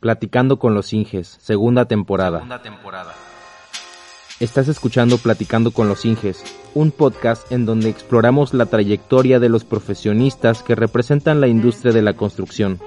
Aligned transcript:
Platicando 0.00 0.60
con 0.60 0.74
los 0.74 0.92
Inges, 0.92 1.26
segunda 1.40 1.86
temporada. 1.86 2.46
Estás 4.38 4.68
escuchando 4.68 5.18
Platicando 5.18 5.72
con 5.72 5.88
los 5.88 6.04
Inges, 6.04 6.44
un 6.72 6.92
podcast 6.92 7.50
en 7.50 7.66
donde 7.66 7.88
exploramos 7.88 8.54
la 8.54 8.66
trayectoria 8.66 9.40
de 9.40 9.48
los 9.48 9.64
profesionistas 9.64 10.62
que 10.62 10.76
representan 10.76 11.40
la 11.40 11.48
industria 11.48 11.92
de 11.92 12.02
la 12.02 12.12
construcción. 12.12 12.78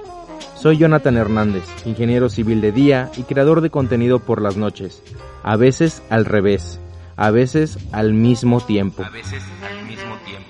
Soy 0.56 0.78
Jonathan 0.78 1.18
Hernández, 1.18 1.64
ingeniero 1.84 2.30
civil 2.30 2.62
de 2.62 2.72
día 2.72 3.10
y 3.18 3.24
creador 3.24 3.60
de 3.60 3.68
contenido 3.68 4.18
por 4.18 4.40
las 4.40 4.56
noches. 4.56 5.02
A 5.42 5.56
veces 5.56 6.02
al 6.08 6.24
revés, 6.24 6.80
a 7.16 7.30
veces 7.30 7.78
al 7.92 8.14
mismo 8.14 8.62
tiempo. 8.62 9.04
A 9.04 9.10
veces 9.10 9.42
al 9.62 9.84
mismo 9.86 10.16
tiempo. 10.24 10.48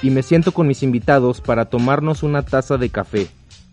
Y 0.00 0.08
me 0.08 0.22
siento 0.22 0.52
con 0.52 0.66
mis 0.66 0.82
invitados 0.82 1.42
para 1.42 1.66
tomarnos 1.66 2.22
una 2.22 2.42
taza 2.42 2.78
de 2.78 2.88
café 2.88 3.28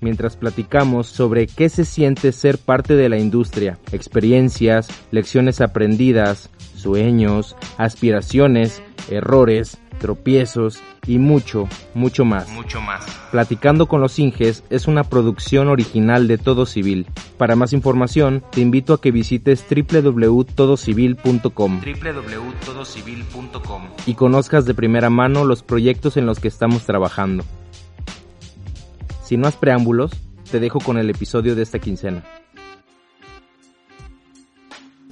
mientras 0.06 0.38
platicamos 0.38 1.08
sobre 1.08 1.48
qué 1.48 1.68
se 1.68 1.84
siente 1.84 2.32
ser 2.32 2.60
parte 2.60 2.96
de 2.96 3.10
la 3.10 3.18
industria, 3.18 3.80
experiencias, 3.92 4.88
lecciones 5.10 5.62
aprendidas, 5.62 6.52
sueños, 6.76 7.56
aspiraciones, 7.80 8.84
errores, 9.10 9.80
tropiezos 10.00 10.80
y 11.08 11.18
mucho, 11.18 11.68
mucho 11.96 12.24
más. 12.24 12.48
Mucho 12.50 12.80
más. 12.82 13.04
Platicando 13.32 13.88
con 13.88 14.00
los 14.00 14.20
Inges 14.20 14.64
es 14.70 14.88
una 14.88 15.04
producción 15.04 15.70
original 15.70 16.28
de 16.28 16.38
Todo 16.38 16.68
Civil. 16.68 17.08
Para 17.40 17.56
más 17.56 17.74
información, 17.74 18.44
te 18.52 18.62
invito 18.62 18.94
a 18.94 19.02
que 19.02 19.10
visites 19.10 19.66
www.todocivil.com 19.68 21.82
www.todocivil.com 21.82 23.82
y 24.06 24.14
conozcas 24.14 24.66
de 24.66 24.76
primera 24.76 25.10
mano 25.10 25.46
los 25.46 25.64
proyectos 25.64 26.16
en 26.16 26.28
los 26.28 26.40
que 26.40 26.50
estamos 26.50 26.86
trabajando. 26.86 27.44
Sin 29.26 29.40
más 29.40 29.56
preámbulos, 29.56 30.12
te 30.52 30.60
dejo 30.60 30.80
con 30.80 31.00
el 31.00 31.10
episodio 31.10 31.56
de 31.56 31.64
esta 31.64 31.80
quincena. 31.80 32.24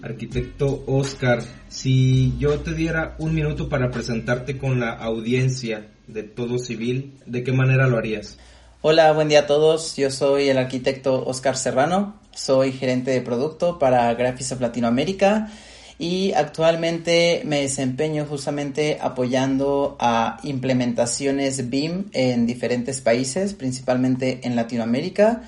Arquitecto 0.04 0.84
Oscar, 0.86 1.42
si 1.68 2.38
yo 2.38 2.60
te 2.60 2.76
diera 2.76 3.16
un 3.18 3.34
minuto 3.34 3.70
para 3.70 3.90
presentarte 3.90 4.60
con 4.60 4.80
la 4.80 4.92
audiencia 4.92 5.88
de 6.08 6.22
Todo 6.22 6.60
Civil, 6.60 7.14
¿de 7.26 7.44
qué 7.44 7.54
manera 7.54 7.88
lo 7.88 7.98
harías? 7.98 8.38
Hola, 8.82 9.12
buen 9.14 9.30
día 9.30 9.40
a 9.40 9.48
todos. 9.48 9.96
Yo 9.96 10.12
soy 10.12 10.50
el 10.50 10.60
arquitecto 10.60 11.26
Oscar 11.26 11.58
Serrano. 11.58 12.20
Soy 12.36 12.72
gerente 12.72 13.10
de 13.10 13.22
producto 13.22 13.80
para 13.80 14.14
Graphics 14.14 14.52
of 14.52 14.62
Latinoamérica 14.62 15.50
y 16.00 16.34
actualmente 16.34 17.42
me 17.46 17.62
desempeño 17.62 18.26
justamente 18.26 18.98
apoyando 19.02 19.96
a 20.00 20.40
implementaciones 20.44 21.70
BIM 21.70 22.06
en 22.14 22.46
diferentes 22.46 23.02
países, 23.02 23.54
principalmente 23.54 24.42
en 24.44 24.56
Latinoamérica. 24.56 25.44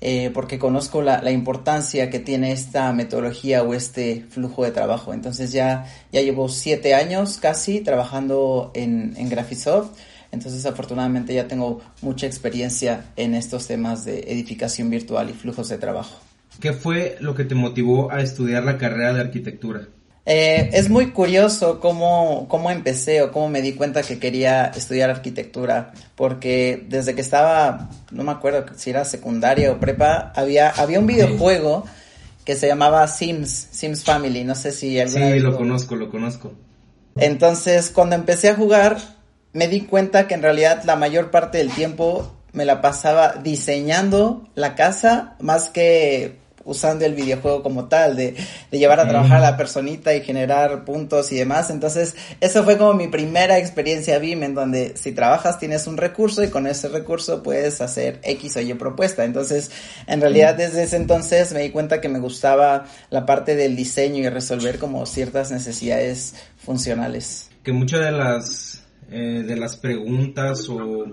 Eh, 0.00 0.30
porque 0.34 0.58
conozco 0.58 1.00
la, 1.00 1.22
la, 1.22 1.30
importancia 1.30 2.10
que 2.10 2.18
tiene 2.18 2.52
esta 2.52 2.92
metodología 2.92 3.62
o 3.62 3.72
este 3.72 4.26
flujo 4.28 4.62
de 4.64 4.70
trabajo. 4.70 5.14
Entonces 5.14 5.50
ya, 5.50 5.86
ya 6.12 6.20
llevo 6.20 6.50
siete 6.50 6.94
años 6.94 7.38
casi 7.38 7.80
trabajando 7.80 8.70
en, 8.74 9.14
en 9.16 9.30
Graphisoft. 9.30 9.96
Entonces 10.30 10.66
afortunadamente 10.66 11.32
ya 11.32 11.48
tengo 11.48 11.80
mucha 12.02 12.26
experiencia 12.26 13.06
en 13.16 13.34
estos 13.34 13.66
temas 13.66 14.04
de 14.04 14.18
edificación 14.26 14.90
virtual 14.90 15.30
y 15.30 15.32
flujos 15.32 15.70
de 15.70 15.78
trabajo. 15.78 16.18
¿Qué 16.60 16.72
fue 16.72 17.16
lo 17.20 17.34
que 17.34 17.44
te 17.44 17.54
motivó 17.54 18.10
a 18.10 18.20
estudiar 18.22 18.64
la 18.64 18.78
carrera 18.78 19.12
de 19.12 19.20
arquitectura? 19.20 19.88
Eh, 20.26 20.70
es 20.72 20.88
muy 20.88 21.10
curioso 21.10 21.80
cómo, 21.80 22.46
cómo 22.48 22.70
empecé 22.70 23.20
o 23.20 23.30
cómo 23.30 23.50
me 23.50 23.60
di 23.60 23.74
cuenta 23.74 24.02
que 24.02 24.18
quería 24.18 24.66
estudiar 24.66 25.10
arquitectura, 25.10 25.92
porque 26.14 26.86
desde 26.88 27.14
que 27.14 27.20
estaba, 27.20 27.90
no 28.10 28.24
me 28.24 28.32
acuerdo 28.32 28.64
si 28.74 28.90
era 28.90 29.04
secundaria 29.04 29.70
o 29.70 29.78
prepa, 29.78 30.32
había, 30.34 30.70
había 30.70 30.98
un 30.98 31.06
videojuego 31.06 31.84
que 32.44 32.54
se 32.56 32.66
llamaba 32.66 33.06
Sims, 33.06 33.68
Sims 33.70 34.02
Family, 34.02 34.44
no 34.44 34.54
sé 34.54 34.72
si 34.72 34.98
alguna 34.98 35.32
Sí, 35.32 35.40
lo 35.40 35.56
conozco, 35.56 35.94
lo 35.94 36.10
conozco. 36.10 36.52
Entonces, 37.16 37.90
cuando 37.90 38.16
empecé 38.16 38.48
a 38.48 38.54
jugar, 38.54 38.96
me 39.52 39.68
di 39.68 39.82
cuenta 39.82 40.26
que 40.26 40.34
en 40.34 40.42
realidad 40.42 40.84
la 40.84 40.96
mayor 40.96 41.30
parte 41.30 41.58
del 41.58 41.70
tiempo 41.70 42.34
me 42.52 42.64
la 42.64 42.80
pasaba 42.80 43.34
diseñando 43.42 44.48
la 44.54 44.74
casa 44.74 45.36
más 45.40 45.68
que 45.68 46.38
usando 46.64 47.04
el 47.04 47.14
videojuego 47.14 47.62
como 47.62 47.88
tal, 47.88 48.16
de, 48.16 48.34
de 48.70 48.78
llevar 48.78 49.00
a 49.00 49.08
trabajar 49.08 49.38
a 49.38 49.50
la 49.50 49.56
personita 49.56 50.14
y 50.14 50.22
generar 50.22 50.84
puntos 50.84 51.30
y 51.32 51.36
demás. 51.36 51.70
Entonces, 51.70 52.16
eso 52.40 52.64
fue 52.64 52.78
como 52.78 52.94
mi 52.94 53.08
primera 53.08 53.58
experiencia 53.58 54.18
BIM, 54.18 54.42
en 54.42 54.54
donde 54.54 54.96
si 54.96 55.12
trabajas 55.12 55.58
tienes 55.58 55.86
un 55.86 55.96
recurso 55.96 56.42
y 56.42 56.48
con 56.48 56.66
ese 56.66 56.88
recurso 56.88 57.42
puedes 57.42 57.80
hacer 57.80 58.20
X 58.22 58.56
o 58.56 58.60
Y 58.60 58.74
propuesta. 58.74 59.24
Entonces, 59.24 59.70
en 60.06 60.20
realidad 60.20 60.54
desde 60.54 60.84
ese 60.84 60.96
entonces 60.96 61.52
me 61.52 61.60
di 61.60 61.70
cuenta 61.70 62.00
que 62.00 62.08
me 62.08 62.18
gustaba 62.18 62.86
la 63.10 63.26
parte 63.26 63.54
del 63.56 63.76
diseño 63.76 64.22
y 64.22 64.28
resolver 64.28 64.78
como 64.78 65.06
ciertas 65.06 65.50
necesidades 65.50 66.34
funcionales. 66.56 67.50
Que 67.62 67.72
muchas 67.72 68.00
de 68.00 68.12
las, 68.12 68.82
eh, 69.10 69.44
de 69.46 69.56
las 69.56 69.76
preguntas 69.76 70.68
o 70.68 71.06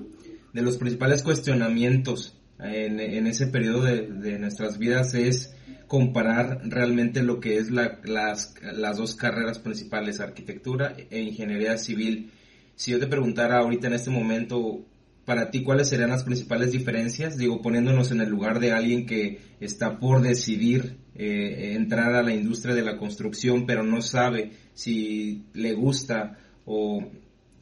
de 0.53 0.61
los 0.61 0.77
principales 0.77 1.23
cuestionamientos 1.23 2.35
en, 2.61 3.27
ese 3.27 3.47
periodo 3.47 3.83
de, 3.83 4.07
de, 4.07 4.39
nuestras 4.39 4.77
vidas 4.77 5.13
es 5.13 5.53
comparar 5.87 6.61
realmente 6.63 7.21
lo 7.23 7.39
que 7.39 7.57
es 7.57 7.71
la, 7.71 7.99
las, 8.03 8.53
las 8.61 8.97
dos 8.97 9.15
carreras 9.15 9.59
principales, 9.59 10.19
arquitectura 10.19 10.95
e 11.09 11.21
ingeniería 11.21 11.77
civil. 11.77 12.31
Si 12.75 12.91
yo 12.91 12.99
te 12.99 13.07
preguntara 13.07 13.57
ahorita 13.57 13.87
en 13.87 13.93
este 13.93 14.09
momento, 14.09 14.85
para 15.25 15.51
ti, 15.51 15.63
¿cuáles 15.63 15.89
serían 15.89 16.09
las 16.09 16.23
principales 16.23 16.71
diferencias? 16.71 17.37
Digo, 17.37 17.61
poniéndonos 17.61 18.11
en 18.11 18.21
el 18.21 18.29
lugar 18.29 18.59
de 18.59 18.71
alguien 18.71 19.05
que 19.05 19.39
está 19.59 19.99
por 19.99 20.21
decidir 20.21 20.97
eh, 21.15 21.73
entrar 21.75 22.15
a 22.15 22.23
la 22.23 22.33
industria 22.33 22.73
de 22.73 22.83
la 22.83 22.97
construcción, 22.97 23.65
pero 23.65 23.83
no 23.83 24.01
sabe 24.01 24.51
si 24.73 25.45
le 25.53 25.73
gusta 25.73 26.37
o 26.65 27.11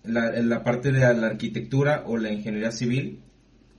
la, 0.03 0.31
la 0.41 0.63
parte 0.63 0.91
de 0.91 0.99
la 0.99 1.27
arquitectura 1.27 2.03
o 2.05 2.17
la 2.17 2.31
ingeniería 2.31 2.71
civil. 2.71 3.19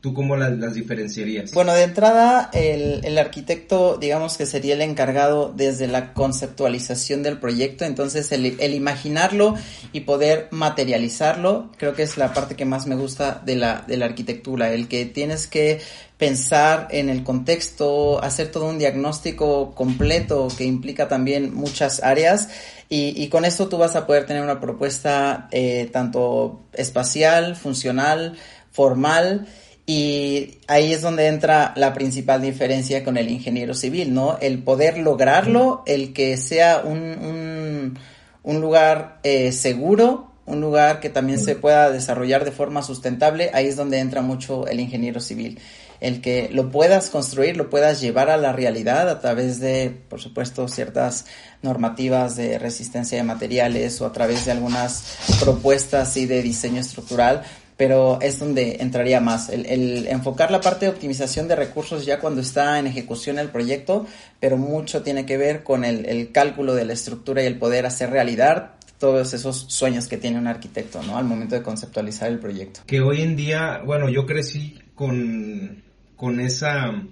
¿Tú 0.01 0.15
cómo 0.15 0.35
las, 0.35 0.57
las, 0.57 0.73
diferenciarías? 0.73 1.53
Bueno, 1.53 1.75
de 1.75 1.83
entrada, 1.83 2.49
el, 2.55 3.05
el, 3.05 3.19
arquitecto, 3.19 3.99
digamos 3.99 4.39
que 4.39 4.47
sería 4.47 4.73
el 4.73 4.81
encargado 4.81 5.53
desde 5.55 5.89
la 5.89 6.15
conceptualización 6.15 7.23
del 7.23 7.39
proyecto, 7.39 7.85
entonces 7.85 8.33
el, 8.33 8.59
el, 8.61 8.73
imaginarlo 8.73 9.57
y 9.93 10.01
poder 10.01 10.49
materializarlo, 10.53 11.71
creo 11.77 11.95
que 11.95 12.03
es 12.03 12.17
la 12.17 12.33
parte 12.33 12.57
que 12.57 12.65
más 12.65 12.87
me 12.87 12.95
gusta 12.95 13.43
de 13.45 13.57
la, 13.57 13.85
de 13.87 13.99
la 13.99 14.07
arquitectura, 14.07 14.73
el 14.73 14.89
que 14.89 15.05
tienes 15.05 15.47
que 15.47 15.81
pensar 16.17 16.89
en 16.91 17.11
el 17.11 17.23
contexto, 17.23 18.23
hacer 18.23 18.51
todo 18.51 18.71
un 18.71 18.79
diagnóstico 18.79 19.75
completo 19.75 20.49
que 20.57 20.65
implica 20.65 21.09
también 21.09 21.55
muchas 21.55 22.03
áreas. 22.03 22.49
Y, 22.89 23.23
y 23.23 23.29
con 23.29 23.45
esto 23.45 23.69
tú 23.69 23.79
vas 23.79 23.97
a 23.97 24.07
poder 24.07 24.27
tener 24.27 24.43
una 24.43 24.61
propuesta 24.61 25.49
eh, 25.51 25.89
tanto 25.93 26.61
espacial, 26.75 27.57
funcional, 27.57 28.37
formal, 28.71 29.47
y 29.93 30.59
ahí 30.69 30.93
es 30.93 31.03
donde 31.03 31.27
entra 31.27 31.73
la 31.75 31.93
principal 31.95 32.41
diferencia 32.41 33.03
con 33.03 33.17
el 33.17 33.29
ingeniero 33.29 33.75
civil, 33.75 34.15
¿no? 34.15 34.39
El 34.41 34.63
poder 34.63 34.99
lograrlo, 34.99 35.83
el 35.85 36.13
que 36.13 36.37
sea 36.37 36.83
un, 36.85 36.99
un, 37.01 37.99
un 38.45 38.61
lugar 38.61 39.19
eh, 39.25 39.51
seguro, 39.51 40.31
un 40.47 40.61
lugar 40.61 41.01
que 41.01 41.11
también 41.11 41.41
se 41.41 41.57
pueda 41.57 41.91
desarrollar 41.91 42.45
de 42.45 42.53
forma 42.53 42.85
sustentable, 42.85 43.51
ahí 43.53 43.67
es 43.67 43.75
donde 43.75 43.99
entra 43.99 44.23
mucho 44.23 44.69
el 44.69 44.79
ingeniero 44.79 45.19
civil. 45.19 45.59
El 46.01 46.21
que 46.23 46.49
lo 46.53 46.71
puedas 46.71 47.11
construir, 47.11 47.57
lo 47.57 47.69
puedas 47.69 48.01
llevar 48.01 48.31
a 48.31 48.37
la 48.37 48.53
realidad 48.53 49.09
a 49.09 49.21
través 49.21 49.59
de, 49.59 49.95
por 50.09 50.21
supuesto, 50.21 50.67
ciertas 50.69 51.27
normativas 51.63 52.37
de 52.37 52.59
resistencia 52.59 53.19
de 53.19 53.25
materiales 53.25 54.01
o 54.01 54.07
a 54.07 54.13
través 54.13 54.47
de 54.47 54.53
algunas 54.53 55.19
propuestas 55.41 56.17
y 56.17 56.27
de 56.27 56.43
diseño 56.43 56.81
estructural, 56.81 57.43
pero 57.81 58.19
es 58.21 58.39
donde 58.39 58.77
entraría 58.81 59.21
más. 59.21 59.49
El, 59.49 60.07
enfocar 60.07 60.51
la 60.51 60.61
parte 60.61 60.85
de 60.85 60.93
optimización 60.93 61.49
de 61.49 61.57
recursos 61.57 62.05
ya 62.05 62.21
cuando 62.21 62.43
está 62.43 62.79
en 62.79 62.87
ejecución 62.87 63.39
el 63.39 63.49
proyecto, 63.49 64.07
pero 64.39 64.59
mucho 64.59 65.01
tiene 65.01 65.25
que 65.25 65.39
ver 65.39 65.63
con 65.63 65.87
el, 65.87 66.05
el 66.05 66.31
cálculo 66.31 66.75
de 66.75 66.85
la 66.85 66.93
estructura 66.93 67.43
y 67.43 67.47
el 67.47 67.57
poder 67.57 67.87
hacer 67.87 68.11
realidad 68.11 68.73
todos 68.99 69.33
esos 69.33 69.65
sueños 69.69 70.09
que 70.09 70.19
tiene 70.19 70.37
un 70.37 70.47
arquitecto, 70.47 71.03
¿no? 71.03 71.17
Al 71.17 71.25
momento 71.25 71.55
de 71.55 71.63
conceptualizar 71.63 72.29
el 72.29 72.39
proyecto. 72.39 72.81
Que 72.87 73.01
hoy 73.01 73.23
en 73.23 73.35
día, 73.35 73.81
bueno, 73.83 74.11
yo 74.11 74.27
crecí 74.27 74.79
con, 74.95 75.83
con 76.17 76.39
esa, 76.39 77.03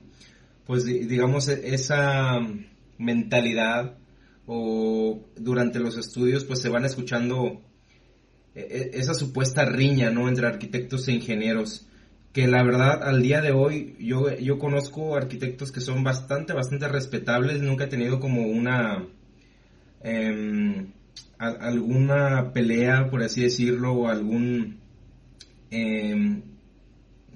pues 0.66 0.84
digamos, 0.84 1.48
esa 1.48 2.40
mentalidad 2.98 3.96
o 4.46 5.18
durante 5.34 5.78
los 5.78 5.96
estudios 5.96 6.44
pues 6.44 6.60
se 6.60 6.68
van 6.68 6.84
escuchando 6.84 7.62
esa 8.92 9.14
supuesta 9.14 9.64
riña, 9.64 10.10
¿no? 10.10 10.28
Entre 10.28 10.46
arquitectos 10.46 11.08
e 11.08 11.12
ingenieros. 11.12 11.86
Que 12.32 12.46
la 12.46 12.62
verdad, 12.62 13.02
al 13.02 13.22
día 13.22 13.40
de 13.40 13.52
hoy, 13.52 13.96
yo, 13.98 14.34
yo 14.36 14.58
conozco 14.58 15.16
arquitectos 15.16 15.72
que 15.72 15.80
son 15.80 16.04
bastante, 16.04 16.52
bastante 16.52 16.88
respetables. 16.88 17.60
Nunca 17.62 17.84
he 17.84 17.88
tenido 17.88 18.20
como 18.20 18.42
una. 18.46 19.06
Eh, 20.02 20.86
a, 21.38 21.46
alguna 21.48 22.52
pelea, 22.52 23.08
por 23.10 23.22
así 23.22 23.42
decirlo, 23.42 23.92
o 23.92 24.08
algún. 24.08 24.78
Eh, 25.70 26.42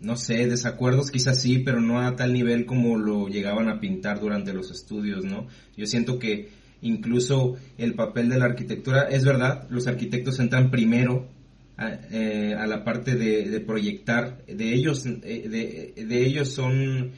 no 0.02 0.16
sé, 0.16 0.48
desacuerdos 0.48 1.10
quizás 1.10 1.40
sí, 1.40 1.60
pero 1.60 1.80
no 1.80 2.00
a 2.00 2.16
tal 2.16 2.32
nivel 2.32 2.66
como 2.66 2.98
lo 2.98 3.28
llegaban 3.28 3.68
a 3.68 3.78
pintar 3.78 4.20
durante 4.20 4.52
los 4.52 4.70
estudios, 4.70 5.24
¿no? 5.24 5.46
Yo 5.76 5.86
siento 5.86 6.18
que 6.18 6.50
incluso 6.82 7.56
el 7.78 7.94
papel 7.94 8.28
de 8.28 8.38
la 8.38 8.44
arquitectura, 8.46 9.08
es 9.08 9.24
verdad, 9.24 9.66
los 9.70 9.86
arquitectos 9.86 10.38
entran 10.40 10.70
primero 10.70 11.28
a, 11.76 11.92
eh, 12.10 12.54
la 12.66 12.84
parte 12.84 13.14
de, 13.14 13.60
proyectar, 13.60 14.44
de 14.46 14.74
ellos, 14.74 15.06
eh, 15.06 15.94
de, 15.96 16.24
ellos 16.24 16.50
son, 16.50 17.12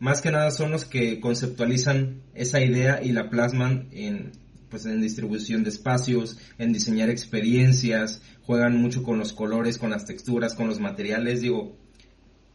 más 0.00 0.20
que 0.20 0.32
nada 0.32 0.50
son 0.50 0.72
los 0.72 0.84
que 0.84 1.20
conceptualizan 1.20 2.22
esa 2.34 2.60
idea 2.60 3.02
y 3.02 3.12
la 3.12 3.30
plasman 3.30 3.88
en, 3.92 4.32
pues 4.70 4.86
en 4.86 5.00
distribución 5.00 5.62
de 5.62 5.70
espacios, 5.70 6.38
en 6.58 6.72
diseñar 6.72 7.10
experiencias, 7.10 8.22
juegan 8.42 8.76
mucho 8.76 9.02
con 9.02 9.18
los 9.18 9.32
colores, 9.32 9.78
con 9.78 9.90
las 9.90 10.06
texturas, 10.06 10.54
con 10.54 10.66
los 10.66 10.80
materiales, 10.80 11.42
digo, 11.42 11.76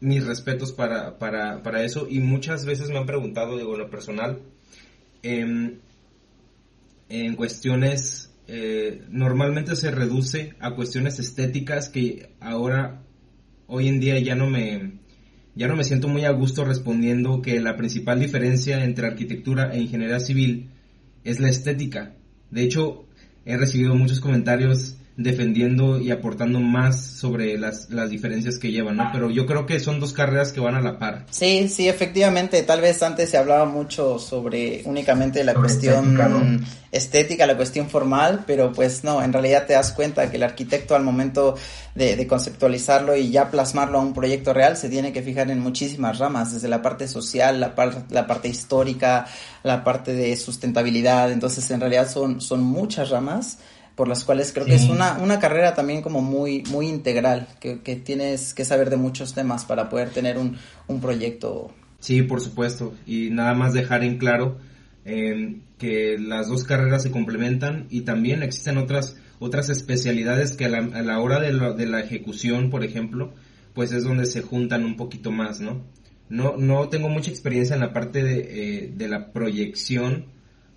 mis 0.00 0.24
respetos 0.24 0.72
para, 0.72 1.18
para, 1.18 1.62
para 1.62 1.84
eso. 1.84 2.06
Y 2.08 2.20
muchas 2.20 2.64
veces 2.64 2.90
me 2.90 2.98
han 2.98 3.06
preguntado, 3.06 3.56
digo, 3.56 3.74
en 3.74 3.80
lo 3.80 3.90
personal, 3.90 4.40
em, 5.22 5.78
en 7.08 7.36
cuestiones, 7.36 8.34
eh, 8.46 9.02
normalmente 9.10 9.76
se 9.76 9.90
reduce 9.90 10.54
a 10.60 10.74
cuestiones 10.74 11.18
estéticas 11.18 11.88
que 11.88 12.34
ahora, 12.40 13.02
hoy 13.66 13.88
en 13.88 14.00
día 14.00 14.18
ya 14.18 14.34
no 14.34 14.48
me, 14.48 14.98
ya 15.54 15.68
no 15.68 15.76
me 15.76 15.84
siento 15.84 16.08
muy 16.08 16.24
a 16.24 16.30
gusto 16.30 16.64
respondiendo 16.64 17.42
que 17.42 17.60
la 17.60 17.76
principal 17.76 18.20
diferencia 18.20 18.84
entre 18.84 19.06
arquitectura 19.06 19.74
e 19.74 19.80
ingeniería 19.80 20.20
civil 20.20 20.70
es 21.24 21.40
la 21.40 21.48
estética. 21.48 22.14
De 22.50 22.62
hecho, 22.62 23.06
he 23.44 23.56
recibido 23.56 23.94
muchos 23.94 24.20
comentarios 24.20 24.96
defendiendo 25.18 25.98
y 25.98 26.12
aportando 26.12 26.60
más 26.60 27.04
sobre 27.04 27.58
las, 27.58 27.90
las 27.90 28.08
diferencias 28.08 28.56
que 28.56 28.70
llevan, 28.70 28.98
¿no? 28.98 29.10
Pero 29.12 29.30
yo 29.30 29.46
creo 29.46 29.66
que 29.66 29.80
son 29.80 29.98
dos 29.98 30.12
carreras 30.12 30.52
que 30.52 30.60
van 30.60 30.76
a 30.76 30.80
la 30.80 31.00
par. 31.00 31.26
Sí, 31.30 31.68
sí, 31.68 31.88
efectivamente, 31.88 32.62
tal 32.62 32.80
vez 32.80 33.02
antes 33.02 33.28
se 33.28 33.36
hablaba 33.36 33.64
mucho 33.64 34.20
sobre 34.20 34.82
únicamente 34.84 35.42
la 35.42 35.54
cuestión 35.54 36.64
estética, 36.92 37.48
la 37.48 37.56
cuestión 37.56 37.90
formal, 37.90 38.44
pero 38.46 38.72
pues 38.72 39.02
no, 39.02 39.20
en 39.20 39.32
realidad 39.32 39.66
te 39.66 39.72
das 39.72 39.90
cuenta 39.90 40.30
que 40.30 40.36
el 40.36 40.44
arquitecto 40.44 40.94
al 40.94 41.02
momento 41.02 41.56
de, 41.96 42.24
conceptualizarlo 42.28 43.16
y 43.16 43.30
ya 43.30 43.50
plasmarlo 43.50 43.98
a 43.98 44.02
un 44.02 44.14
proyecto 44.14 44.54
real 44.54 44.76
se 44.76 44.88
tiene 44.88 45.12
que 45.12 45.22
fijar 45.22 45.50
en 45.50 45.58
muchísimas 45.58 46.20
ramas, 46.20 46.52
desde 46.52 46.68
la 46.68 46.80
parte 46.80 47.08
social, 47.08 47.58
la, 47.58 47.74
la 48.10 48.26
parte 48.28 48.46
histórica, 48.46 49.26
la 49.64 49.82
parte 49.82 50.12
de 50.12 50.36
sustentabilidad, 50.36 51.32
entonces 51.32 51.68
en 51.72 51.80
realidad 51.80 52.08
son, 52.08 52.40
son 52.40 52.62
muchas 52.62 53.10
ramas 53.10 53.58
por 53.98 54.06
las 54.06 54.22
cuales 54.22 54.52
creo 54.52 54.64
que 54.64 54.76
es 54.76 54.84
una, 54.84 55.18
una 55.18 55.40
carrera 55.40 55.74
también 55.74 56.02
como 56.02 56.20
muy, 56.22 56.62
muy 56.70 56.86
integral, 56.86 57.48
que, 57.58 57.80
que 57.80 57.96
tienes 57.96 58.54
que 58.54 58.64
saber 58.64 58.90
de 58.90 58.96
muchos 58.96 59.34
temas 59.34 59.64
para 59.64 59.88
poder 59.88 60.10
tener 60.10 60.38
un, 60.38 60.56
un 60.86 61.00
proyecto. 61.00 61.72
Sí, 61.98 62.22
por 62.22 62.40
supuesto, 62.40 62.94
y 63.06 63.30
nada 63.30 63.54
más 63.54 63.72
dejar 63.72 64.04
en 64.04 64.18
claro 64.18 64.58
eh, 65.04 65.56
que 65.78 66.16
las 66.16 66.46
dos 66.46 66.62
carreras 66.62 67.02
se 67.02 67.10
complementan 67.10 67.88
y 67.90 68.02
también 68.02 68.44
existen 68.44 68.78
otras, 68.78 69.16
otras 69.40 69.68
especialidades 69.68 70.56
que 70.56 70.66
a 70.66 70.68
la, 70.68 70.78
a 70.78 71.02
la 71.02 71.18
hora 71.18 71.40
de 71.40 71.52
la, 71.52 71.72
de 71.72 71.86
la 71.86 71.98
ejecución, 71.98 72.70
por 72.70 72.84
ejemplo, 72.84 73.32
pues 73.74 73.90
es 73.90 74.04
donde 74.04 74.26
se 74.26 74.42
juntan 74.42 74.84
un 74.84 74.96
poquito 74.96 75.32
más, 75.32 75.58
¿no? 75.58 75.82
No, 76.28 76.56
no 76.56 76.88
tengo 76.88 77.08
mucha 77.08 77.32
experiencia 77.32 77.74
en 77.74 77.80
la 77.80 77.92
parte 77.92 78.22
de, 78.22 78.84
eh, 78.84 78.92
de 78.96 79.08
la 79.08 79.32
proyección, 79.32 80.26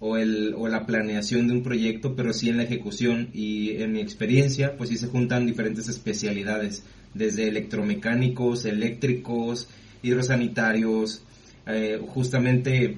o, 0.02 0.18
el, 0.18 0.56
o 0.58 0.68
la 0.68 0.86
planeación 0.86 1.48
de 1.48 1.54
un 1.54 1.64
proyecto, 1.64 2.16
pero 2.16 2.34
sí 2.34 2.50
en 2.50 2.58
la 2.58 2.64
ejecución. 2.64 3.30
Y 3.34 3.82
en 3.82 3.94
mi 3.94 4.02
experiencia, 4.02 4.76
pues 4.76 4.90
sí 4.90 4.98
se 4.98 5.08
juntan 5.08 5.46
diferentes 5.46 5.88
especialidades, 5.88 6.84
desde 7.14 7.48
electromecánicos, 7.48 8.66
eléctricos, 8.66 9.70
hidrosanitarios, 10.02 11.24
eh, 11.68 12.02
justamente 12.08 12.98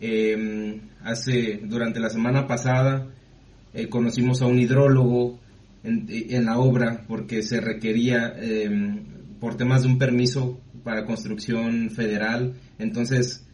em, 0.00 0.80
hace, 1.02 1.60
durante 1.64 2.00
la 2.00 2.10
semana 2.10 2.46
pasada, 2.46 3.08
eh, 3.74 3.88
conocimos 3.88 4.40
a 4.40 4.46
un 4.46 4.58
hidrólogo 4.58 5.38
en, 5.82 6.44
la 6.44 6.58
obra 6.58 7.04
porque 7.06 7.42
se 7.42 7.60
requería 7.60 8.34
em, 8.40 9.04
por 9.40 9.56
temas 9.56 9.82
de 9.82 9.88
un 9.88 9.98
permiso 9.98 10.58
para 10.82 11.04
construcción 11.04 11.90
federal, 11.90 12.54
entonces 12.78 13.45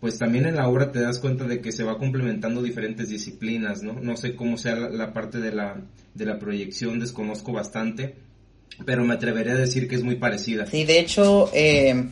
pues 0.00 0.18
también 0.18 0.46
en 0.46 0.56
la 0.56 0.68
obra 0.68 0.92
te 0.92 1.00
das 1.00 1.18
cuenta 1.18 1.44
de 1.44 1.60
que 1.60 1.72
se 1.72 1.84
va 1.84 1.98
complementando 1.98 2.62
diferentes 2.62 3.10
disciplinas, 3.10 3.82
¿no? 3.82 3.92
No 4.00 4.16
sé 4.16 4.34
cómo 4.34 4.56
sea 4.56 4.74
la, 4.74 5.12
parte 5.12 5.38
de 5.38 5.52
la, 5.52 5.76
de 6.14 6.24
la 6.24 6.38
proyección, 6.38 6.98
desconozco 6.98 7.52
bastante, 7.52 8.14
pero 8.86 9.04
me 9.04 9.14
atrevería 9.14 9.52
a 9.52 9.56
decir 9.56 9.88
que 9.88 9.96
es 9.96 10.02
muy 10.02 10.16
parecida. 10.16 10.66
Sí, 10.66 10.84
de 10.84 11.00
hecho, 11.00 11.50
eh, 11.52 12.06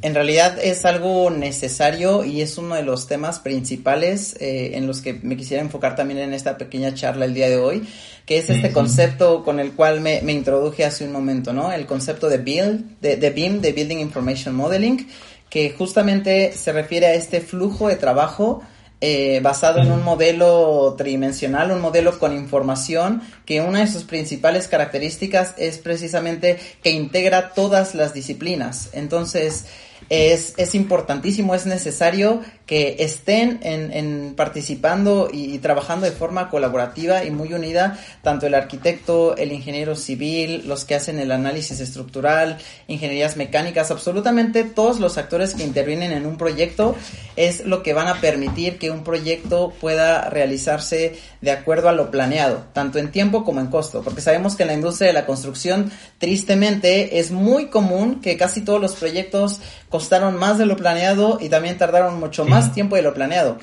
en 0.00 0.14
realidad 0.14 0.58
es 0.62 0.86
algo 0.86 1.30
necesario 1.30 2.24
y 2.24 2.40
es 2.40 2.56
uno 2.56 2.74
de 2.74 2.82
los 2.82 3.06
temas 3.06 3.38
principales 3.38 4.34
eh, 4.40 4.72
en 4.74 4.86
los 4.86 5.02
que 5.02 5.12
me 5.12 5.36
quisiera 5.36 5.62
enfocar 5.62 5.96
también 5.96 6.20
en 6.20 6.32
esta 6.32 6.56
pequeña 6.56 6.94
charla 6.94 7.26
el 7.26 7.34
día 7.34 7.50
de 7.50 7.58
hoy, 7.58 7.86
que 8.24 8.38
es 8.38 8.48
este 8.48 8.72
concepto 8.72 9.44
con 9.44 9.60
el 9.60 9.72
cual 9.72 10.00
me, 10.00 10.22
me, 10.22 10.32
introduje 10.32 10.86
hace 10.86 11.04
un 11.04 11.12
momento, 11.12 11.52
¿no? 11.52 11.70
El 11.70 11.84
concepto 11.84 12.30
de 12.30 12.38
BIM, 12.38 12.96
de, 13.02 13.16
de 13.16 13.30
BIM, 13.30 13.60
de 13.60 13.72
Building 13.72 13.98
Information 13.98 14.54
Modeling 14.54 15.06
que 15.54 15.70
justamente 15.70 16.52
se 16.52 16.72
refiere 16.72 17.06
a 17.06 17.14
este 17.14 17.40
flujo 17.40 17.86
de 17.86 17.94
trabajo 17.94 18.62
eh, 19.00 19.38
basado 19.40 19.78
en 19.78 19.92
un 19.92 20.02
modelo 20.02 20.96
tridimensional, 20.98 21.70
un 21.70 21.80
modelo 21.80 22.18
con 22.18 22.32
información, 22.32 23.22
que 23.46 23.60
una 23.60 23.78
de 23.78 23.86
sus 23.86 24.02
principales 24.02 24.66
características 24.66 25.54
es 25.56 25.78
precisamente 25.78 26.58
que 26.82 26.90
integra 26.90 27.50
todas 27.50 27.94
las 27.94 28.14
disciplinas. 28.14 28.90
Entonces, 28.94 29.66
es, 30.08 30.54
es 30.56 30.74
importantísimo, 30.74 31.54
es 31.54 31.66
necesario 31.66 32.42
que 32.66 32.96
estén 33.00 33.60
en, 33.62 33.92
en 33.92 34.34
participando 34.36 35.28
y, 35.30 35.58
trabajando 35.58 36.06
de 36.06 36.12
forma 36.12 36.48
colaborativa 36.48 37.24
y 37.24 37.30
muy 37.30 37.52
unida, 37.52 37.98
tanto 38.22 38.46
el 38.46 38.54
arquitecto, 38.54 39.36
el 39.36 39.52
ingeniero 39.52 39.94
civil, 39.96 40.64
los 40.66 40.84
que 40.84 40.94
hacen 40.94 41.18
el 41.18 41.30
análisis 41.30 41.80
estructural, 41.80 42.56
ingenierías 42.88 43.36
mecánicas, 43.36 43.90
absolutamente 43.90 44.64
todos 44.64 44.98
los 44.98 45.18
actores 45.18 45.54
que 45.54 45.62
intervienen 45.62 46.12
en 46.12 46.24
un 46.24 46.38
proyecto 46.38 46.96
es 47.36 47.66
lo 47.66 47.82
que 47.82 47.92
van 47.92 48.08
a 48.08 48.20
permitir 48.20 48.78
que 48.78 48.90
un 48.90 49.04
proyecto 49.04 49.74
pueda 49.80 50.30
realizarse 50.30 51.18
de 51.42 51.50
acuerdo 51.50 51.90
a 51.90 51.92
lo 51.92 52.10
planeado, 52.10 52.64
tanto 52.72 52.98
en 52.98 53.10
tiempo 53.10 53.44
como 53.44 53.60
en 53.60 53.66
costo, 53.66 54.02
porque 54.02 54.22
sabemos 54.22 54.56
que 54.56 54.62
en 54.62 54.68
la 54.68 54.74
industria 54.74 55.08
de 55.08 55.14
la 55.14 55.26
construcción, 55.26 55.90
tristemente, 56.18 57.18
es 57.18 57.30
muy 57.30 57.66
común 57.66 58.20
que 58.22 58.38
casi 58.38 58.62
todos 58.62 58.80
los 58.80 58.94
proyectos 58.94 59.60
costaron 59.94 60.34
más 60.34 60.58
de 60.58 60.66
lo 60.66 60.74
planeado 60.74 61.38
y 61.40 61.48
también 61.48 61.78
tardaron 61.78 62.18
mucho 62.18 62.44
más 62.44 62.72
tiempo 62.72 62.96
de 62.96 63.02
lo 63.02 63.14
planeado. 63.14 63.58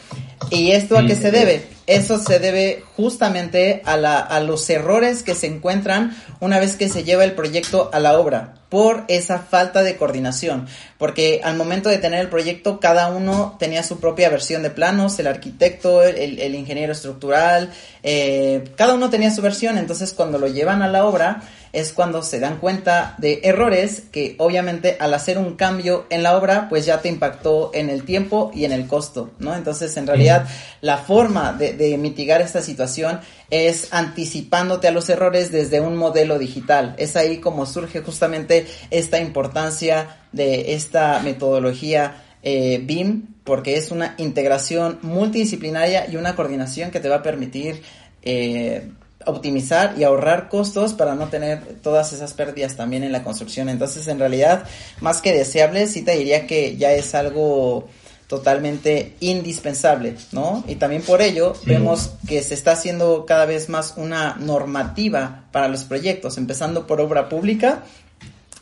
¿Y 0.50 0.72
esto 0.72 0.98
a 0.98 1.06
qué 1.06 1.14
se 1.14 1.30
debe? 1.30 1.68
Eso 1.88 2.20
se 2.20 2.40
debe 2.40 2.86
justamente 2.96 3.82
a, 3.84 3.98
la, 3.98 4.20
a 4.20 4.40
los 4.40 4.70
errores 4.70 5.24
que 5.24 5.36
se 5.36 5.48
encuentran 5.48 6.16
una 6.40 6.58
vez 6.58 6.78
que 6.78 6.88
se 6.88 7.04
lleva 7.04 7.26
el 7.26 7.34
proyecto 7.34 7.90
a 7.92 8.00
la 8.00 8.18
obra 8.18 8.54
por 8.70 9.04
esa 9.10 9.40
falta 9.40 9.84
de 9.84 9.98
coordinación, 9.98 10.68
porque 10.98 11.42
al 11.44 11.58
momento 11.58 11.90
de 11.90 11.98
tener 11.98 12.22
el 12.22 12.30
proyecto 12.30 12.80
cada 12.80 13.10
uno 13.10 13.58
tenía 13.60 13.84
su 13.84 14.00
propia 14.00 14.30
versión 14.30 14.64
de 14.64 14.70
planos, 14.70 15.20
el 15.20 15.28
arquitecto, 15.28 16.02
el, 16.02 16.56
ingeniero 16.56 16.94
estructural, 16.94 17.70
eh, 18.04 18.64
cada 18.78 18.94
uno 18.94 19.10
tenía 19.10 19.30
su 19.32 19.42
versión, 19.42 19.78
entonces 19.78 20.14
cuando 20.14 20.38
lo 20.38 20.48
llevan 20.48 20.82
a 20.82 20.88
la 20.88 21.04
obra 21.04 21.42
es 21.74 21.94
cuando 21.94 22.22
se 22.24 22.40
dan 22.40 22.58
cuenta 22.58 23.16
de 23.18 23.42
errores 23.44 24.04
que 24.12 24.36
obviamente 24.38 24.98
al 25.00 25.14
hacer 25.14 25.38
un 25.38 25.56
cambio 25.56 26.06
en 26.10 26.24
la 26.24 26.38
obra 26.38 26.68
pues 26.70 26.86
ya 26.86 27.02
te 27.02 27.10
impactó 27.10 27.72
en 27.74 27.90
el 27.90 28.04
tiempo 28.04 28.52
y 28.54 28.66
en 28.66 28.72
el 28.72 28.88
costo, 28.88 29.32
¿no? 29.40 29.56
Entonces 29.56 29.96
en 29.98 30.08
realidad 30.08 30.48
la 30.82 30.98
forma 30.98 31.54
de, 31.54 31.74
de 31.74 31.98
mitigar 31.98 32.42
esta 32.42 32.62
situación 32.62 33.20
es 33.50 33.94
anticipándote 33.94 34.88
a 34.88 34.92
los 34.92 35.10
errores 35.10 35.52
desde 35.52 35.82
un 35.82 35.96
modelo 35.98 36.40
digital. 36.40 36.96
Es 36.98 37.16
ahí 37.16 37.38
como 37.38 37.66
surge 37.66 38.02
justamente 38.02 38.66
esta 38.90 39.20
importancia 39.20 40.18
de 40.32 40.74
esta 40.74 41.20
metodología 41.20 42.24
eh, 42.44 42.82
BIM, 42.84 43.36
porque 43.44 43.76
es 43.76 43.92
una 43.92 44.16
integración 44.18 45.00
multidisciplinaria 45.02 46.10
y 46.10 46.16
una 46.16 46.36
coordinación 46.36 46.92
que 46.92 47.00
te 47.00 47.10
va 47.10 47.18
a 47.18 47.24
permitir 47.24 47.82
eh, 48.24 48.90
optimizar 49.26 49.96
y 49.98 50.04
ahorrar 50.04 50.50
costos 50.50 50.94
para 50.94 51.16
no 51.16 51.28
tener 51.28 51.62
todas 51.82 52.14
esas 52.14 52.34
pérdidas 52.34 52.76
también 52.76 53.04
en 53.04 53.12
la 53.12 53.24
construcción. 53.24 53.70
Entonces, 53.70 54.08
en 54.08 54.20
realidad, 54.20 54.64
más 55.00 55.22
que 55.22 55.34
deseable, 55.34 55.88
sí 55.88 56.02
te 56.02 56.18
diría 56.18 56.48
que 56.48 56.78
ya 56.78 56.92
es 56.92 57.16
algo 57.16 57.88
totalmente 58.32 59.16
indispensable, 59.20 60.16
¿no? 60.32 60.64
Y 60.66 60.76
también 60.76 61.02
por 61.02 61.22
ello 61.22 61.54
vemos 61.66 62.12
que 62.26 62.42
se 62.42 62.54
está 62.54 62.72
haciendo 62.72 63.26
cada 63.26 63.46
vez 63.46 63.68
más 63.68 63.96
una 63.98 64.38
normativa 64.40 65.44
para 65.52 65.68
los 65.68 65.84
proyectos, 65.84 66.38
empezando 66.38 66.88
por 66.88 67.02
obra 67.02 67.28
pública. 67.28 67.84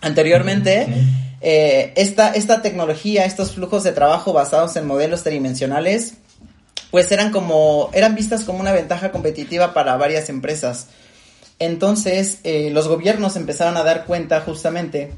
Anteriormente, 0.02 0.88
eh, 1.42 1.94
esta, 1.96 2.32
esta 2.34 2.64
tecnología, 2.64 3.26
estos 3.26 3.52
flujos 3.52 3.84
de 3.84 3.92
trabajo 3.92 4.34
basados 4.34 4.76
en 4.76 4.88
modelos 4.88 5.22
tridimensionales, 5.22 6.16
pues 6.92 7.12
eran 7.12 7.32
como, 7.32 7.90
eran 7.94 8.16
vistas 8.16 8.44
como 8.44 8.60
una 8.60 8.72
ventaja 8.72 9.12
competitiva 9.12 9.74
para 9.74 9.98
varias 9.98 10.30
empresas. 10.30 10.88
Entonces, 11.60 12.40
eh, 12.44 12.70
los 12.72 12.88
gobiernos 12.88 13.36
empezaron 13.36 13.78
a 13.78 13.84
dar 13.84 14.06
cuenta 14.06 14.42
justamente 14.42 15.12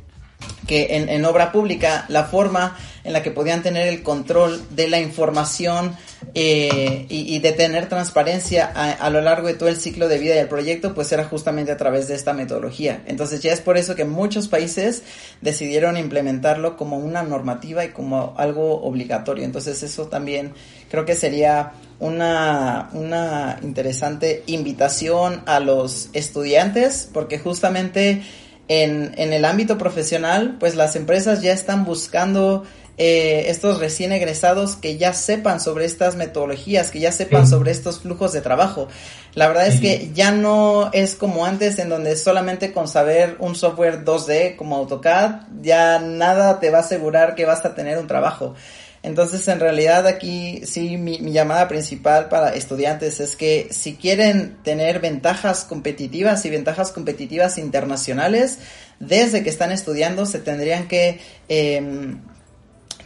que 0.67 0.95
en, 0.95 1.09
en 1.09 1.23
obra 1.25 1.51
pública 1.51 2.05
la 2.07 2.25
forma 2.25 2.75
en 3.03 3.13
la 3.13 3.23
que 3.23 3.31
podían 3.31 3.63
tener 3.63 3.87
el 3.87 4.03
control 4.03 4.61
de 4.71 4.87
la 4.87 4.99
información 4.99 5.95
eh, 6.33 7.07
y, 7.09 7.39
de 7.39 7.51
tener 7.51 7.89
transparencia 7.89 8.65
a, 8.65 9.09
lo 9.09 9.21
largo 9.21 9.47
de 9.47 9.55
todo 9.55 9.69
el 9.69 9.75
ciclo 9.75 10.07
de 10.07 10.19
vida 10.19 10.35
del 10.35 10.47
proyecto, 10.47 10.93
pues 10.93 11.11
era 11.11 11.25
justamente 11.25 11.71
a 11.71 11.77
través 11.77 12.07
de 12.07 12.15
esta 12.15 12.33
metodología. 12.33 13.01
Entonces 13.07 13.41
ya 13.41 13.51
es 13.51 13.59
por 13.59 13.77
eso 13.77 13.95
que 13.95 14.05
muchos 14.05 14.47
países 14.47 15.03
decidieron 15.41 15.97
implementarlo 15.97 16.77
como 16.77 16.97
una 16.97 17.23
normativa 17.23 17.83
y 17.83 17.89
como 17.89 18.35
algo 18.37 18.81
obligatorio. 18.83 19.43
Entonces 19.43 19.81
eso 19.83 20.07
también 20.07 20.53
creo 20.91 21.05
que 21.05 21.15
sería 21.15 21.71
una, 21.99 22.89
una 22.93 23.57
interesante 23.63 24.43
invitación 24.45 25.41
a 25.45 25.59
los 25.59 26.09
estudiantes, 26.13 27.09
porque 27.11 27.39
justamente 27.39 28.21
en, 28.67 29.13
en 29.17 29.33
el 29.33 29.45
ámbito 29.45 29.77
profesional, 29.77 30.57
pues 30.59 30.75
las 30.75 30.95
empresas 30.95 31.41
ya 31.41 31.53
están 31.53 31.85
buscando 31.85 32.63
eh, 32.97 33.49
estos 33.49 33.79
recién 33.79 34.11
egresados 34.11 34.75
que 34.75 34.97
ya 34.97 35.13
sepan 35.13 35.59
sobre 35.59 35.85
estas 35.85 36.15
metodologías, 36.15 36.91
que 36.91 36.99
ya 36.99 37.11
sepan 37.11 37.47
sobre 37.47 37.71
estos 37.71 37.99
flujos 37.99 38.31
de 38.31 38.41
trabajo. 38.41 38.89
La 39.33 39.47
verdad 39.47 39.67
es 39.67 39.79
que 39.79 40.11
ya 40.13 40.31
no 40.31 40.91
es 40.93 41.15
como 41.15 41.45
antes 41.45 41.79
en 41.79 41.89
donde 41.89 42.15
solamente 42.15 42.73
con 42.73 42.87
saber 42.87 43.37
un 43.39 43.55
software 43.55 44.03
2D 44.03 44.55
como 44.55 44.75
AutoCAD 44.75 45.47
ya 45.61 45.99
nada 45.99 46.59
te 46.59 46.69
va 46.69 46.79
a 46.79 46.81
asegurar 46.81 47.33
que 47.33 47.45
vas 47.45 47.65
a 47.65 47.73
tener 47.73 47.97
un 47.97 48.07
trabajo. 48.07 48.55
Entonces, 49.03 49.47
en 49.47 49.59
realidad 49.59 50.05
aquí 50.05 50.61
sí 50.65 50.97
mi, 50.97 51.17
llamada 51.31 51.67
principal 51.67 52.29
para 52.29 52.53
estudiantes 52.53 53.19
es 53.19 53.35
que 53.35 53.67
si 53.71 53.95
quieren 53.95 54.57
tener 54.63 54.99
ventajas 54.99 55.63
competitivas 55.63 56.45
y 56.45 56.51
ventajas 56.51 56.91
competitivas 56.91 57.57
internacionales, 57.57 58.59
desde 58.99 59.41
que 59.43 59.49
están 59.49 59.71
estudiando 59.71 60.27
se 60.27 60.39
tendrían 60.39 60.87
que 60.87 61.19
eh, 61.49 62.15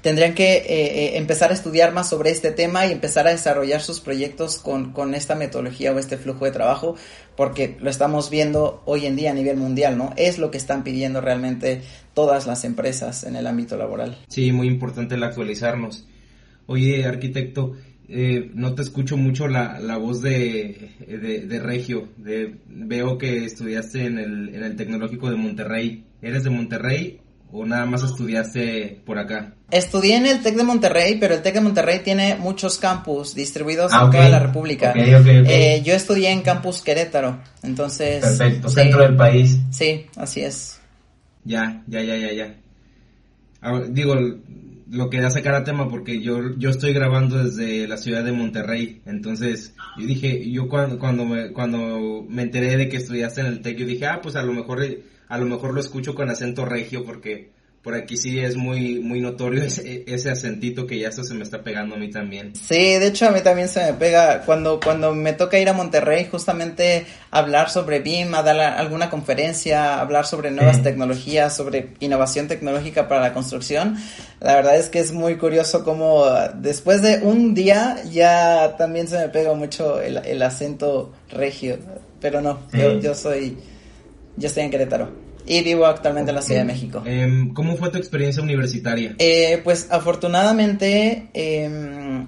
tendrían 0.06 0.36
que 0.36 0.58
eh, 0.58 0.66
eh, 0.68 1.18
empezar 1.18 1.50
a 1.50 1.56
estudiar 1.56 1.92
más 1.92 2.10
sobre 2.10 2.30
este 2.30 2.52
tema 2.52 2.86
y 2.86 2.92
empezar 2.92 3.25
a 3.25 3.32
desarrollar 3.32 3.82
sus 3.82 4.02
proyectos 4.02 4.60
con, 4.60 4.94
con, 4.94 5.16
esta 5.16 5.34
metodología 5.34 5.94
o 5.94 5.98
este 5.98 6.16
flujo 6.18 6.46
de 6.46 6.52
trabajo, 6.52 6.96
porque 7.36 7.75
lo 7.80 7.90
estamos 7.90 8.30
viendo 8.30 8.84
hoy 8.86 9.08
en 9.08 9.16
día 9.16 9.32
a 9.32 9.34
nivel 9.34 9.58
mundial, 9.58 9.98
¿no? 9.98 10.14
Es 10.16 10.38
lo 10.38 10.52
que 10.52 10.60
están 10.60 10.84
pidiendo 10.84 11.22
realmente 11.22 11.82
todas 12.16 12.48
las 12.48 12.66
empresas 12.66 13.24
en 13.26 13.36
el 13.36 13.46
ámbito 13.46 13.78
laboral. 13.78 14.18
Sí, 14.28 14.52
muy 14.52 14.68
importante 14.68 15.14
el 15.14 15.24
actualizarnos. 15.24 16.08
Oye, 16.66 17.06
arquitecto, 17.06 17.74
eh, 18.08 18.50
no 18.56 18.74
te 18.74 18.82
escucho 18.82 19.18
mucho 19.18 19.48
la, 19.48 19.80
la 19.80 19.98
voz 19.98 20.22
de, 20.22 20.92
de, 21.08 21.42
de 21.42 21.60
Regio. 21.60 22.10
De, 22.18 22.56
veo 22.68 23.20
que 23.20 23.46
estudiaste 23.46 24.06
en 24.06 24.18
el, 24.18 24.56
en 24.56 24.64
el 24.64 24.76
Tecnológico 24.76 25.30
de 25.30 25.36
Monterrey. 25.36 26.06
¿Eres 26.22 26.44
de 26.44 26.50
Monterrey 26.50 27.20
o 27.52 27.66
nada 27.66 27.86
más 27.86 28.04
estudiaste 28.04 29.02
por 29.06 29.20
acá? 29.20 29.54
Estudié 29.70 30.16
en 30.16 30.26
el 30.26 30.42
TEC 30.42 30.56
de 30.56 30.64
Monterrey, 30.64 31.18
pero 31.20 31.36
el 31.36 31.42
TEC 31.42 31.56
de 31.56 31.62
Monterrey 31.62 32.00
tiene 32.04 32.36
muchos 32.36 32.78
campus 32.78 33.36
distribuidos 33.36 33.92
ah, 33.94 34.06
en 34.06 34.12
toda 34.12 34.30
la 34.30 34.40
República. 34.40 34.94
Eh, 34.96 35.82
yo 35.84 35.94
estudié 35.94 36.32
en 36.32 36.42
Campus 36.42 36.82
Querétaro, 36.82 37.40
entonces... 37.64 38.22
Perfecto, 38.22 38.70
centro 38.70 39.02
del 39.02 39.16
país. 39.16 39.58
Sí, 39.72 40.06
así 40.16 40.42
es. 40.42 40.80
Ya, 41.46 41.84
ya, 41.88 42.02
ya, 42.02 42.18
ya, 42.18 42.34
ya. 42.34 42.60
Digo, 43.90 44.16
lo 44.92 45.10
quería 45.10 45.30
sacar 45.30 45.56
a 45.56 45.64
tema 45.64 45.88
porque 45.90 46.22
yo, 46.22 46.56
yo 46.58 46.70
estoy 46.70 46.94
grabando 46.94 47.44
desde 47.44 47.88
la 47.88 47.98
ciudad 47.98 48.24
de 48.24 48.32
Monterrey, 48.32 49.02
entonces 49.06 49.74
yo 49.98 50.06
dije, 50.06 50.50
yo 50.52 50.68
cuando, 50.68 51.00
cuando, 51.00 51.25
me, 51.25 51.52
cuando 51.52 52.25
me 52.28 52.44
enteré 52.44 52.78
de 52.78 52.90
que 52.90 52.98
estudiaste 52.98 53.42
en 53.42 53.48
el 53.48 53.62
TEC, 53.62 53.78
yo 53.78 53.86
dije, 53.86 54.06
ah, 54.06 54.20
pues 54.22 54.36
a 54.36 54.44
lo 54.44 54.54
mejor 54.54 54.84
a 55.28 55.38
lo 55.38 55.46
mejor 55.46 55.74
lo 55.74 55.80
escucho 55.80 56.14
con 56.14 56.30
acento 56.30 56.66
regio 56.66 57.04
porque 57.04 57.55
por 57.86 57.94
aquí 57.94 58.18
sí 58.18 58.39
es 58.39 58.56
muy 58.56 59.00
muy 59.00 59.22
notorio 59.22 59.63
ese, 59.63 60.04
ese 60.08 60.32
acentito 60.32 60.88
que 60.88 60.98
ya 60.98 61.12
se 61.12 61.34
me 61.36 61.44
está 61.44 61.62
pegando 61.62 61.96
a 61.96 62.00
mí 62.00 62.10
también. 62.10 62.54
Sí, 62.56 62.75
de 62.75 63.08
hecho 63.08 63.27
a 63.27 63.32
mí 63.32 63.42
también 63.42 63.70
se 63.70 63.86
me 63.86 63.94
pega 63.94 64.42
cuando 64.42 64.80
cuando 64.80 65.13
me 65.13 65.34
toca 65.34 65.60
ir 65.60 65.70
a 65.70 65.74
Monterrey 65.74 66.27
justamente 66.30 67.06
hablar 67.30 67.70
sobre 67.70 68.00
BIM, 68.00 68.34
a 68.34 68.42
dar 68.42 68.60
alguna 68.60 69.12
conferencia, 69.12 70.01
hablar 70.01 70.25
sobre 70.25 70.50
nuevas 70.50 70.82
tecnologías, 70.82 71.56
sobre 71.56 71.89
innovación 72.00 72.48
tecnológica 72.48 73.08
para 73.08 73.22
la 73.22 73.34
construcción. 73.34 73.98
La 74.39 74.56
verdad 74.56 74.77
es 74.77 74.89
que 74.89 75.00
es 75.00 75.12
muy 75.12 75.38
curioso 75.38 75.84
cómo 75.84 76.25
después 76.56 77.04
de 77.04 77.20
un 77.20 77.54
día 77.54 78.01
ya 78.12 78.77
también 78.77 79.08
se 79.08 79.20
me 79.20 79.30
pega 79.30 79.54
mucho 79.54 80.01
el, 80.01 80.18
el 80.18 80.42
acento 80.42 81.13
regio, 81.30 81.77
pero 82.20 82.42
no, 82.42 82.62
yo, 82.74 83.00
yo 83.00 83.13
soy 83.13 83.56
yo 84.38 84.48
estoy 84.48 84.63
en 84.63 84.72
Querétaro 84.72 85.25
y 85.46 85.64
vivo 85.64 85.86
actualmente 85.86 86.32
en 86.32 86.36
la 86.36 86.42
Ciudad 86.42 86.62
de 86.62 86.66
México. 86.66 87.04
Em, 87.06 87.54
¿Cómo 87.54 87.78
fue 87.78 87.90
tu 87.90 87.98
experiencia 87.98 88.42
universitaria? 88.42 89.16
Eh, 89.20 89.62
pues 89.64 89.88
afortunadamente 89.92 91.30
em, 91.34 92.28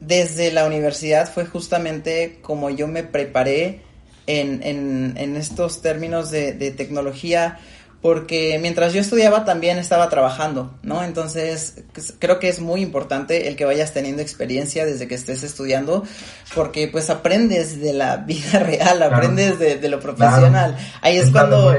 desde 0.00 0.52
la 0.52 0.66
universidad 0.66 1.32
fue 1.32 1.44
justamente 1.46 2.38
como 2.42 2.70
yo 2.70 2.88
me 2.88 3.02
preparé 3.02 3.80
en, 4.26 4.62
en, 4.62 5.14
en 5.16 5.36
estos 5.36 5.82
términos 5.82 6.30
de, 6.30 6.52
de 6.52 6.70
tecnología 6.70 7.58
porque 8.02 8.58
mientras 8.60 8.92
yo 8.92 9.00
estudiaba 9.00 9.44
también 9.44 9.78
estaba 9.78 10.08
trabajando, 10.08 10.74
¿no? 10.82 11.04
Entonces 11.04 11.84
pues, 11.94 12.12
creo 12.18 12.40
que 12.40 12.48
es 12.48 12.58
muy 12.58 12.80
importante 12.80 13.46
el 13.46 13.54
que 13.54 13.64
vayas 13.64 13.94
teniendo 13.94 14.20
experiencia 14.20 14.84
desde 14.84 15.06
que 15.06 15.14
estés 15.14 15.44
estudiando, 15.44 16.02
porque 16.52 16.88
pues 16.88 17.10
aprendes 17.10 17.80
de 17.80 17.92
la 17.92 18.16
vida 18.26 18.58
real, 18.58 19.00
aprendes 19.04 19.60
de, 19.60 19.88
lo 19.88 20.00
profesional. 20.00 20.76
Ahí 21.00 21.16
es 21.16 21.30
cuando 21.30 21.76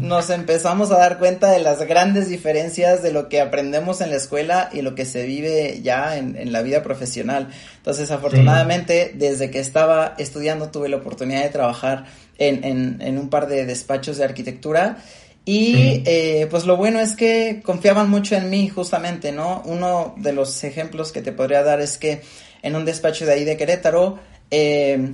nos 0.00 0.30
empezamos 0.30 0.90
a 0.92 0.98
dar 0.98 1.18
cuenta 1.18 1.50
de 1.50 1.58
las 1.58 1.82
grandes 1.82 2.30
diferencias 2.30 3.02
de 3.02 3.12
lo 3.12 3.28
que 3.28 3.42
aprendemos 3.42 4.00
en 4.00 4.08
la 4.08 4.16
escuela 4.16 4.70
y 4.72 4.80
lo 4.80 4.94
que 4.94 5.04
se 5.04 5.26
vive 5.26 5.80
ya 5.82 6.16
en, 6.16 6.52
la 6.52 6.62
vida 6.62 6.82
profesional. 6.82 7.48
Entonces 7.76 8.10
afortunadamente 8.10 9.12
desde 9.14 9.50
que 9.50 9.60
estaba 9.60 10.14
estudiando 10.16 10.70
tuve 10.70 10.88
la 10.88 10.96
oportunidad 10.96 11.42
de 11.42 11.50
trabajar 11.50 12.06
en, 12.38 12.64
en, 12.64 13.02
en 13.02 13.18
un 13.18 13.28
par 13.28 13.46
de 13.46 13.66
despachos 13.66 14.16
de 14.16 14.24
arquitectura 14.24 14.96
y 15.44 16.02
eh, 16.06 16.46
pues 16.50 16.66
lo 16.66 16.76
bueno 16.76 17.00
es 17.00 17.16
que 17.16 17.60
confiaban 17.64 18.10
mucho 18.10 18.36
en 18.36 18.50
mí 18.50 18.68
justamente, 18.68 19.32
¿no? 19.32 19.62
Uno 19.64 20.14
de 20.16 20.32
los 20.32 20.62
ejemplos 20.64 21.12
que 21.12 21.22
te 21.22 21.32
podría 21.32 21.62
dar 21.62 21.80
es 21.80 21.98
que 21.98 22.22
en 22.62 22.76
un 22.76 22.84
despacho 22.84 23.24
de 23.24 23.32
ahí 23.32 23.44
de 23.44 23.56
Querétaro 23.56 24.18
eh, 24.50 25.12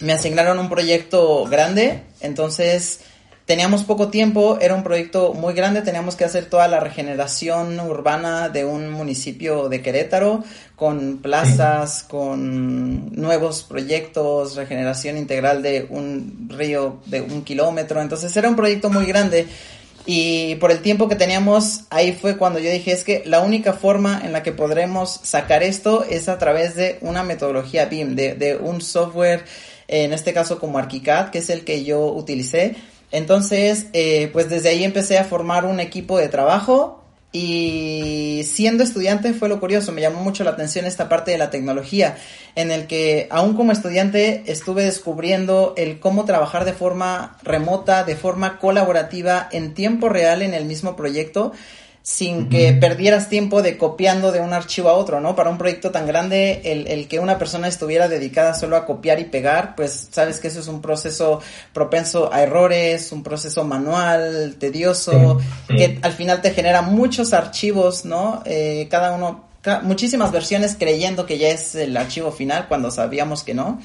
me 0.00 0.12
asignaron 0.12 0.58
un 0.58 0.68
proyecto 0.68 1.44
grande, 1.46 2.02
entonces 2.20 3.00
Teníamos 3.46 3.84
poco 3.84 4.08
tiempo, 4.08 4.56
era 4.58 4.74
un 4.74 4.82
proyecto 4.82 5.34
muy 5.34 5.52
grande, 5.52 5.82
teníamos 5.82 6.16
que 6.16 6.24
hacer 6.24 6.46
toda 6.46 6.66
la 6.66 6.80
regeneración 6.80 7.78
urbana 7.78 8.48
de 8.48 8.64
un 8.64 8.90
municipio 8.90 9.68
de 9.68 9.82
Querétaro, 9.82 10.42
con 10.76 11.18
plazas, 11.18 12.04
con 12.04 13.12
nuevos 13.12 13.62
proyectos, 13.62 14.56
regeneración 14.56 15.18
integral 15.18 15.62
de 15.62 15.86
un 15.90 16.48
río 16.48 17.00
de 17.04 17.20
un 17.20 17.44
kilómetro, 17.44 18.00
entonces 18.00 18.34
era 18.34 18.48
un 18.48 18.56
proyecto 18.56 18.88
muy 18.88 19.04
grande. 19.04 19.46
Y 20.06 20.54
por 20.54 20.70
el 20.70 20.80
tiempo 20.80 21.06
que 21.06 21.16
teníamos, 21.16 21.84
ahí 21.90 22.12
fue 22.12 22.38
cuando 22.38 22.60
yo 22.60 22.70
dije, 22.70 22.92
es 22.92 23.04
que 23.04 23.24
la 23.26 23.40
única 23.40 23.74
forma 23.74 24.22
en 24.24 24.32
la 24.32 24.42
que 24.42 24.52
podremos 24.52 25.20
sacar 25.22 25.62
esto 25.62 26.02
es 26.08 26.30
a 26.30 26.38
través 26.38 26.76
de 26.76 26.96
una 27.02 27.22
metodología 27.22 27.84
BIM, 27.86 28.16
de, 28.16 28.34
de 28.36 28.56
un 28.56 28.80
software, 28.80 29.44
en 29.86 30.14
este 30.14 30.32
caso 30.32 30.58
como 30.58 30.78
ArchiCAD, 30.78 31.28
que 31.28 31.38
es 31.38 31.50
el 31.50 31.64
que 31.64 31.84
yo 31.84 32.06
utilicé, 32.06 32.76
entonces, 33.14 33.86
eh, 33.92 34.28
pues 34.32 34.50
desde 34.50 34.70
ahí 34.70 34.82
empecé 34.82 35.18
a 35.18 35.24
formar 35.24 35.66
un 35.66 35.78
equipo 35.78 36.18
de 36.18 36.28
trabajo 36.28 37.04
y 37.30 38.42
siendo 38.44 38.82
estudiante 38.82 39.32
fue 39.34 39.48
lo 39.48 39.60
curioso, 39.60 39.92
me 39.92 40.00
llamó 40.00 40.20
mucho 40.20 40.42
la 40.42 40.50
atención 40.50 40.84
esta 40.84 41.08
parte 41.08 41.30
de 41.30 41.38
la 41.38 41.48
tecnología, 41.48 42.16
en 42.56 42.72
el 42.72 42.88
que 42.88 43.28
aún 43.30 43.54
como 43.54 43.70
estudiante 43.70 44.42
estuve 44.46 44.82
descubriendo 44.82 45.74
el 45.76 46.00
cómo 46.00 46.24
trabajar 46.24 46.64
de 46.64 46.72
forma 46.72 47.38
remota, 47.44 48.02
de 48.02 48.16
forma 48.16 48.58
colaborativa, 48.58 49.48
en 49.52 49.74
tiempo 49.74 50.08
real 50.08 50.42
en 50.42 50.52
el 50.52 50.64
mismo 50.64 50.96
proyecto 50.96 51.52
sin 52.06 52.50
que 52.50 52.74
perdieras 52.74 53.30
tiempo 53.30 53.62
de 53.62 53.78
copiando 53.78 54.30
de 54.30 54.40
un 54.40 54.52
archivo 54.52 54.90
a 54.90 54.92
otro, 54.92 55.22
¿no? 55.22 55.34
Para 55.34 55.48
un 55.48 55.56
proyecto 55.56 55.90
tan 55.90 56.06
grande, 56.06 56.60
el, 56.62 56.86
el, 56.86 57.08
que 57.08 57.18
una 57.18 57.38
persona 57.38 57.66
estuviera 57.66 58.08
dedicada 58.08 58.52
solo 58.52 58.76
a 58.76 58.84
copiar 58.84 59.20
y 59.20 59.24
pegar, 59.24 59.74
pues 59.74 60.08
sabes 60.10 60.38
que 60.38 60.48
eso 60.48 60.60
es 60.60 60.68
un 60.68 60.82
proceso 60.82 61.40
propenso 61.72 62.30
a 62.30 62.42
errores, 62.42 63.10
un 63.10 63.22
proceso 63.22 63.64
manual, 63.64 64.56
tedioso, 64.58 65.40
que 65.66 65.98
al 66.02 66.12
final 66.12 66.42
te 66.42 66.50
genera 66.50 66.82
muchos 66.82 67.32
archivos, 67.32 68.04
¿no? 68.04 68.42
Eh, 68.44 68.86
cada 68.90 69.12
uno, 69.12 69.44
muchísimas 69.82 70.30
versiones 70.30 70.76
creyendo 70.78 71.24
que 71.24 71.38
ya 71.38 71.48
es 71.48 71.74
el 71.74 71.96
archivo 71.96 72.30
final 72.32 72.68
cuando 72.68 72.90
sabíamos 72.90 73.42
que 73.42 73.54
no. 73.54 73.80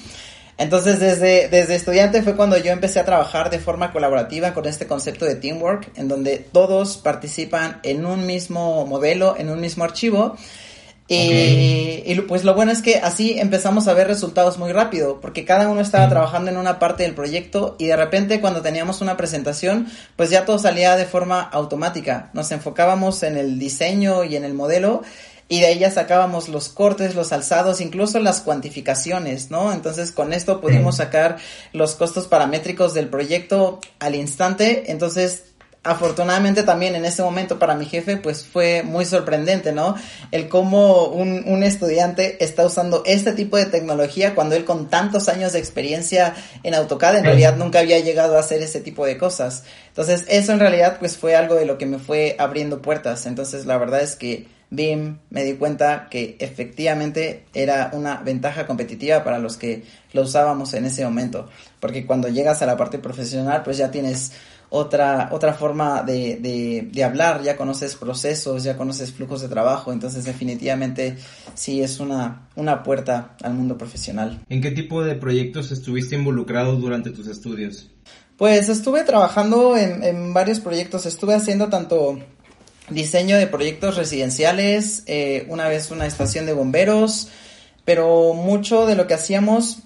Entonces, 0.60 1.00
desde, 1.00 1.48
desde 1.48 1.76
estudiante 1.76 2.22
fue 2.22 2.36
cuando 2.36 2.58
yo 2.58 2.74
empecé 2.74 3.00
a 3.00 3.06
trabajar 3.06 3.50
de 3.50 3.60
forma 3.60 3.94
colaborativa 3.94 4.54
con 4.54 4.66
este 4.68 4.88
concepto 4.88 5.24
de 5.24 5.36
teamwork, 5.36 5.90
en 5.96 6.10
donde 6.10 6.38
todos 6.38 6.98
participan 6.98 7.80
en 7.84 8.06
un 8.06 8.26
mismo 8.26 8.86
modelo, 8.86 9.36
en 9.38 9.50
un 9.50 9.62
mismo 9.62 9.86
archivo. 9.86 10.36
Y, 11.08 12.04
y, 12.06 12.24
pues 12.28 12.44
lo 12.44 12.54
bueno 12.54 12.72
es 12.74 12.82
que 12.82 12.98
así 12.98 13.40
empezamos 13.40 13.88
a 13.88 13.94
ver 13.94 14.08
resultados 14.08 14.60
muy 14.60 14.74
rápido, 14.74 15.22
porque 15.22 15.46
cada 15.46 15.70
uno 15.70 15.80
estaba 15.80 16.10
trabajando 16.10 16.52
en 16.52 16.58
una 16.58 16.78
parte 16.78 17.04
del 17.04 17.16
proyecto 17.16 17.78
y 17.80 17.88
de 17.88 17.96
repente 17.96 18.42
cuando 18.42 18.62
teníamos 18.62 19.00
una 19.00 19.16
presentación, 19.16 19.88
pues 20.18 20.30
ya 20.30 20.44
todo 20.44 20.60
salía 20.60 20.98
de 20.98 21.06
forma 21.06 21.42
automática. 21.42 22.30
Nos 22.34 22.52
enfocábamos 22.52 23.24
en 23.24 23.38
el 23.38 23.58
diseño 23.58 24.26
y 24.26 24.36
en 24.36 24.44
el 24.44 24.54
modelo 24.54 25.04
y 25.50 25.62
de 25.62 25.66
ahí 25.66 25.80
ya 25.80 25.90
sacábamos 25.90 26.48
los 26.48 26.70
cortes, 26.70 27.16
los 27.16 27.34
alzados, 27.34 27.82
incluso 27.82 28.20
las 28.20 28.42
cuantificaciones, 28.42 29.50
¿no? 29.50 29.74
Entonces 29.74 30.12
con 30.12 30.32
esto 30.32 30.62
pudimos 30.62 30.98
sacar 30.98 31.38
los 31.74 31.96
costos 31.96 32.28
paramétricos 32.28 32.94
del 32.94 33.10
proyecto 33.10 33.80
al 34.00 34.14
instante, 34.14 34.92
entonces 34.92 35.46
afortunadamente 35.82 36.64
también 36.64 36.96
en 36.96 37.06
ese 37.06 37.24
momento 37.24 37.58
para 37.58 37.74
mi 37.74 37.86
jefe 37.86 38.18
pues 38.18 38.46
fue 38.46 38.84
muy 38.84 39.06
sorprendente, 39.06 39.72
¿no? 39.72 39.96
El 40.32 40.50
cómo 40.50 41.06
un, 41.06 41.44
un, 41.48 41.64
estudiante 41.64 42.44
está 42.44 42.66
usando 42.66 43.02
este 43.06 43.32
tipo 43.32 43.58
de 43.58 43.66
tecnología 43.66 44.36
cuando 44.36 44.56
él 44.56 44.66
con 44.66 44.90
tantos 44.90 45.30
años 45.30 45.54
de 45.54 45.60
experiencia 45.60 46.36
en 46.62 46.76
AutoCAD 46.76 47.18
en 47.18 47.24
realidad 47.24 47.56
nunca 47.56 47.80
había 47.80 47.98
llegado 48.00 48.38
a 48.38 48.42
hacer 48.42 48.62
ese 48.62 48.82
tipo 48.82 49.06
de 49.06 49.18
cosas. 49.18 49.64
Entonces 49.88 50.26
eso 50.28 50.52
en 50.52 50.60
realidad 50.60 50.98
pues 51.00 51.18
fue 51.18 51.36
algo 51.36 51.56
de 51.56 51.66
lo 51.66 51.80
que 51.80 51.88
me 51.88 51.98
fue 51.98 52.36
abriendo 52.38 52.84
puertas. 52.84 53.26
Entonces 53.26 53.66
la 53.66 53.78
verdad 53.78 54.02
es 54.02 54.16
que 54.16 54.59
BIM 54.72 55.18
me 55.30 55.44
di 55.44 55.54
cuenta 55.54 56.08
que 56.10 56.38
efectivamente 56.40 57.46
era 57.54 57.90
una 57.94 58.18
ventaja 58.18 58.68
competitiva 58.68 59.24
para 59.24 59.40
los 59.40 59.58
que 59.58 59.84
lo 60.14 60.24
usábamos 60.24 60.74
en 60.74 60.86
ese 60.86 61.04
momento. 61.04 61.50
Porque 61.80 62.06
cuando 62.06 62.28
llegas 62.28 62.62
a 62.62 62.66
la 62.66 62.78
parte 62.78 63.00
profesional 63.00 63.64
pues 63.64 63.78
ya 63.78 63.90
tienes 63.90 64.32
otra, 64.70 65.30
otra 65.32 65.54
forma 65.54 66.04
de, 66.04 66.38
de, 66.38 66.88
de, 66.92 67.04
hablar, 67.04 67.42
ya 67.42 67.58
conoces 67.58 67.96
procesos, 67.96 68.64
ya 68.64 68.78
conoces 68.78 69.12
flujos 69.12 69.42
de 69.42 69.48
trabajo, 69.48 69.92
entonces 69.92 70.26
definitivamente 70.26 71.18
sí 71.56 71.82
es 71.82 72.00
una, 72.00 72.48
una 72.56 72.84
puerta 72.84 73.36
al 73.42 73.56
mundo 73.56 73.78
profesional. 73.78 74.40
¿En 74.48 74.62
qué 74.62 74.72
tipo 74.72 75.04
de 75.04 75.16
proyectos 75.16 75.72
estuviste 75.72 76.16
involucrado 76.16 76.76
durante 76.76 77.10
tus 77.10 77.28
estudios? 77.28 77.90
Pues 78.38 78.70
estuve 78.70 79.04
trabajando 79.04 79.76
en, 79.76 80.04
en 80.04 80.34
varios 80.34 80.60
proyectos, 80.60 81.06
estuve 81.06 81.34
haciendo 81.34 81.68
tanto 81.68 82.20
diseño 82.90 83.38
de 83.38 83.48
proyectos 83.48 83.98
residenciales, 83.98 85.04
eh, 85.08 85.46
una 85.50 85.68
vez 85.68 85.92
una 85.92 86.06
estación 86.06 86.46
de 86.46 86.54
bomberos, 86.54 87.30
pero 87.86 88.34
mucho 88.34 88.86
de 88.86 88.96
lo 88.96 89.08
que 89.08 89.16
hacíamos 89.16 89.80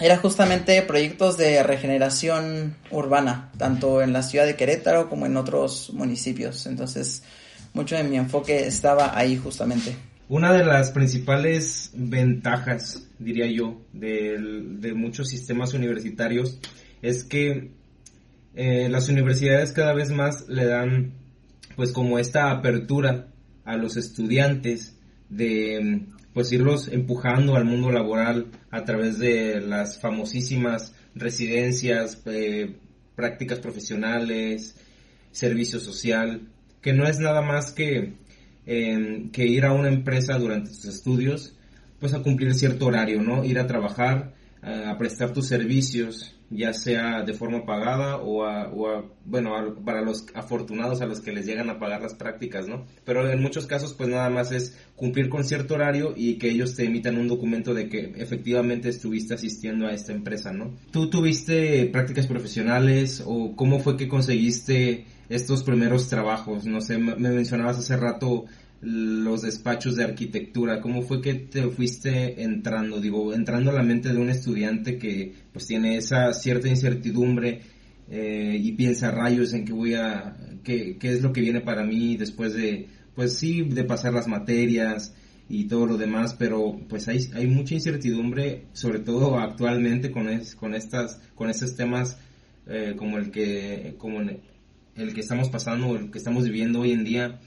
era 0.00 0.16
justamente 0.16 0.82
proyectos 0.82 1.36
de 1.36 1.62
regeneración 1.62 2.76
urbana, 2.90 3.50
tanto 3.58 4.02
en 4.02 4.12
la 4.12 4.22
ciudad 4.22 4.46
de 4.46 4.56
Querétaro 4.56 5.08
como 5.08 5.26
en 5.26 5.36
otros 5.36 5.92
municipios. 5.92 6.66
Entonces, 6.66 7.22
mucho 7.74 7.96
de 7.96 8.04
mi 8.04 8.16
enfoque 8.16 8.66
estaba 8.66 9.16
ahí 9.16 9.36
justamente. 9.36 9.94
Una 10.28 10.52
de 10.52 10.64
las 10.64 10.90
principales 10.90 11.90
ventajas, 11.94 13.06
diría 13.18 13.46
yo, 13.46 13.82
de, 13.92 14.92
muchos 14.96 15.28
sistemas 15.28 15.74
universitarios 15.74 16.58
es 17.02 17.24
que 17.24 17.72
eh, 18.54 18.88
las 18.88 19.08
universidades 19.08 19.72
cada 19.72 19.92
vez 19.92 20.10
más 20.10 20.48
le 20.48 20.64
dan 20.64 21.12
pues 21.76 21.92
como 21.92 22.18
esta 22.18 22.50
apertura 22.50 23.28
a 23.64 23.76
los 23.76 23.96
estudiantes 23.96 24.98
de 25.28 26.06
pues 26.32 26.50
irlos 26.52 26.88
empujando 26.88 27.54
al 27.54 27.64
mundo 27.64 27.90
laboral 27.92 28.50
a 28.70 28.84
través 28.84 29.18
de 29.18 29.60
las 29.60 30.00
famosísimas 30.00 30.92
residencias, 31.14 32.20
eh, 32.26 32.76
prácticas 33.14 33.60
profesionales, 33.60 34.76
servicio 35.30 35.78
social, 35.78 36.48
que 36.80 36.92
no 36.92 37.06
es 37.06 37.20
nada 37.20 37.40
más 37.40 37.70
que, 37.70 38.14
eh, 38.66 39.28
que 39.32 39.46
ir 39.46 39.64
a 39.64 39.72
una 39.72 39.88
empresa 39.88 40.36
durante 40.38 40.70
tus 40.70 40.86
estudios, 40.86 41.56
pues 42.00 42.14
a 42.14 42.22
cumplir 42.22 42.52
cierto 42.54 42.86
horario, 42.86 43.22
¿no? 43.22 43.44
Ir 43.44 43.60
a 43.60 43.66
trabajar, 43.66 44.34
a 44.62 44.96
prestar 44.98 45.32
tus 45.32 45.46
servicios, 45.46 46.34
ya 46.54 46.72
sea 46.72 47.22
de 47.22 47.34
forma 47.34 47.66
pagada 47.66 48.16
o, 48.18 48.44
a, 48.44 48.70
bueno, 49.24 49.74
para 49.84 50.02
los 50.02 50.26
afortunados 50.34 51.00
a 51.00 51.06
los 51.06 51.20
que 51.20 51.32
les 51.32 51.46
llegan 51.46 51.68
a 51.68 51.78
pagar 51.78 52.00
las 52.00 52.14
prácticas, 52.14 52.68
¿no? 52.68 52.86
Pero 53.04 53.28
en 53.28 53.42
muchos 53.42 53.66
casos 53.66 53.92
pues 53.92 54.08
nada 54.08 54.30
más 54.30 54.52
es 54.52 54.78
cumplir 54.94 55.28
con 55.28 55.44
cierto 55.44 55.74
horario 55.74 56.14
y 56.16 56.34
que 56.38 56.50
ellos 56.50 56.76
te 56.76 56.84
emitan 56.84 57.18
un 57.18 57.28
documento 57.28 57.74
de 57.74 57.88
que 57.88 58.14
efectivamente 58.16 58.88
estuviste 58.88 59.34
asistiendo 59.34 59.86
a 59.86 59.92
esta 59.92 60.12
empresa, 60.12 60.52
¿no? 60.52 60.74
¿Tú 60.92 61.10
tuviste 61.10 61.86
prácticas 61.86 62.26
profesionales 62.26 63.22
o 63.26 63.56
cómo 63.56 63.80
fue 63.80 63.96
que 63.96 64.08
conseguiste 64.08 65.06
estos 65.28 65.64
primeros 65.64 66.08
trabajos? 66.08 66.66
No 66.66 66.80
sé, 66.80 66.98
me 66.98 67.30
mencionabas 67.30 67.78
hace 67.78 67.96
rato 67.96 68.44
los 68.84 69.42
despachos 69.42 69.96
de 69.96 70.04
arquitectura? 70.04 70.80
¿Cómo 70.80 71.02
fue 71.02 71.20
que 71.20 71.34
te 71.34 71.62
fuiste 71.68 72.42
entrando? 72.42 73.00
Digo, 73.00 73.32
entrando 73.32 73.70
a 73.70 73.74
la 73.74 73.82
mente 73.82 74.12
de 74.12 74.18
un 74.18 74.28
estudiante 74.30 74.98
que 74.98 75.32
pues 75.52 75.66
tiene 75.66 75.96
esa 75.96 76.32
cierta 76.32 76.68
incertidumbre 76.68 77.62
eh, 78.10 78.58
y 78.60 78.72
piensa 78.72 79.10
rayos 79.10 79.54
en 79.54 79.64
qué 79.64 79.72
voy 79.72 79.94
a, 79.94 80.36
qué, 80.62 80.98
qué 80.98 81.12
es 81.12 81.22
lo 81.22 81.32
que 81.32 81.40
viene 81.40 81.60
para 81.60 81.84
mí 81.84 82.16
después 82.16 82.54
de, 82.54 82.88
pues 83.14 83.38
sí, 83.38 83.62
de 83.62 83.84
pasar 83.84 84.12
las 84.12 84.28
materias 84.28 85.14
y 85.48 85.64
todo 85.64 85.86
lo 85.86 85.96
demás, 85.96 86.34
pero 86.34 86.80
pues 86.88 87.08
hay, 87.08 87.28
hay 87.34 87.46
mucha 87.46 87.74
incertidumbre, 87.74 88.66
sobre 88.72 88.98
todo 88.98 89.38
actualmente 89.38 90.10
con, 90.10 90.28
es, 90.28 90.54
con 90.54 90.74
estas, 90.74 91.20
con 91.34 91.50
estos 91.50 91.76
temas 91.76 92.18
eh, 92.66 92.94
como 92.96 93.18
el 93.18 93.30
que, 93.30 93.94
como 93.98 94.20
el 94.20 95.14
que 95.14 95.20
estamos 95.20 95.48
pasando, 95.50 95.96
el 95.96 96.10
que 96.10 96.18
estamos 96.18 96.44
viviendo 96.44 96.80
hoy 96.80 96.92
en 96.92 97.04
día, 97.04 97.40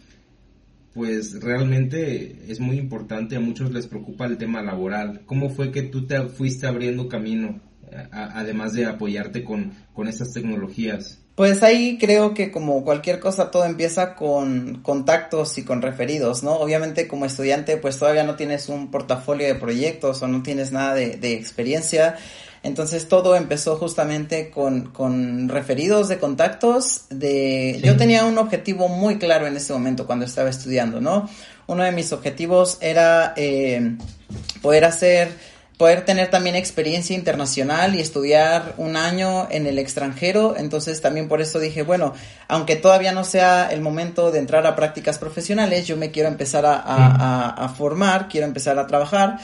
pues 0.97 1.39
realmente 1.43 2.37
es 2.47 2.59
muy 2.59 2.79
importante, 2.79 3.35
a 3.35 3.39
muchos 3.39 3.71
les 3.71 3.85
preocupa 3.85 4.25
el 4.25 4.39
tema 4.39 4.63
laboral. 4.63 5.21
¿Cómo 5.27 5.51
fue 5.51 5.71
que 5.71 5.83
tú 5.83 6.07
te 6.07 6.19
fuiste 6.23 6.65
abriendo 6.65 7.07
camino, 7.07 7.61
además 8.11 8.73
de 8.73 8.87
apoyarte 8.87 9.43
con, 9.43 9.73
con 9.93 10.07
estas 10.07 10.33
tecnologías? 10.33 11.19
Pues 11.35 11.61
ahí 11.61 11.99
creo 11.99 12.33
que 12.33 12.49
como 12.49 12.83
cualquier 12.83 13.19
cosa 13.19 13.51
todo 13.51 13.65
empieza 13.65 14.15
con 14.15 14.81
contactos 14.81 15.59
y 15.59 15.63
con 15.63 15.83
referidos, 15.83 16.41
¿no? 16.41 16.53
Obviamente 16.53 17.07
como 17.07 17.25
estudiante 17.25 17.77
pues 17.77 17.99
todavía 17.99 18.23
no 18.23 18.35
tienes 18.35 18.67
un 18.67 18.89
portafolio 18.89 19.45
de 19.45 19.53
proyectos 19.53 20.23
o 20.23 20.27
no 20.27 20.41
tienes 20.41 20.71
nada 20.71 20.95
de 20.95 21.33
experiencia 21.33 22.15
entonces 22.67 23.07
todo 23.07 23.35
empezó 23.37 23.77
justamente 23.77 24.49
con, 24.49 24.91
con 24.91 25.47
referidos 25.47 26.09
de 26.09 26.19
contactos 26.19 27.05
de... 27.09 27.79
Yo 27.81 27.95
tenía 27.95 28.25
un 28.25 28.37
objetivo 28.37 28.89
muy 28.89 29.17
claro 29.17 29.47
en 29.47 29.55
ese 29.55 29.71
momento 29.71 30.05
cuando 30.05 30.25
estaba 30.25 30.49
estudiando, 30.49 30.99
¿no? 30.99 31.29
Uno 31.65 31.83
de 31.83 31.93
mis 31.93 32.11
objetivos 32.11 32.77
era 32.81 33.33
eh, 33.37 33.95
poder 34.61 34.83
hacer 34.83 35.29
poder 35.77 36.05
tener 36.05 36.29
también 36.29 36.55
experiencia 36.55 37.15
internacional 37.15 37.95
y 37.95 37.99
estudiar 37.99 38.73
un 38.77 38.97
año 38.97 39.47
en 39.51 39.67
el 39.67 39.77
extranjero. 39.77 40.55
Entonces 40.57 41.01
también 41.01 41.27
por 41.27 41.39
eso 41.39 41.59
dije, 41.59 41.83
bueno, 41.83 42.13
aunque 42.47 42.75
todavía 42.75 43.11
no 43.11 43.23
sea 43.23 43.69
el 43.71 43.81
momento 43.81 44.31
de 44.31 44.39
entrar 44.39 44.65
a 44.65 44.75
prácticas 44.75 45.19
profesionales, 45.19 45.85
yo 45.85 45.95
me 45.95 46.09
quiero 46.09 46.29
empezar 46.29 46.65
a, 46.65 46.75
a, 46.79 47.49
a 47.49 47.69
formar, 47.69 48.27
quiero 48.27 48.47
empezar 48.47 48.79
a 48.79 48.87
trabajar 48.87 49.37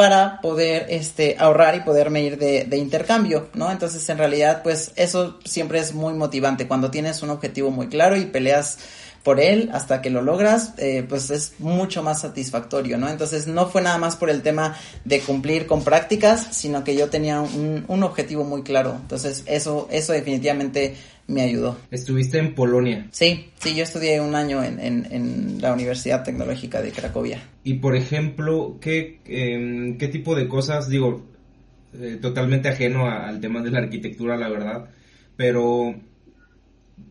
para 0.00 0.40
poder 0.40 0.86
este, 0.88 1.36
ahorrar 1.38 1.74
y 1.74 1.80
poderme 1.80 2.22
ir 2.22 2.38
de, 2.38 2.64
de, 2.64 2.78
intercambio, 2.78 3.50
¿no? 3.52 3.70
Entonces, 3.70 4.08
en 4.08 4.16
realidad, 4.16 4.62
pues 4.62 4.92
eso 4.96 5.38
siempre 5.44 5.78
es 5.78 5.92
muy 5.92 6.14
motivante 6.14 6.66
cuando 6.66 6.90
tienes 6.90 7.22
un 7.22 7.28
objetivo 7.28 7.70
muy 7.70 7.88
claro 7.88 8.16
y 8.16 8.24
peleas 8.24 8.78
por 9.22 9.40
él 9.40 9.68
hasta 9.74 10.00
que 10.00 10.08
lo 10.08 10.22
logras, 10.22 10.72
eh, 10.78 11.04
pues 11.06 11.28
es 11.28 11.52
mucho 11.58 12.02
más 12.02 12.22
satisfactorio, 12.22 12.96
¿no? 12.96 13.10
Entonces 13.10 13.46
no 13.46 13.68
fue 13.68 13.82
nada 13.82 13.98
más 13.98 14.16
por 14.16 14.30
el 14.30 14.40
tema 14.40 14.74
de 15.04 15.20
cumplir 15.20 15.66
con 15.66 15.84
prácticas, 15.84 16.48
sino 16.52 16.82
que 16.82 16.96
yo 16.96 17.10
tenía 17.10 17.42
un, 17.42 17.84
un 17.86 18.02
objetivo 18.02 18.44
muy 18.44 18.62
claro. 18.62 18.96
Entonces 19.02 19.42
eso, 19.44 19.86
eso 19.90 20.14
definitivamente 20.14 20.96
me 21.30 21.42
ayudó. 21.42 21.78
¿Estuviste 21.90 22.38
en 22.38 22.54
Polonia? 22.54 23.06
Sí, 23.12 23.50
sí, 23.58 23.74
yo 23.74 23.84
estudié 23.84 24.20
un 24.20 24.34
año 24.34 24.62
en, 24.62 24.80
en, 24.80 25.06
en 25.10 25.60
la 25.60 25.72
Universidad 25.72 26.24
Tecnológica 26.24 26.82
de 26.82 26.90
Cracovia. 26.90 27.42
Y 27.64 27.74
por 27.74 27.96
ejemplo, 27.96 28.78
¿qué, 28.80 29.20
eh, 29.26 29.96
qué 29.98 30.08
tipo 30.08 30.34
de 30.34 30.48
cosas, 30.48 30.88
digo, 30.88 31.26
eh, 31.94 32.18
totalmente 32.20 32.68
ajeno 32.68 33.06
a, 33.06 33.28
al 33.28 33.40
tema 33.40 33.62
de 33.62 33.70
la 33.70 33.78
arquitectura, 33.78 34.36
la 34.36 34.48
verdad, 34.48 34.90
pero 35.36 35.94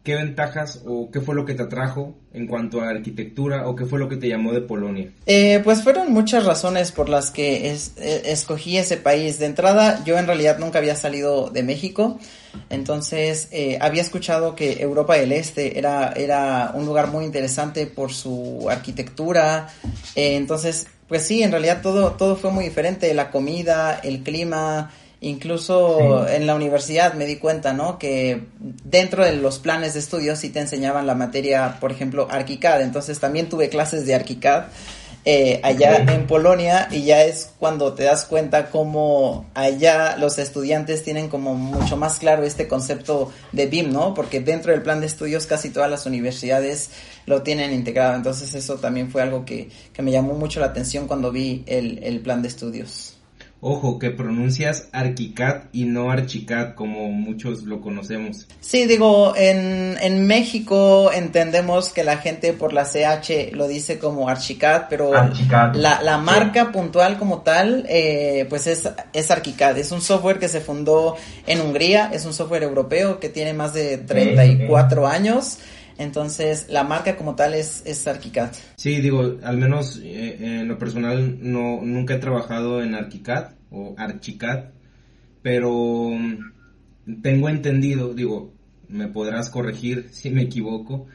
¿qué 0.04 0.16
ventajas 0.16 0.82
o 0.86 1.12
qué 1.12 1.22
fue 1.22 1.36
lo 1.36 1.46
que 1.46 1.54
te 1.54 1.64
atrajo 1.64 2.16
en 2.34 2.48
cuanto 2.48 2.82
a 2.82 2.90
arquitectura 2.90 3.68
o 3.68 3.76
qué 3.76 3.86
fue 3.86 4.00
lo 4.00 4.10
que 4.10 4.16
te 4.16 4.28
llamó 4.28 4.54
de 4.54 4.62
Polonia? 4.62 5.12
Eh, 5.26 5.62
pues 5.64 5.84
fueron 5.84 6.12
muchas 6.12 6.46
razones 6.46 6.92
por 6.92 7.10
las 7.10 7.32
que 7.32 7.72
es, 7.72 7.94
eh, 7.98 8.24
escogí 8.26 8.78
ese 8.78 8.98
país. 8.98 9.40
De 9.40 9.46
entrada, 9.46 10.04
yo 10.06 10.18
en 10.18 10.28
realidad 10.28 10.58
nunca 10.60 10.80
había 10.80 10.96
salido 10.96 11.50
de 11.50 11.64
México, 11.64 12.20
entonces 12.70 13.50
eh, 13.52 13.78
había 13.82 14.02
escuchado 14.02 14.56
que 14.56 14.82
Europa 14.82 15.16
del 15.16 15.32
Este 15.32 15.78
era, 15.78 16.14
era 16.14 16.72
un 16.74 16.86
lugar 16.86 17.08
muy 17.08 17.26
interesante 17.26 17.86
por 17.88 18.12
su 18.14 18.68
arquitectura, 18.70 19.70
eh, 20.16 20.36
entonces, 20.36 20.88
pues 21.08 21.26
sí, 21.26 21.44
en 21.44 21.52
realidad 21.52 21.82
todo, 21.82 22.12
todo 22.14 22.36
fue 22.36 22.52
muy 22.52 22.66
diferente, 22.66 23.14
la 23.14 23.32
comida, 23.32 24.00
el 24.04 24.24
clima, 24.24 24.92
Incluso 25.22 26.26
sí. 26.26 26.36
en 26.36 26.48
la 26.48 26.56
universidad 26.56 27.14
me 27.14 27.26
di 27.26 27.36
cuenta, 27.36 27.74
¿no? 27.74 28.00
Que 28.00 28.44
dentro 28.84 29.26
de 29.26 29.36
los 29.36 29.60
planes 29.60 29.94
de 29.94 30.00
estudios 30.00 30.40
sí 30.40 30.50
te 30.50 30.60
enseñaban 30.60 31.08
la 31.08 31.16
materia, 31.16 31.78
por 31.82 31.92
ejemplo, 31.92 32.28
ArchiCAD. 32.32 32.82
Entonces 32.82 33.20
también 33.20 33.50
tuve 33.50 33.70
clases 33.70 34.06
de 34.06 34.16
ArchiCAD. 34.16 34.66
eh, 35.26 35.60
allá 35.64 35.98
en 35.98 36.28
Polonia 36.28 36.88
y 36.92 37.04
ya 37.04 37.24
es 37.24 37.52
cuando 37.60 37.94
te 37.94 38.04
das 38.04 38.26
cuenta 38.26 38.70
cómo 38.70 39.50
allá 39.54 40.16
los 40.18 40.38
estudiantes 40.40 41.04
tienen 41.04 41.28
como 41.28 41.56
mucho 41.56 41.98
más 41.98 42.20
claro 42.20 42.44
este 42.44 42.68
concepto 42.68 43.32
de 43.52 43.68
BIM, 43.68 43.92
¿no? 43.92 44.14
Porque 44.14 44.40
dentro 44.40 44.72
del 44.72 44.82
plan 44.82 45.02
de 45.02 45.08
estudios 45.08 45.46
casi 45.46 45.70
todas 45.70 45.92
las 45.92 46.06
universidades 46.06 46.92
lo 47.26 47.44
tienen 47.44 47.74
integrado. 47.74 48.16
Entonces 48.16 48.54
eso 48.56 48.76
también 48.76 49.12
fue 49.12 49.22
algo 49.22 49.46
que, 49.46 49.70
que 49.94 50.02
me 50.02 50.12
llamó 50.12 50.34
mucho 50.34 50.60
la 50.62 50.68
atención 50.68 51.08
cuando 51.08 51.32
vi 51.32 51.64
el, 51.68 52.00
el 52.04 52.22
plan 52.22 52.42
de 52.42 52.48
estudios. 52.48 53.19
Ojo, 53.62 54.00
que 54.00 54.10
pronuncias 54.10 54.88
Archicad 54.94 55.64
y 55.74 55.84
no 55.84 56.12
Archicad 56.12 56.76
como 56.76 57.12
muchos 57.12 57.64
lo 57.64 57.82
conocemos. 57.82 58.48
Sí, 58.62 58.86
digo, 58.86 59.34
en, 59.36 59.98
en 60.00 60.26
México 60.26 61.12
entendemos 61.12 61.90
que 61.90 62.06
la 62.06 62.18
gente 62.18 62.54
por 62.54 62.72
la 62.72 62.86
CH 62.86 63.52
lo 63.52 63.68
dice 63.68 64.00
como 64.00 64.30
Archicad, 64.30 64.84
pero 64.90 65.12
la, 65.74 66.02
la 66.02 66.18
marca 66.18 66.72
puntual 66.72 67.18
como 67.18 67.42
tal, 67.42 67.86
eh, 67.90 68.46
pues 68.48 68.66
es, 68.66 68.90
es 69.12 69.30
Archicad. 69.30 69.78
Es 69.78 69.92
un 69.92 70.00
software 70.02 70.40
que 70.40 70.48
se 70.48 70.62
fundó 70.62 71.18
en 71.46 71.60
Hungría, 71.60 72.12
es 72.14 72.24
un 72.26 72.34
software 72.34 72.64
europeo 72.64 73.20
que 73.20 73.28
tiene 73.28 73.54
más 73.54 73.74
de 73.74 73.98
34 73.98 75.06
años. 75.06 75.58
Entonces, 76.00 76.68
la 76.70 76.86
marca 76.86 77.18
como 77.18 77.36
tal 77.36 77.54
es, 77.54 77.84
es 77.86 78.08
ArchiCAD. 78.08 78.54
Sí, 78.78 79.02
digo, 79.02 79.38
al 79.44 79.58
menos 79.58 80.00
eh, 80.02 80.38
en 80.40 80.70
lo 80.70 80.78
personal 80.78 81.40
no, 81.42 81.82
nunca 81.84 82.16
he 82.16 82.20
trabajado 82.20 82.82
en 82.82 82.96
ArchiCAD 82.96 83.52
o 83.70 83.96
ArchiCAD, 83.98 84.70
pero 85.42 86.12
mm, 86.12 87.22
tengo 87.22 87.50
entendido, 87.50 88.14
digo, 88.14 88.54
me 88.88 89.10
podrás 89.10 89.50
corregir 89.50 90.08
si 90.12 90.30
me 90.30 90.44
equivoco, 90.44 91.08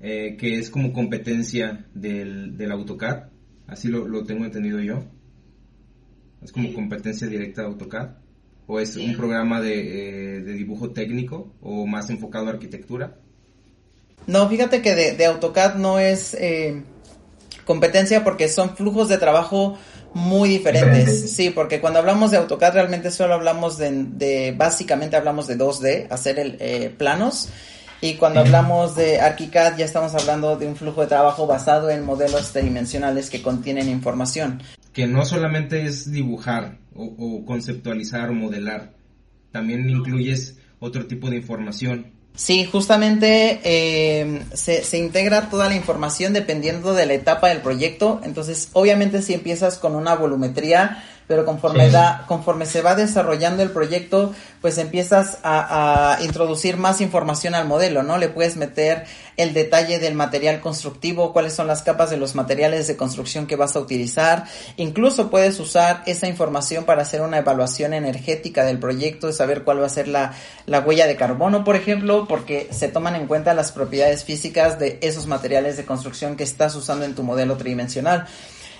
eh, 0.00 0.36
que 0.36 0.58
es 0.58 0.70
como 0.70 0.92
competencia 0.92 1.86
del, 1.94 2.56
del 2.56 2.72
AutoCAD, 2.72 3.28
así 3.68 3.86
lo, 3.86 4.08
lo, 4.08 4.24
tengo 4.24 4.44
entendido 4.44 4.80
yo. 4.80 5.04
Es 6.42 6.50
como 6.50 6.74
competencia 6.74 7.28
directa 7.28 7.62
de 7.62 7.68
AutoCAD. 7.68 8.16
¿O 8.66 8.80
es 8.80 8.96
un 8.96 9.16
programa 9.16 9.60
de, 9.60 10.36
eh, 10.36 10.40
de 10.40 10.52
dibujo 10.54 10.90
técnico 10.90 11.52
o 11.60 11.86
más 11.86 12.10
enfocado 12.10 12.46
a 12.46 12.50
arquitectura? 12.50 13.21
No, 14.26 14.48
fíjate 14.48 14.82
que 14.82 14.94
de, 14.94 15.16
de 15.16 15.26
AutoCAD 15.26 15.76
no 15.76 15.98
es 15.98 16.34
eh, 16.34 16.82
competencia 17.64 18.24
porque 18.24 18.48
son 18.48 18.76
flujos 18.76 19.08
de 19.08 19.18
trabajo 19.18 19.78
muy 20.14 20.48
diferentes. 20.48 21.32
Sí, 21.32 21.50
porque 21.50 21.80
cuando 21.80 21.98
hablamos 21.98 22.30
de 22.30 22.36
AutoCAD 22.38 22.74
realmente 22.74 23.10
solo 23.10 23.34
hablamos 23.34 23.78
de, 23.78 24.04
de 24.04 24.54
básicamente 24.56 25.16
hablamos 25.16 25.46
de 25.46 25.58
2D, 25.58 26.06
hacer 26.10 26.38
el, 26.38 26.56
eh, 26.60 26.94
planos. 26.96 27.48
Y 28.00 28.14
cuando 28.14 28.40
hablamos 28.40 28.96
de 28.96 29.20
ArchiCAD 29.20 29.76
ya 29.76 29.84
estamos 29.84 30.14
hablando 30.14 30.56
de 30.56 30.66
un 30.66 30.74
flujo 30.74 31.02
de 31.02 31.06
trabajo 31.06 31.46
basado 31.46 31.88
en 31.88 32.04
modelos 32.04 32.52
tridimensionales 32.52 33.30
que 33.30 33.42
contienen 33.42 33.88
información. 33.88 34.60
Que 34.92 35.06
no 35.06 35.24
solamente 35.24 35.86
es 35.86 36.10
dibujar 36.10 36.78
o, 36.94 37.04
o 37.04 37.44
conceptualizar 37.44 38.28
o 38.30 38.34
modelar, 38.34 38.92
también 39.52 39.88
incluyes 39.88 40.58
otro 40.80 41.06
tipo 41.06 41.30
de 41.30 41.36
información 41.36 42.12
Sí, 42.34 42.64
justamente 42.64 43.60
eh, 43.62 44.42
se, 44.54 44.82
se, 44.84 44.98
integra 44.98 45.50
toda 45.50 45.68
la 45.68 45.76
información 45.76 46.32
dependiendo 46.32 46.94
de 46.94 47.04
la 47.04 47.12
etapa 47.12 47.48
del 47.48 47.60
proyecto. 47.60 48.20
Entonces, 48.24 48.70
obviamente 48.72 49.20
si 49.20 49.34
empiezas 49.34 49.78
con 49.78 49.94
una 49.94 50.14
volumetría, 50.14 51.04
pero 51.32 51.46
conforme, 51.46 51.86
sí. 51.86 51.92
da, 51.92 52.26
conforme 52.28 52.66
se 52.66 52.82
va 52.82 52.94
desarrollando 52.94 53.62
el 53.62 53.70
proyecto, 53.70 54.34
pues 54.60 54.76
empiezas 54.76 55.38
a, 55.42 56.16
a, 56.18 56.22
introducir 56.22 56.76
más 56.76 57.00
información 57.00 57.54
al 57.54 57.66
modelo, 57.66 58.02
¿no? 58.02 58.18
Le 58.18 58.28
puedes 58.28 58.58
meter 58.58 59.06
el 59.38 59.54
detalle 59.54 59.98
del 59.98 60.12
material 60.14 60.60
constructivo, 60.60 61.32
cuáles 61.32 61.54
son 61.54 61.68
las 61.68 61.80
capas 61.80 62.10
de 62.10 62.18
los 62.18 62.34
materiales 62.34 62.86
de 62.86 62.98
construcción 62.98 63.46
que 63.46 63.56
vas 63.56 63.76
a 63.76 63.80
utilizar. 63.80 64.44
Incluso 64.76 65.30
puedes 65.30 65.58
usar 65.58 66.02
esa 66.04 66.28
información 66.28 66.84
para 66.84 67.00
hacer 67.00 67.22
una 67.22 67.38
evaluación 67.38 67.94
energética 67.94 68.66
del 68.66 68.78
proyecto, 68.78 69.32
saber 69.32 69.64
cuál 69.64 69.80
va 69.80 69.86
a 69.86 69.88
ser 69.88 70.08
la, 70.08 70.34
la 70.66 70.80
huella 70.80 71.06
de 71.06 71.16
carbono, 71.16 71.64
por 71.64 71.76
ejemplo, 71.76 72.28
porque 72.28 72.68
se 72.72 72.88
toman 72.88 73.16
en 73.16 73.26
cuenta 73.26 73.54
las 73.54 73.72
propiedades 73.72 74.22
físicas 74.22 74.78
de 74.78 74.98
esos 75.00 75.26
materiales 75.26 75.78
de 75.78 75.86
construcción 75.86 76.36
que 76.36 76.44
estás 76.44 76.74
usando 76.74 77.06
en 77.06 77.14
tu 77.14 77.22
modelo 77.22 77.56
tridimensional. 77.56 78.26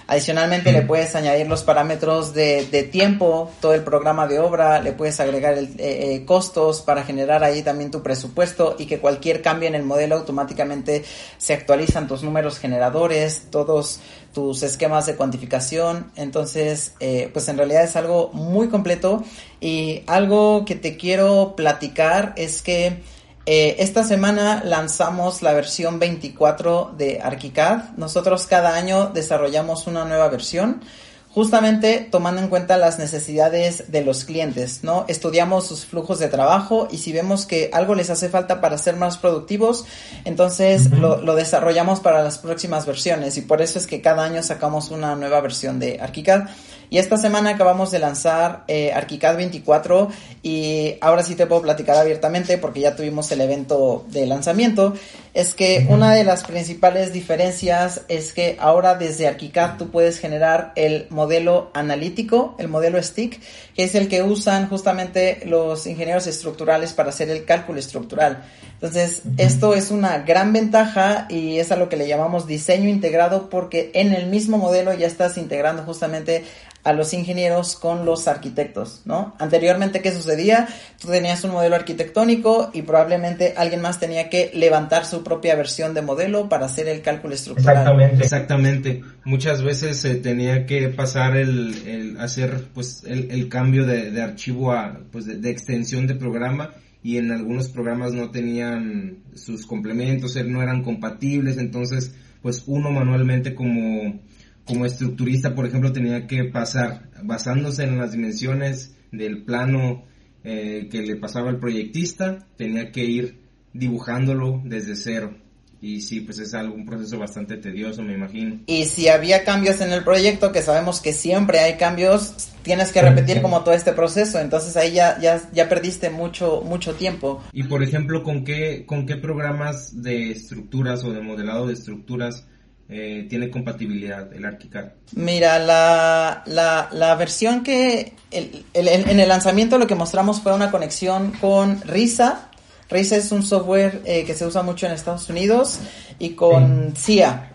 Adicionalmente 0.07 0.73
le 0.73 0.83
puedes 0.83 1.15
añadir 1.15 1.47
los 1.49 1.63
parámetros 1.63 2.35
de, 2.35 2.67
de, 2.67 2.83
tiempo, 2.83 3.51
todo 3.61 3.75
el 3.75 3.83
programa 3.83 4.27
de 4.27 4.41
obra, 4.41 4.81
le 4.81 4.93
puedes 4.93 5.21
agregar 5.21 5.55
el, 5.55 5.67
eh, 5.79 6.15
eh, 6.15 6.25
costos 6.25 6.81
para 6.83 7.05
generar 7.05 7.45
ahí 7.45 7.63
también 7.63 7.91
tu 7.91 8.03
presupuesto 8.03 8.77
y 8.79 8.87
que 8.87 8.99
cualquier 8.99 9.43
cambio 9.43 9.69
en 9.69 9.75
el 9.75 9.85
modelo 9.85 10.17
automáticamente 10.17 11.05
se 11.39 11.55
actualizan 11.55 12.09
tus 12.09 12.23
números 12.23 12.59
generadores, 12.59 13.45
todos 13.51 14.01
tus 14.33 14.63
esquemas 14.63 15.07
de 15.07 15.15
cuantificación. 15.15 16.11
Entonces, 16.17 16.95
eh, 17.01 17.31
pues 17.33 17.49
en 17.49 17.59
realidad 17.59 17.85
es 17.85 17.97
algo 17.97 18.31
muy 18.33 18.69
completo 18.69 19.23
y 19.61 20.03
algo 20.07 20.65
que 20.65 20.75
te 20.75 20.97
quiero 20.97 21.55
platicar 21.57 22.33
es 22.37 22.63
que 22.63 23.03
eh, 23.45 23.77
esta 23.81 24.05
semana 24.05 24.63
lanzamos 24.65 25.43
la 25.43 25.53
versión 25.53 25.99
24 25.99 26.95
de 26.97 27.21
ArchiCAD. 27.21 27.97
Nosotros 27.97 28.47
cada 28.47 28.77
año 28.77 29.11
desarrollamos 29.13 29.89
una 29.89 30.05
nueva 30.05 30.29
versión, 30.29 30.81
justamente 31.29 32.07
tomando 32.09 32.41
en 32.41 32.47
cuenta 32.47 32.77
las 32.77 33.01
necesidades 33.01 33.91
de 33.91 34.05
los 34.05 34.25
clientes, 34.25 34.85
¿no? 34.85 35.07
Estudiamos 35.09 35.67
sus 35.67 35.85
flujos 35.85 36.21
de 36.21 36.29
trabajo 36.29 36.87
y 36.89 36.99
si 36.99 37.13
vemos 37.13 37.45
que 37.45 37.71
algo 37.73 37.97
les 37.97 38.11
hace 38.11 38.29
falta 38.29 38.61
para 38.61 38.79
ser 38.79 38.95
más 38.95 39.19
productivos, 39.19 39.87
entonces 40.25 40.87
uh 40.87 40.91
-huh. 40.91 40.99
lo, 40.99 41.23
lo, 41.23 41.35
desarrollamos 41.35 41.99
para 41.99 42.23
las 42.23 42.39
próximas 42.39 42.87
versiones 42.87 43.37
y 43.39 43.41
por 43.41 43.61
eso 43.61 43.79
es 43.79 43.89
que 43.89 44.01
cada 44.01 44.23
año 44.23 44.43
sacamos 44.45 44.91
una 44.91 45.17
nueva 45.17 45.41
versión 45.41 45.81
de 45.81 45.99
ArchiCAD. 46.01 46.49
Y 46.93 46.99
esta 46.99 47.17
semana 47.17 47.49
acabamos 47.49 47.91
de 47.91 47.99
lanzar 47.99 48.65
eh, 48.69 48.93
ArchiCAD 48.93 49.39
24 49.39 50.11
y 50.43 50.97
ahora 51.01 51.23
sí 51.23 51.35
te 51.35 51.47
puedo 51.47 51.63
platicar 51.63 51.97
abiertamente 51.97 52.59
porque 52.59 52.81
ya 52.81 52.95
tuvimos 52.95 53.33
el 53.33 53.41
evento 53.41 54.05
de 54.11 54.27
lanzamiento. 54.27 54.93
Es 55.33 55.55
que 55.55 55.87
una 55.89 56.13
de 56.13 56.25
las 56.25 56.45
principales 56.45 57.15
diferencias 57.15 58.03
es 58.09 58.35
que 58.35 58.59
ahora 58.61 58.95
desde 58.97 59.27
ArchiCAD 59.27 59.79
tú 59.79 59.91
puedes 59.91 60.19
generar 60.19 60.75
el 60.77 61.07
modelo 61.09 61.71
analítico, 61.73 62.57
el 62.59 62.69
modelo 62.69 63.03
STIC, 63.03 63.41
que 63.75 63.85
es 63.85 63.95
el 63.95 64.09
que 64.09 64.23
usan 64.23 64.69
justamente 64.69 65.41
los 65.47 65.87
ingenieros 65.87 66.27
estructurales 66.27 66.93
para 66.93 67.09
hacer 67.09 67.31
el 67.31 67.47
cálculo 67.47 67.79
estructural. 67.79 68.45
Entonces, 68.83 69.23
esto 69.39 69.75
es 69.75 69.93
una 69.93 70.19
gran 70.19 70.53
ventaja 70.53 71.27
y 71.31 71.61
es 71.61 71.71
a 71.71 71.77
lo 71.77 71.89
que 71.89 71.97
le 71.97 72.09
llamamos 72.09 72.49
diseño 72.49 72.89
integrado 72.89 73.49
porque 73.49 73.93
en 73.95 74.13
el 74.13 74.27
mismo 74.27 74.59
modelo 74.59 74.93
ya 74.93 75.07
estás 75.07 75.39
integrando 75.39 75.85
justamente 75.85 76.43
a 76.83 76.93
los 76.93 77.15
ingenieros 77.15 77.77
con 77.77 78.05
los 78.05 78.27
arquitectos, 78.27 79.03
¿no? 79.05 79.37
Anteriormente, 79.39 80.03
¿qué 80.03 80.11
sucedía? 80.11 80.67
Tú 81.01 81.07
tenías 81.07 81.45
un 81.45 81.53
modelo 81.53 81.77
arquitectónico 81.77 82.71
y 82.73 82.83
probablemente 82.83 83.55
alguien 83.57 83.83
más 83.83 84.01
tenía 84.01 84.29
que 84.29 84.51
levantar 84.53 85.07
su 85.07 85.23
propia 85.23 85.55
versión 85.55 85.95
de 85.95 86.03
modelo 86.03 86.49
para 86.49 86.67
hacer 86.67 86.89
el 86.89 87.03
cálculo 87.03 87.37
estructural. 87.37 87.77
Exactamente. 87.77 88.25
Exactamente. 88.25 89.03
Muchas 89.25 89.63
veces 89.63 89.99
se 89.99 90.11
eh, 90.11 90.15
tenía 90.17 90.67
que 90.67 90.89
pasar 90.89 91.37
el, 91.37 91.87
el 91.87 92.21
hacer, 92.21 92.65
pues, 92.75 93.05
el, 93.07 93.31
el 93.31 93.49
cambio 93.49 93.87
de, 93.87 94.11
de, 94.11 94.23
archivo 94.23 94.73
a, 94.73 94.99
pues, 95.13 95.25
de, 95.27 95.37
de 95.37 95.51
extensión 95.51 96.09
de 96.09 96.17
programa 96.17 96.71
y 97.03 97.17
en 97.17 97.33
algunos 97.33 97.69
programas 97.69 98.13
no 98.13 98.31
tenían 98.31 99.25
sus 99.35 99.67
complementos, 99.67 100.37
no 100.47 100.63
eran 100.63 100.83
compatibles, 100.83 101.59
entonces, 101.59 102.15
pues, 102.43 102.65
uno 102.67 102.91
manualmente 102.91 103.55
como 103.55 104.21
como 104.65 104.87
estructurista, 104.87 105.55
por 105.55 105.67
ejemplo, 105.67 105.93
tenía 105.93 106.27
que 106.27 106.45
pasar, 106.45 107.11
basándose 107.25 107.85
en 107.85 107.99
las 107.99 108.13
dimensiones 108.13 108.97
del 109.11 109.45
plano 109.45 110.05
eh, 110.45 110.89
que 110.91 111.03
le 111.03 111.17
pasaba 111.17 111.51
al 111.51 111.59
proyectista, 111.59 112.47
tenía 112.57 112.91
que 112.93 113.05
ir 113.05 113.41
dibujándolo 113.73 114.63
desde 114.65 114.95
cero. 114.95 115.37
Y 115.85 116.01
sí, 116.01 116.21
pues 116.21 116.39
es 116.39 116.55
algo, 116.55 116.77
un 116.77 116.87
proceso 116.87 117.19
bastante 117.19 117.57
tedioso, 117.57 118.03
me 118.03 118.15
imagino. 118.15 118.61
Y 118.67 118.85
si 118.85 119.09
había 119.09 119.43
cambios 119.43 119.81
en 119.81 119.93
el 119.93 120.05
proyecto, 120.05 120.53
que 120.53 120.63
sabemos 120.63 121.01
que 121.01 121.13
siempre 121.13 121.59
hay 121.59 121.77
cambios, 121.77 122.51
tienes 122.63 122.93
que 122.93 123.03
repetir 123.03 123.43
como 123.43 123.65
todo 123.65 123.75
este 123.75 123.93
proceso, 123.93 124.39
entonces 124.39 124.77
ahí 124.77 124.93
ya, 124.93 125.19
ya, 125.21 125.43
ya 125.53 125.69
perdiste 125.69 126.09
mucho, 126.09 126.63
mucho 126.65 126.95
tiempo. 126.95 127.43
Y 127.53 127.65
por 127.65 127.83
ejemplo, 127.83 128.23
¿con 128.23 128.45
qué, 128.45 128.87
¿con 128.87 129.07
qué 129.07 129.17
programas 129.17 130.01
de 130.01 130.31
estructuras 130.31 131.03
o 131.03 131.13
de 131.13 131.21
modelado 131.21 131.67
de 131.67 131.73
estructuras 131.73 132.47
eh, 132.89 133.27
tiene 133.29 133.51
compatibilidad 133.51 134.33
el 134.33 134.45
ArchiCAD? 134.45 134.93
Mira, 135.17 135.59
la, 135.59 136.45
la, 136.47 136.91
la 136.93 137.15
versión 137.17 137.65
que 137.65 138.13
el, 138.31 138.65
el, 138.73 138.87
el, 138.87 139.11
en 139.11 139.19
el 139.19 139.29
lanzamiento 139.29 139.79
lo 139.79 139.89
que 139.89 139.97
mostramos 139.97 140.41
fue 140.43 140.55
una 140.55 140.71
conexión 140.71 141.33
con 141.41 141.81
RISA. 141.83 142.51
RISA 142.93 143.17
es 143.17 143.33
un 143.33 143.43
software 143.43 144.03
eh, 144.05 144.25
que 144.25 144.35
se 144.35 144.47
usa 144.47 144.63
mucho 144.63 144.87
en 144.87 144.93
Estados 144.93 145.29
Unidos 145.29 145.79
y 146.19 146.31
con 146.31 146.95
CIA. 146.97 147.49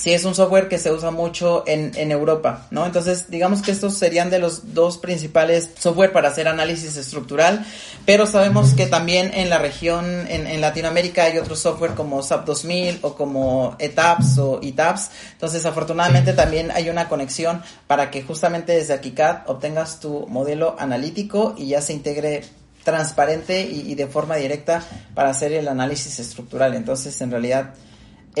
Sí, 0.00 0.14
es 0.14 0.24
un 0.24 0.34
software 0.34 0.66
que 0.68 0.78
se 0.78 0.90
usa 0.90 1.10
mucho 1.10 1.62
en, 1.66 1.92
en 1.94 2.10
Europa, 2.10 2.66
¿no? 2.70 2.86
Entonces, 2.86 3.30
digamos 3.30 3.60
que 3.60 3.70
estos 3.70 3.98
serían 3.98 4.30
de 4.30 4.38
los 4.38 4.72
dos 4.72 4.96
principales 4.96 5.68
software 5.78 6.10
para 6.10 6.30
hacer 6.30 6.48
análisis 6.48 6.96
estructural, 6.96 7.66
pero 8.06 8.26
sabemos 8.26 8.72
que 8.72 8.86
también 8.86 9.30
en 9.34 9.50
la 9.50 9.58
región, 9.58 10.06
en, 10.28 10.46
en 10.46 10.62
Latinoamérica 10.62 11.24
hay 11.24 11.36
otros 11.36 11.58
software 11.58 11.92
como 11.92 12.22
SAP 12.22 12.46
2000 12.46 13.00
o 13.02 13.14
como 13.14 13.76
ETAPS 13.78 14.38
o 14.38 14.60
ETAPS. 14.62 15.10
Entonces, 15.32 15.66
afortunadamente 15.66 16.32
también 16.32 16.70
hay 16.70 16.88
una 16.88 17.06
conexión 17.06 17.62
para 17.86 18.10
que 18.10 18.22
justamente 18.22 18.72
desde 18.72 18.94
AKiCAD 18.94 19.50
obtengas 19.50 20.00
tu 20.00 20.26
modelo 20.28 20.76
analítico 20.78 21.54
y 21.58 21.66
ya 21.66 21.82
se 21.82 21.92
integre 21.92 22.44
transparente 22.84 23.62
y, 23.62 23.92
y 23.92 23.94
de 23.94 24.06
forma 24.06 24.36
directa 24.36 24.82
para 25.14 25.30
hacer 25.30 25.52
el 25.52 25.68
análisis 25.68 26.18
estructural. 26.18 26.74
Entonces, 26.74 27.20
en 27.20 27.30
realidad, 27.30 27.74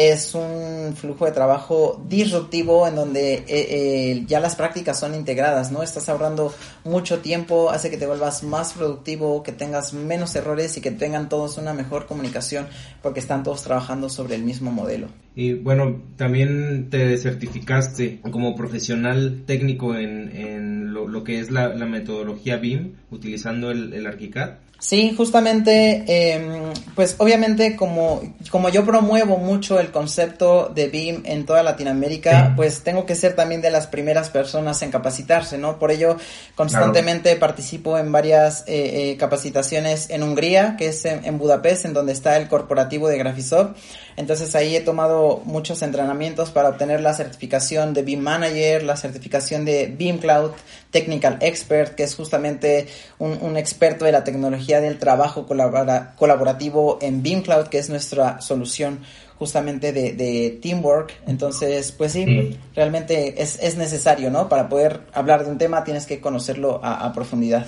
es 0.08 0.34
un 0.34 0.94
flujo 0.96 1.26
de 1.26 1.32
trabajo 1.32 2.02
disruptivo 2.08 2.88
en 2.88 2.94
donde 2.94 3.34
eh, 3.34 3.44
eh, 3.48 4.24
ya 4.26 4.40
las 4.40 4.56
prácticas 4.56 4.98
son 4.98 5.14
integradas, 5.14 5.70
¿no? 5.70 5.82
Estás 5.82 6.08
ahorrando 6.08 6.54
mucho 6.84 7.18
tiempo, 7.18 7.70
hace 7.70 7.90
que 7.90 7.98
te 7.98 8.06
vuelvas 8.06 8.42
más 8.42 8.72
productivo, 8.72 9.42
que 9.42 9.52
tengas 9.52 9.92
menos 9.92 10.34
errores 10.36 10.78
y 10.78 10.80
que 10.80 10.90
tengan 10.90 11.28
todos 11.28 11.58
una 11.58 11.74
mejor 11.74 12.06
comunicación 12.06 12.66
porque 13.02 13.20
están 13.20 13.42
todos 13.42 13.62
trabajando 13.62 14.08
sobre 14.08 14.36
el 14.36 14.42
mismo 14.42 14.72
modelo. 14.72 15.08
Y 15.36 15.52
bueno, 15.52 16.00
también 16.16 16.88
te 16.88 17.18
certificaste 17.18 18.20
como 18.30 18.56
profesional 18.56 19.42
técnico 19.46 19.94
en, 19.94 20.94
lo, 20.94 21.24
que 21.24 21.40
es 21.40 21.50
la, 21.50 21.74
la, 21.74 21.86
metodología 21.86 22.56
BIM 22.56 22.94
utilizando 23.10 23.70
el, 23.70 23.92
el 23.92 24.06
ArchiCAD. 24.06 24.54
Sí, 24.80 25.14
justamente, 25.14 26.04
eh, 26.08 26.72
pues 26.94 27.14
obviamente 27.18 27.76
como, 27.76 28.22
como 28.50 28.70
yo 28.70 28.84
promuevo 28.86 29.36
mucho 29.36 29.78
el 29.78 29.90
concepto 29.90 30.72
de 30.74 30.88
BIM 30.88 31.22
en 31.26 31.44
toda 31.44 31.62
Latinoamérica, 31.62 32.46
sí. 32.46 32.52
pues 32.56 32.82
tengo 32.82 33.04
que 33.04 33.14
ser 33.14 33.36
también 33.36 33.60
de 33.60 33.70
las 33.70 33.86
primeras 33.86 34.30
personas 34.30 34.80
en 34.80 34.90
capacitarse, 34.90 35.58
¿no? 35.58 35.78
Por 35.78 35.90
ello, 35.90 36.16
constantemente 36.54 37.28
claro. 37.28 37.40
participo 37.40 37.98
en 37.98 38.10
varias 38.10 38.64
eh, 38.66 39.10
eh, 39.10 39.16
capacitaciones 39.18 40.08
en 40.08 40.22
Hungría, 40.22 40.76
que 40.78 40.88
es 40.88 41.04
en, 41.04 41.26
en, 41.26 41.36
Budapest, 41.36 41.84
en 41.84 41.92
donde 41.92 42.12
está 42.12 42.38
el 42.38 42.48
corporativo 42.48 43.08
de 43.08 43.18
Graphisoft. 43.18 43.76
Entonces 44.16 44.54
ahí 44.54 44.76
he 44.76 44.80
tomado 44.80 45.42
muchos 45.44 45.82
entrenamientos 45.82 46.50
para 46.50 46.70
obtener 46.70 47.00
la 47.02 47.12
certificación 47.12 47.92
de 47.92 48.02
BIM 48.02 48.20
Manager, 48.20 48.82
la 48.82 48.96
certificación 48.96 49.66
de 49.66 49.86
BIM 49.86 50.18
Cloud 50.18 50.52
Technical 50.90 51.38
Expert, 51.40 51.94
que 51.94 52.02
es 52.02 52.14
justamente 52.14 52.88
un, 53.18 53.38
un 53.40 53.56
experto 53.56 54.04
de 54.04 54.12
la 54.12 54.24
tecnología 54.24 54.80
del 54.80 54.98
trabajo 54.98 55.46
colabora, 55.46 56.14
colaborativo 56.16 56.98
en 57.00 57.22
BIM 57.22 57.42
Cloud, 57.42 57.68
que 57.68 57.78
es 57.78 57.88
nuestra 57.90 58.40
solución 58.40 59.00
justamente 59.38 59.92
de, 59.92 60.12
de 60.12 60.58
teamwork. 60.60 61.14
Entonces, 61.26 61.92
pues 61.92 62.12
sí, 62.12 62.24
sí. 62.24 62.58
realmente 62.74 63.42
es, 63.42 63.58
es, 63.62 63.76
necesario, 63.76 64.30
¿no? 64.30 64.48
Para 64.48 64.68
poder 64.68 65.00
hablar 65.14 65.44
de 65.44 65.50
un 65.50 65.58
tema 65.58 65.82
tienes 65.82 66.06
que 66.06 66.20
conocerlo 66.20 66.80
a, 66.84 67.06
a 67.06 67.12
profundidad. 67.12 67.66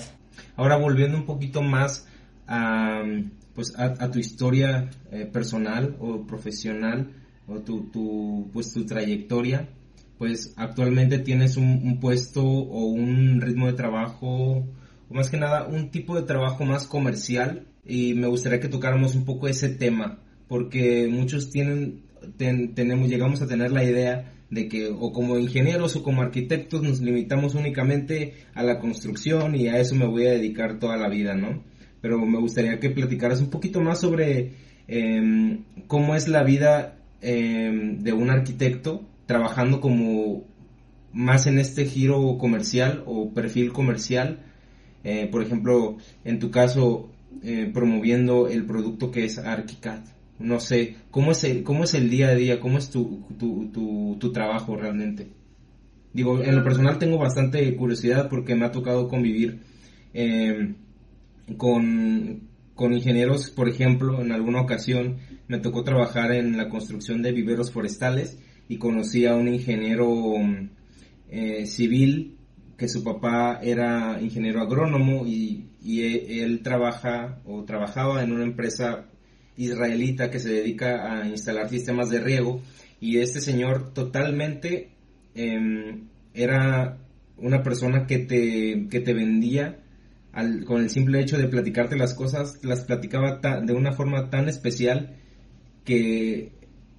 Ahora, 0.55 0.77
volviendo 0.77 1.17
un 1.17 1.25
poquito 1.25 1.63
más 1.63 2.05
a, 2.47 3.01
pues 3.55 3.73
a, 3.77 3.85
a 3.85 4.11
tu 4.11 4.19
historia 4.19 4.89
eh, 5.11 5.25
personal 5.25 5.95
o 5.99 6.27
profesional, 6.27 7.11
o 7.47 7.59
tu, 7.59 7.89
tu, 7.89 8.49
pues 8.53 8.71
tu 8.71 8.85
trayectoria, 8.85 9.67
pues 10.17 10.53
actualmente 10.57 11.19
tienes 11.19 11.57
un, 11.57 11.99
puesto 11.99 12.43
o 12.43 12.85
un 12.85 13.41
ritmo 13.41 13.67
de 13.67 13.73
trabajo, 13.73 14.67
o 15.09 15.13
más 15.13 15.29
que 15.29 15.37
nada 15.37 15.67
un 15.67 15.89
tipo 15.89 16.15
de 16.15 16.23
trabajo 16.23 16.65
más 16.65 16.85
comercial, 16.85 17.67
y 17.85 18.13
me 18.13 18.27
gustaría 18.27 18.59
que 18.59 18.69
tocáramos 18.69 19.15
un 19.15 19.25
poco 19.25 19.47
ese 19.47 19.69
tema, 19.69 20.19
porque 20.47 21.07
muchos 21.09 21.49
tienen, 21.49 22.03
ten, 22.37 22.73
tenemos, 22.73 23.09
llegamos 23.09 23.41
a 23.41 23.47
tener 23.47 23.71
la 23.71 23.83
idea 23.83 24.33
de 24.49 24.67
que 24.67 24.87
o 24.87 25.11
como 25.11 25.39
ingenieros 25.39 25.95
o 25.95 26.03
como 26.03 26.21
arquitectos 26.21 26.83
nos 26.83 27.01
limitamos 27.01 27.55
únicamente 27.55 28.35
a 28.53 28.63
la 28.63 28.79
construcción 28.79 29.55
y 29.55 29.67
a 29.67 29.79
eso 29.79 29.95
me 29.95 30.05
voy 30.05 30.27
a 30.27 30.31
dedicar 30.31 30.79
toda 30.79 30.95
la 30.95 31.09
vida, 31.09 31.33
¿no? 31.33 31.63
Pero 32.01 32.19
me 32.19 32.39
gustaría 32.39 32.79
que 32.79 32.91
platicaras 32.91 33.41
un 33.41 33.49
poquito 33.49 33.81
más 33.81 33.99
sobre 34.01 34.51
eh, 34.87 35.59
cómo 35.87 36.15
es 36.15 36.27
la 36.27 36.43
vida 36.43 36.99
eh, 37.21 37.97
de 37.99 38.13
un 38.13 38.29
arquitecto 38.29 39.07
trabajando 39.25 39.79
como 39.79 40.43
más 41.13 41.45
en 41.47 41.59
este 41.59 41.85
giro 41.85 42.37
comercial 42.37 43.03
o 43.05 43.31
perfil 43.33 43.71
comercial, 43.71 44.39
eh, 45.03 45.27
por 45.31 45.43
ejemplo, 45.43 45.97
en 46.23 46.39
tu 46.39 46.49
caso, 46.49 47.09
eh, 47.43 47.69
promoviendo 47.73 48.47
el 48.47 48.65
producto 48.65 49.11
que 49.11 49.25
es 49.25 49.37
ArchiCAD. 49.37 50.01
No 50.39 50.59
sé, 50.59 50.95
¿cómo 51.11 51.31
es 51.31 51.43
el, 51.43 51.63
cómo 51.63 51.83
es 51.83 51.93
el 51.93 52.09
día 52.09 52.29
a 52.29 52.35
día? 52.35 52.59
¿Cómo 52.59 52.77
es 52.77 52.89
tu, 52.89 53.23
tu, 53.37 54.17
tu, 54.19 54.31
trabajo 54.31 54.75
realmente? 54.75 55.27
Digo, 56.13 56.41
en 56.41 56.55
lo 56.55 56.63
personal 56.63 56.97
tengo 56.97 57.17
bastante 57.17 57.75
curiosidad 57.75 58.29
porque 58.29 58.55
me 58.55 58.65
ha 58.65 58.71
tocado 58.71 59.07
convivir 59.07 59.59
eh, 60.13 60.73
con, 61.57 62.41
con 62.75 62.93
ingenieros, 62.93 63.51
por 63.51 63.69
ejemplo, 63.69 64.21
en 64.21 64.31
alguna 64.31 64.61
ocasión 64.61 65.17
me 65.47 65.59
tocó 65.59 65.83
trabajar 65.83 66.31
en 66.31 66.57
la 66.57 66.69
construcción 66.69 67.21
de 67.21 67.31
viveros 67.31 67.71
forestales 67.71 68.39
y 68.67 68.77
conocí 68.77 69.25
a 69.25 69.35
un 69.35 69.47
ingeniero 69.47 70.35
eh, 71.29 71.65
civil 71.65 72.37
que 72.77 72.87
su 72.87 73.03
papá 73.03 73.59
era 73.61 74.19
ingeniero 74.21 74.61
agrónomo 74.61 75.25
y, 75.25 75.67
y 75.81 76.01
e, 76.01 76.43
él 76.43 76.61
trabaja 76.63 77.39
o 77.45 77.63
trabajaba 77.63 78.23
en 78.23 78.31
una 78.31 78.43
empresa 78.43 79.05
israelita 79.57 80.29
que 80.29 80.39
se 80.39 80.49
dedica 80.49 81.11
a 81.11 81.27
instalar 81.27 81.69
sistemas 81.69 82.09
de 82.09 82.19
riego. 82.19 82.61
Y 82.99 83.19
este 83.19 83.41
señor 83.41 83.93
totalmente 83.93 84.89
eh, 85.35 85.99
era 86.33 86.97
una 87.37 87.61
persona 87.63 88.07
que 88.07 88.19
te, 88.19 88.87
que 88.89 88.99
te 89.01 89.13
vendía 89.13 89.79
al, 90.31 90.65
con 90.65 90.81
el 90.81 90.89
simple 90.89 91.19
hecho 91.21 91.37
de 91.37 91.47
platicarte 91.47 91.95
las 91.95 92.13
cosas, 92.13 92.59
las 92.63 92.81
platicaba 92.85 93.39
ta, 93.41 93.61
de 93.61 93.73
una 93.73 93.91
forma 93.91 94.29
tan 94.29 94.49
especial 94.49 95.15
que 95.85 96.51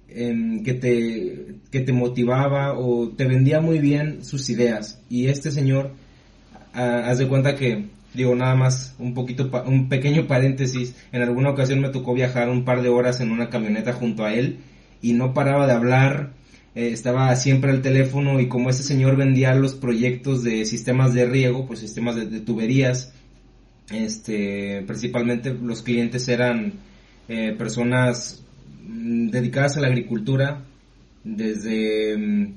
eh, 0.09 0.61
que, 0.63 0.73
te, 0.73 1.55
que 1.71 1.81
te 1.81 1.91
motivaba 1.91 2.77
o 2.77 3.09
te 3.09 3.25
vendía 3.25 3.59
muy 3.59 3.79
bien 3.79 4.23
sus 4.23 4.49
ideas. 4.49 5.01
Y 5.09 5.27
este 5.27 5.51
señor, 5.51 5.91
haz 6.73 7.17
de 7.17 7.27
cuenta 7.27 7.55
que, 7.55 7.85
digo 8.13 8.35
nada 8.35 8.55
más, 8.55 8.95
un 8.99 9.13
poquito, 9.13 9.49
un 9.65 9.89
pequeño 9.89 10.27
paréntesis, 10.27 10.95
en 11.11 11.21
alguna 11.21 11.49
ocasión 11.49 11.79
me 11.79 11.89
tocó 11.89 12.13
viajar 12.13 12.49
un 12.49 12.65
par 12.65 12.81
de 12.81 12.89
horas 12.89 13.21
en 13.21 13.31
una 13.31 13.49
camioneta 13.49 13.93
junto 13.93 14.25
a 14.25 14.33
él 14.33 14.59
y 15.01 15.13
no 15.13 15.33
paraba 15.33 15.67
de 15.67 15.73
hablar, 15.73 16.33
eh, 16.75 16.89
estaba 16.91 17.35
siempre 17.35 17.71
al 17.71 17.81
teléfono 17.81 18.39
y 18.39 18.47
como 18.47 18.69
ese 18.69 18.83
señor 18.83 19.15
vendía 19.15 19.53
los 19.55 19.75
proyectos 19.75 20.43
de 20.43 20.65
sistemas 20.65 21.13
de 21.13 21.25
riego, 21.25 21.65
pues 21.65 21.79
sistemas 21.79 22.15
de, 22.15 22.25
de 22.25 22.39
tuberías, 22.41 23.13
este, 23.91 24.83
principalmente 24.87 25.53
los 25.53 25.81
clientes 25.81 26.27
eran 26.27 26.73
eh, 27.27 27.53
personas 27.57 28.44
dedicadas 28.87 29.77
a 29.77 29.81
la 29.81 29.87
agricultura 29.87 30.63
desde 31.23 32.17
mm, 32.17 32.53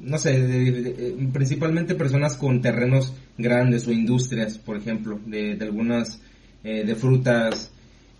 no 0.00 0.18
sé, 0.18 0.40
de, 0.40 0.72
de, 0.72 1.28
principalmente 1.32 1.94
personas 1.94 2.36
con 2.36 2.60
terrenos 2.62 3.14
grandes 3.36 3.86
o 3.86 3.92
industrias, 3.92 4.58
por 4.58 4.76
ejemplo, 4.76 5.20
de, 5.26 5.58
algunas 5.60 6.20
eh, 6.64 6.84
de 6.84 6.94
frutas 6.94 7.70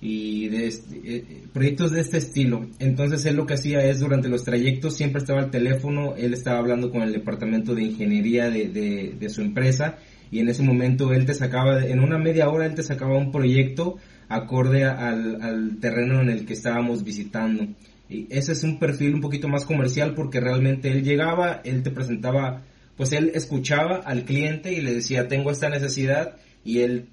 y 0.00 0.48
de 0.48 0.66
este, 0.66 1.00
eh, 1.04 1.42
proyectos 1.52 1.92
de 1.92 2.00
este 2.00 2.18
estilo. 2.18 2.66
Entonces 2.78 3.24
él 3.24 3.36
lo 3.36 3.46
que 3.46 3.54
hacía 3.54 3.84
es 3.84 4.00
durante 4.00 4.28
los 4.28 4.44
trayectos 4.44 4.96
siempre 4.96 5.20
estaba 5.20 5.40
al 5.40 5.50
teléfono, 5.50 6.14
él 6.16 6.34
estaba 6.34 6.58
hablando 6.58 6.90
con 6.90 7.02
el 7.02 7.12
departamento 7.12 7.74
de 7.74 7.82
ingeniería 7.84 8.50
de, 8.50 9.14
de 9.18 9.28
su 9.30 9.40
empresa 9.40 9.98
y 10.30 10.38
en 10.38 10.48
ese 10.48 10.62
momento 10.62 11.12
él 11.12 11.26
te 11.26 11.34
sacaba, 11.34 11.84
en 11.84 12.00
una 12.00 12.18
media 12.18 12.48
hora 12.48 12.66
él 12.66 12.74
te 12.74 12.82
sacaba 12.82 13.16
un 13.16 13.32
proyecto 13.32 13.96
acorde 14.30 14.84
al, 14.84 15.42
al 15.42 15.78
terreno 15.80 16.22
en 16.22 16.30
el 16.30 16.46
que 16.46 16.54
estábamos 16.54 17.04
visitando. 17.04 17.66
Y 18.08 18.26
ese 18.30 18.52
es 18.52 18.62
un 18.62 18.78
perfil 18.78 19.14
un 19.14 19.20
poquito 19.20 19.48
más 19.48 19.66
comercial 19.66 20.14
porque 20.14 20.40
realmente 20.40 20.90
él 20.90 21.02
llegaba, 21.02 21.60
él 21.64 21.82
te 21.82 21.90
presentaba, 21.90 22.62
pues 22.96 23.12
él 23.12 23.32
escuchaba 23.34 23.96
al 23.98 24.24
cliente 24.24 24.72
y 24.72 24.80
le 24.80 24.94
decía, 24.94 25.28
tengo 25.28 25.50
esta 25.50 25.68
necesidad 25.68 26.36
y 26.64 26.80
él, 26.80 27.08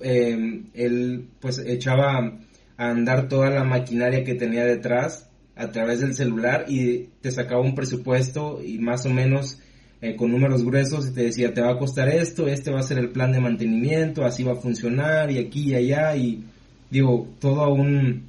eh, 0.00 0.62
él 0.74 1.28
pues 1.40 1.58
echaba 1.58 2.38
a 2.76 2.90
andar 2.90 3.28
toda 3.28 3.50
la 3.50 3.64
maquinaria 3.64 4.22
que 4.22 4.34
tenía 4.34 4.64
detrás 4.64 5.30
a 5.54 5.72
través 5.72 6.00
del 6.00 6.14
celular 6.14 6.66
y 6.68 7.08
te 7.22 7.30
sacaba 7.30 7.62
un 7.62 7.74
presupuesto 7.74 8.62
y 8.62 8.78
más 8.78 9.06
o 9.06 9.10
menos 9.10 9.58
eh, 10.00 10.16
con 10.16 10.30
números 10.30 10.64
gruesos 10.64 11.08
y 11.08 11.12
te 11.12 11.24
decía, 11.24 11.54
te 11.54 11.60
va 11.60 11.72
a 11.72 11.78
costar 11.78 12.08
esto, 12.08 12.46
este 12.48 12.70
va 12.70 12.80
a 12.80 12.84
ser 12.84 12.98
el 12.98 13.10
plan 13.10 13.32
de 13.32 13.40
mantenimiento, 13.40 14.24
así 14.24 14.42
va 14.42 14.52
a 14.52 14.56
funcionar 14.56 15.30
y 15.30 15.38
aquí 15.38 15.70
y 15.70 15.74
allá 15.74 16.16
y 16.16 16.44
digo, 16.90 17.28
todo 17.40 17.72
un, 17.72 18.28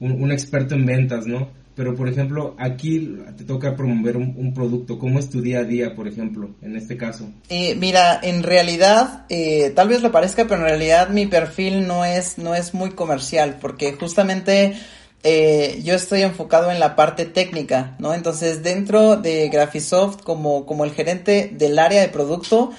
un, 0.00 0.22
un 0.22 0.32
experto 0.32 0.74
en 0.74 0.86
ventas, 0.86 1.26
¿no? 1.26 1.48
Pero, 1.76 1.94
por 1.94 2.08
ejemplo, 2.08 2.56
aquí 2.58 3.18
te 3.36 3.44
toca 3.44 3.76
promover 3.76 4.16
un, 4.16 4.54
producto. 4.54 4.98
¿Cómo 4.98 5.18
es 5.18 5.28
tu 5.28 5.42
día 5.42 5.58
a 5.58 5.64
día, 5.64 5.94
por 5.94 6.08
ejemplo, 6.08 6.48
en 6.62 6.74
este 6.74 6.96
caso? 6.96 7.28
Eh, 7.50 7.74
mira, 7.74 8.18
en 8.22 8.42
realidad, 8.42 9.26
eh, 9.28 9.72
tal 9.76 9.88
vez 9.88 10.00
lo 10.00 10.10
parezca, 10.10 10.44
pero 10.44 10.62
en 10.62 10.68
realidad 10.68 11.10
mi 11.10 11.26
perfil 11.26 11.86
no 11.86 12.06
es, 12.06 12.38
no 12.38 12.54
es 12.54 12.72
muy 12.72 12.92
comercial, 12.92 13.58
porque 13.60 13.92
justamente 13.92 14.72
eh, 15.28 15.82
yo 15.82 15.94
estoy 15.94 16.22
enfocado 16.22 16.70
en 16.70 16.78
la 16.78 16.94
parte 16.94 17.26
técnica, 17.26 17.96
¿no? 17.98 18.14
Entonces, 18.14 18.62
dentro 18.62 19.16
de 19.16 19.48
Graphisoft, 19.48 20.22
como, 20.22 20.64
como 20.66 20.84
el 20.84 20.92
gerente 20.92 21.50
del 21.52 21.80
área 21.80 22.00
de 22.00 22.08
producto, 22.08 22.70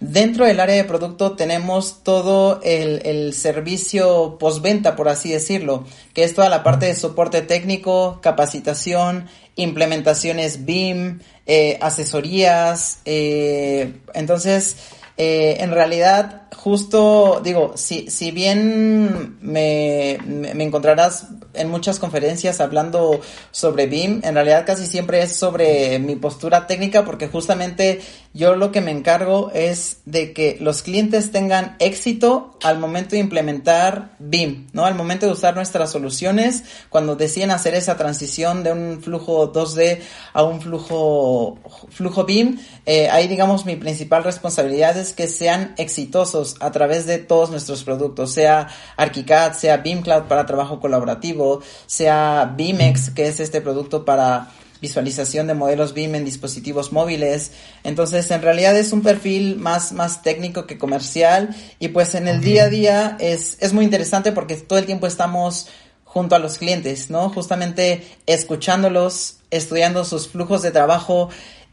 Dentro 0.00 0.44
del 0.44 0.60
área 0.60 0.74
de 0.74 0.84
producto 0.84 1.32
tenemos 1.32 2.02
todo 2.02 2.60
el, 2.62 3.00
el, 3.06 3.32
servicio 3.32 4.36
postventa, 4.38 4.96
por 4.96 5.08
así 5.08 5.30
decirlo, 5.30 5.86
que 6.12 6.24
es 6.24 6.34
toda 6.34 6.50
la 6.50 6.62
parte 6.62 6.84
de 6.84 6.94
soporte 6.94 7.40
técnico, 7.40 8.18
capacitación, 8.20 9.28
implementaciones 9.56 10.66
BIM, 10.66 11.20
eh, 11.46 11.78
asesorías. 11.80 12.98
Eh, 13.06 13.94
entonces, 14.12 14.76
en 15.16 15.70
realidad, 15.70 16.43
justo 16.56 17.40
digo, 17.42 17.72
si, 17.76 18.10
si 18.10 18.30
bien 18.30 19.36
me, 19.40 20.18
me, 20.26 20.64
encontrarás 20.64 21.28
en 21.52 21.70
muchas 21.70 21.98
conferencias 21.98 22.60
hablando 22.60 23.20
sobre 23.50 23.86
BIM, 23.86 24.20
en 24.24 24.34
realidad 24.34 24.64
casi 24.66 24.86
siempre 24.86 25.22
es 25.22 25.36
sobre 25.36 25.98
mi 25.98 26.16
postura 26.16 26.66
técnica 26.66 27.04
porque 27.04 27.28
justamente 27.28 28.00
yo 28.32 28.56
lo 28.56 28.72
que 28.72 28.80
me 28.80 28.90
encargo 28.90 29.52
es 29.54 29.98
de 30.06 30.32
que 30.32 30.56
los 30.60 30.82
clientes 30.82 31.30
tengan 31.30 31.76
éxito 31.78 32.58
al 32.62 32.78
momento 32.78 33.10
de 33.10 33.20
implementar 33.20 34.16
BIM, 34.18 34.66
¿no? 34.72 34.86
Al 34.86 34.96
momento 34.96 35.26
de 35.26 35.32
usar 35.32 35.54
nuestras 35.54 35.92
soluciones, 35.92 36.64
cuando 36.88 37.14
deciden 37.14 37.52
hacer 37.52 37.74
esa 37.74 37.96
transición 37.96 38.64
de 38.64 38.72
un 38.72 39.02
flujo 39.02 39.52
2D 39.52 40.00
a 40.32 40.42
un 40.42 40.60
flujo, 40.60 41.58
flujo 41.90 42.24
BIM, 42.24 42.58
eh, 42.86 43.08
ahí 43.08 43.28
digamos 43.28 43.64
mi 43.66 43.76
principal 43.76 44.24
responsabilidad 44.24 44.96
es 44.96 45.12
que 45.12 45.28
sean 45.28 45.74
exitosos 45.78 46.43
a 46.60 46.70
través 46.70 47.06
de 47.06 47.18
todos 47.18 47.50
nuestros 47.50 47.84
productos, 47.84 48.32
sea 48.32 48.68
ArchiCAD, 48.96 49.54
sea 49.54 49.78
BIM 49.78 50.02
Cloud 50.02 50.24
para 50.24 50.46
trabajo 50.46 50.80
colaborativo, 50.80 51.62
sea 51.86 52.52
BIMEX, 52.56 53.10
que 53.10 53.26
es 53.26 53.40
este 53.40 53.60
producto 53.60 54.04
para 54.04 54.50
visualización 54.80 55.46
de 55.46 55.54
modelos 55.54 55.94
BIM 55.94 56.14
en 56.16 56.24
dispositivos 56.24 56.92
móviles. 56.92 57.52
Entonces, 57.84 58.30
en 58.30 58.42
realidad 58.42 58.76
es 58.76 58.92
un 58.92 59.02
perfil 59.02 59.56
más, 59.56 59.92
más 59.92 60.22
técnico 60.22 60.66
que 60.66 60.76
comercial 60.76 61.56
y 61.78 61.88
pues 61.88 62.14
en 62.14 62.28
el 62.28 62.42
día 62.42 62.64
a 62.64 62.68
día 62.68 63.16
es, 63.18 63.56
es 63.60 63.72
muy 63.72 63.84
interesante 63.84 64.32
porque 64.32 64.56
todo 64.56 64.78
el 64.78 64.84
tiempo 64.84 65.06
estamos 65.06 65.68
junto 66.04 66.36
a 66.36 66.38
los 66.38 66.58
clientes, 66.58 67.10
¿no? 67.10 67.30
Justamente 67.30 68.06
escuchándolos, 68.26 69.38
estudiando 69.50 70.04
sus 70.04 70.28
flujos 70.28 70.62
de 70.62 70.70
trabajo, 70.70 71.30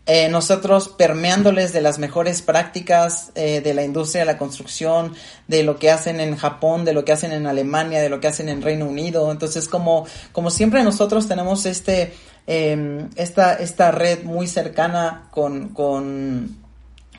eh, 0.07 0.29
nosotros 0.29 0.89
permeándoles 0.89 1.73
de 1.73 1.81
las 1.81 1.99
mejores 1.99 2.41
prácticas 2.41 3.31
eh, 3.35 3.61
de 3.61 3.73
la 3.73 3.83
industria 3.83 4.21
de 4.21 4.25
la 4.25 4.37
construcción, 4.37 5.13
de 5.47 5.63
lo 5.63 5.77
que 5.77 5.91
hacen 5.91 6.19
en 6.19 6.35
Japón, 6.35 6.85
de 6.85 6.93
lo 6.93 7.05
que 7.05 7.11
hacen 7.11 7.31
en 7.31 7.45
Alemania, 7.45 8.01
de 8.01 8.09
lo 8.09 8.19
que 8.19 8.27
hacen 8.27 8.49
en 8.49 8.63
Reino 8.63 8.87
Unido. 8.87 9.31
Entonces, 9.31 9.67
como, 9.67 10.07
como 10.31 10.49
siempre 10.49 10.83
nosotros 10.83 11.27
tenemos 11.27 11.67
este, 11.67 12.13
eh, 12.47 13.07
esta, 13.15 13.53
esta 13.53 13.91
red 13.91 14.23
muy 14.23 14.47
cercana 14.47 15.27
con, 15.31 15.69
con 15.69 16.60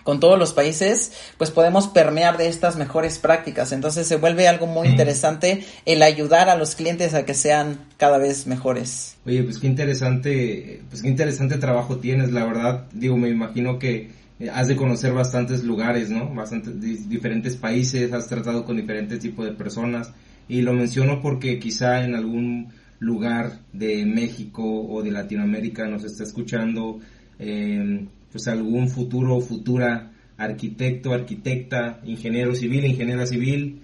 con 0.03 0.21
todos 0.21 0.39
los 0.39 0.53
países, 0.53 1.13
pues 1.39 1.51
podemos 1.51 1.89
permear 1.89 2.37
de 2.37 2.49
estas 2.49 2.77
mejores 2.77 3.19
prácticas. 3.19 3.73
Entonces 3.73 4.07
se 4.07 4.17
vuelve 4.17 4.49
algo 4.49 4.67
muy 4.67 4.89
interesante 4.89 5.65
el 5.87 6.03
ayudar 6.03 6.49
a 6.49 6.57
los 6.57 6.75
clientes 6.75 7.15
a 7.15 7.25
que 7.25 7.35
sean 7.35 7.79
cada 7.97 8.19
vez 8.19 8.47
mejores. 8.47 9.17
Oye, 9.27 9.43
pues 9.43 9.59
qué 9.59 9.67
interesante, 9.67 10.83
pues 10.89 11.03
qué 11.03 11.09
interesante 11.09 11.59
trabajo 11.59 11.99
tienes, 11.99 12.33
la 12.33 12.45
verdad. 12.45 12.87
Digo, 12.93 13.17
me 13.17 13.29
imagino 13.29 13.79
que 13.79 14.11
eh, 14.41 14.51
has 14.51 14.69
de 14.69 14.77
conocer 14.77 15.13
bastantes 15.13 15.63
lugares, 15.63 16.11
¿no? 16.11 16.35
Bastantes 16.35 16.81
diferentes 17.09 17.57
países, 17.57 18.13
has 18.13 18.29
tratado 18.29 18.65
con 18.65 18.77
diferentes 18.77 19.21
tipos 19.21 19.45
de 19.45 19.53
personas. 19.53 20.13
Y 20.49 20.63
lo 20.63 20.73
menciono 20.73 21.21
porque 21.23 21.59
quizá 21.59 22.05
en 22.05 22.15
algún 22.15 22.73
lugar 22.99 23.59
de 23.73 24.05
México 24.07 24.63
o 24.65 25.03
de 25.03 25.11
Latinoamérica 25.11 25.87
nos 25.87 26.05
está 26.05 26.25
escuchando 26.25 27.01
eh, 27.39 28.07
pues 28.33 28.49
algún 28.49 28.89
futuro 28.89 29.37
o 29.37 29.41
futura 29.41 30.13
arquitecto, 30.37 31.13
arquitecta, 31.13 32.01
ingeniero 32.05 32.55
civil, 32.55 32.85
ingeniera 32.85 33.27
civil 33.27 33.83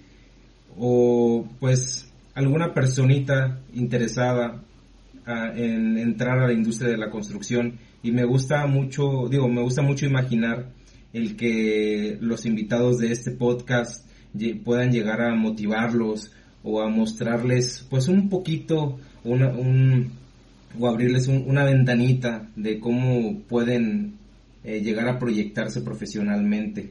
o 0.77 1.47
pues 1.61 2.11
alguna 2.35 2.73
personita 2.73 3.61
interesada 3.75 4.63
ah, 5.27 5.53
en 5.55 5.99
entrar 5.99 6.39
a 6.39 6.47
la 6.47 6.53
industria 6.53 6.91
de 6.91 6.99
la 6.99 7.11
construcción. 7.11 7.79
Y 8.03 8.13
me 8.13 8.25
gusta 8.25 8.67
mucho, 8.67 9.29
digo, 9.29 9.49
me 9.49 9.63
gusta 9.63 9.83
mucho 9.83 10.07
imaginar 10.07 10.71
el 11.13 11.37
que 11.37 12.17
los 12.21 12.47
invitados 12.47 12.99
de 12.99 13.13
este 13.13 13.33
podcast 13.33 14.07
puedan 14.65 14.93
llegar 14.93 15.21
a 15.23 15.35
motivarlos 15.35 16.33
o 16.63 16.81
a 16.81 16.89
mostrarles 16.89 17.87
pues 17.89 18.09
un 18.09 18.29
poquito 18.29 18.99
una, 19.25 19.49
un, 19.49 20.13
o 20.79 20.87
abrirles 20.87 21.29
una 21.29 21.65
ventanita 21.65 22.49
de 22.57 22.79
cómo 22.79 23.41
pueden 23.49 24.18
eh, 24.69 24.83
llegar 24.83 25.09
a 25.09 25.19
proyectarse 25.19 25.81
profesionalmente. 25.81 26.91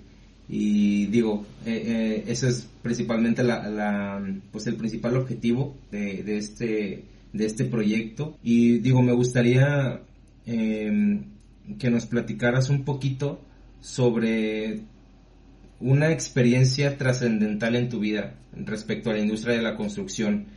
Y 0.50 1.06
digo, 1.06 1.46
eh, 1.63 1.84
eh, 1.86 2.24
ese 2.26 2.50
es 2.50 2.68
principalmente 2.82 3.44
la, 3.44 4.20
pues 4.52 4.66
el 4.66 4.78
principal 4.78 5.16
objetivo 5.16 5.76
de, 5.92 6.24
de, 6.24 6.38
este, 6.40 7.04
de 7.34 7.46
este 7.46 7.66
proyecto. 7.66 8.36
Y 8.42 8.80
digo, 8.80 9.04
me 9.04 9.12
gustaría 9.12 10.02
em, 10.48 11.26
que 11.78 11.92
nos 11.92 12.08
platicaras 12.08 12.72
un 12.72 12.84
poquito 12.84 13.42
sobre 13.80 14.80
una 15.80 16.12
experiencia 16.12 16.98
trascendental 16.98 17.76
en 17.76 17.90
tu 17.90 18.00
vida 18.00 18.34
respecto 18.56 19.12
a 19.12 19.13
la 19.13 19.20
industria 19.20 19.56
de 19.56 19.62
la 19.62 19.76
construcción. 19.76 20.48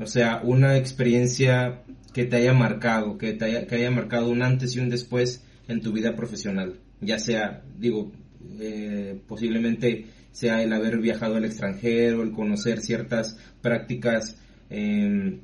O 0.00 0.06
sea, 0.06 0.40
una 0.42 0.76
experiencia 0.76 1.82
que 2.12 2.24
te 2.24 2.34
haya 2.34 2.52
marcado, 2.52 3.16
que, 3.16 3.32
te 3.32 3.44
haya, 3.44 3.68
que 3.68 3.76
haya 3.76 3.92
marcado 3.92 4.28
un 4.28 4.42
antes 4.42 4.74
y 4.74 4.80
un 4.80 4.90
después 4.90 5.44
en 5.68 5.80
tu 5.80 5.92
vida 5.92 6.14
profesional, 6.14 6.80
ya 7.00 7.18
sea, 7.18 7.62
digo, 7.78 8.12
eh, 8.60 9.20
posiblemente 9.26 10.06
sea 10.30 10.62
el 10.62 10.72
haber 10.72 10.98
viajado 10.98 11.36
al 11.36 11.44
extranjero, 11.44 12.22
el 12.22 12.32
conocer 12.32 12.80
ciertas 12.80 13.38
prácticas 13.62 14.38
em, 14.68 15.40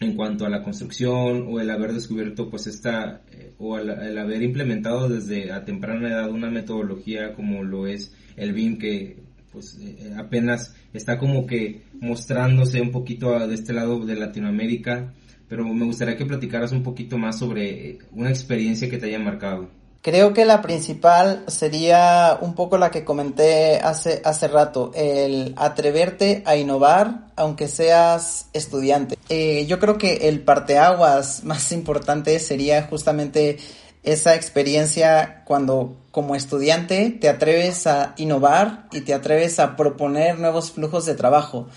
en 0.00 0.16
cuanto 0.16 0.44
a 0.44 0.50
la 0.50 0.62
construcción 0.62 1.46
o 1.48 1.60
el 1.60 1.70
haber 1.70 1.92
descubierto 1.92 2.50
pues 2.50 2.66
esta 2.66 3.22
eh, 3.30 3.52
o 3.58 3.78
el, 3.78 4.18
haber 4.18 4.42
implementado 4.42 5.08
desde 5.08 5.52
a 5.52 5.64
temprana 5.64 6.08
edad 6.08 6.30
una 6.30 6.50
metodología 6.50 7.34
como 7.34 7.62
lo 7.62 7.86
es 7.86 8.12
el 8.36 8.52
BIM 8.52 8.78
que 8.78 9.22
pues 9.52 9.78
eh, 9.80 10.12
apenas 10.16 10.74
está 10.92 11.18
como 11.18 11.46
que 11.46 11.82
mostrándose 12.00 12.80
un 12.80 12.90
poquito 12.90 13.46
de 13.46 13.54
este 13.54 13.72
lado 13.72 14.04
de 14.04 14.16
Latinoamérica 14.16 15.14
pero 15.52 15.66
me 15.66 15.84
gustaría 15.84 16.16
que 16.16 16.24
platicaras 16.24 16.72
un 16.72 16.82
poquito 16.82 17.18
más 17.18 17.38
sobre 17.38 17.98
una 18.12 18.30
experiencia 18.30 18.88
que 18.88 18.96
te 18.96 19.04
haya 19.04 19.18
marcado. 19.18 19.68
Creo 20.00 20.32
que 20.32 20.46
la 20.46 20.62
principal 20.62 21.44
sería 21.46 22.38
un 22.40 22.54
poco 22.54 22.78
la 22.78 22.90
que 22.90 23.04
comenté 23.04 23.78
hace, 23.78 24.22
hace 24.24 24.48
rato, 24.48 24.92
el 24.94 25.52
atreverte 25.58 26.42
a 26.46 26.56
innovar 26.56 27.26
aunque 27.36 27.68
seas 27.68 28.46
estudiante. 28.54 29.18
Eh, 29.28 29.66
yo 29.66 29.78
creo 29.78 29.98
que 29.98 30.26
el 30.30 30.40
parteaguas 30.40 31.44
más 31.44 31.70
importante 31.72 32.38
sería 32.38 32.84
justamente 32.84 33.58
esa 34.04 34.34
experiencia 34.34 35.42
cuando 35.44 35.98
como 36.12 36.34
estudiante 36.34 37.10
te 37.10 37.28
atreves 37.28 37.86
a 37.86 38.14
innovar 38.16 38.86
y 38.90 39.02
te 39.02 39.12
atreves 39.12 39.58
a 39.58 39.76
proponer 39.76 40.38
nuevos 40.38 40.72
flujos 40.72 41.04
de 41.04 41.14
trabajo. 41.14 41.68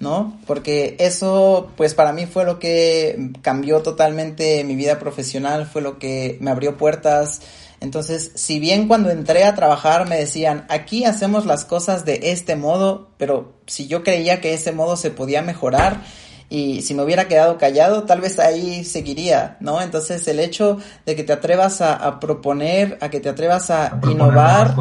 ¿No? 0.00 0.38
Porque 0.46 0.96
eso, 0.98 1.70
pues 1.76 1.94
para 1.94 2.12
mí 2.12 2.26
fue 2.26 2.44
lo 2.44 2.58
que 2.58 3.32
cambió 3.42 3.82
totalmente 3.82 4.62
mi 4.64 4.76
vida 4.76 4.98
profesional, 4.98 5.66
fue 5.66 5.82
lo 5.82 5.98
que 5.98 6.38
me 6.40 6.50
abrió 6.50 6.76
puertas. 6.76 7.40
Entonces, 7.80 8.32
si 8.34 8.58
bien 8.58 8.88
cuando 8.88 9.10
entré 9.10 9.44
a 9.44 9.54
trabajar 9.54 10.08
me 10.08 10.16
decían, 10.16 10.66
aquí 10.68 11.04
hacemos 11.04 11.46
las 11.46 11.64
cosas 11.64 12.04
de 12.04 12.20
este 12.32 12.56
modo, 12.56 13.10
pero 13.18 13.54
si 13.66 13.86
yo 13.86 14.02
creía 14.02 14.40
que 14.40 14.54
ese 14.54 14.72
modo 14.72 14.96
se 14.96 15.10
podía 15.10 15.42
mejorar, 15.42 16.02
y 16.50 16.80
si 16.82 16.94
me 16.94 17.02
hubiera 17.02 17.28
quedado 17.28 17.58
callado, 17.58 18.04
tal 18.04 18.20
vez 18.20 18.38
ahí 18.38 18.84
seguiría, 18.84 19.56
¿no? 19.60 19.82
Entonces 19.82 20.26
el 20.28 20.40
hecho 20.40 20.78
de 21.04 21.14
que 21.14 21.24
te 21.24 21.32
atrevas 21.32 21.80
a, 21.82 22.18
proponer, 22.20 22.96
a 23.00 23.10
que 23.10 23.20
te 23.20 23.28
atrevas 23.28 23.70
a, 23.70 24.00
innovar, 24.10 24.74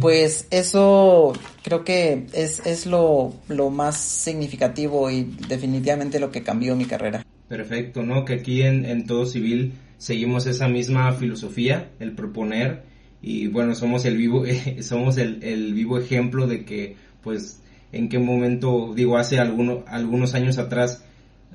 pues 0.00 0.46
eso 0.50 1.32
creo 1.62 1.82
que 1.84 2.26
es, 2.32 2.64
es 2.66 2.84
lo, 2.84 3.32
lo 3.48 3.70
más 3.70 3.96
significativo 3.96 5.10
y 5.10 5.24
definitivamente 5.48 6.20
lo 6.20 6.30
que 6.30 6.42
cambió 6.42 6.76
mi 6.76 6.84
carrera. 6.84 7.24
Perfecto, 7.48 8.02
¿no? 8.02 8.24
Que 8.24 8.34
aquí 8.34 8.62
en, 8.62 8.84
en 8.84 9.06
todo 9.06 9.24
civil 9.24 9.74
seguimos 9.96 10.46
esa 10.46 10.68
misma 10.68 11.12
filosofía, 11.12 11.88
el 12.00 12.12
proponer 12.12 12.82
y 13.22 13.46
bueno, 13.46 13.74
somos 13.74 14.04
el 14.04 14.18
vivo, 14.18 14.44
somos 14.82 15.16
el, 15.16 15.42
el 15.42 15.72
vivo 15.72 15.98
ejemplo 15.98 16.46
de 16.46 16.66
que 16.66 16.96
pues 17.22 17.60
en 17.92 18.08
qué 18.08 18.18
momento, 18.18 18.92
digo, 18.94 19.16
hace 19.16 19.38
alguno, 19.38 19.84
algunos 19.86 20.34
años 20.34 20.58
atrás 20.58 21.04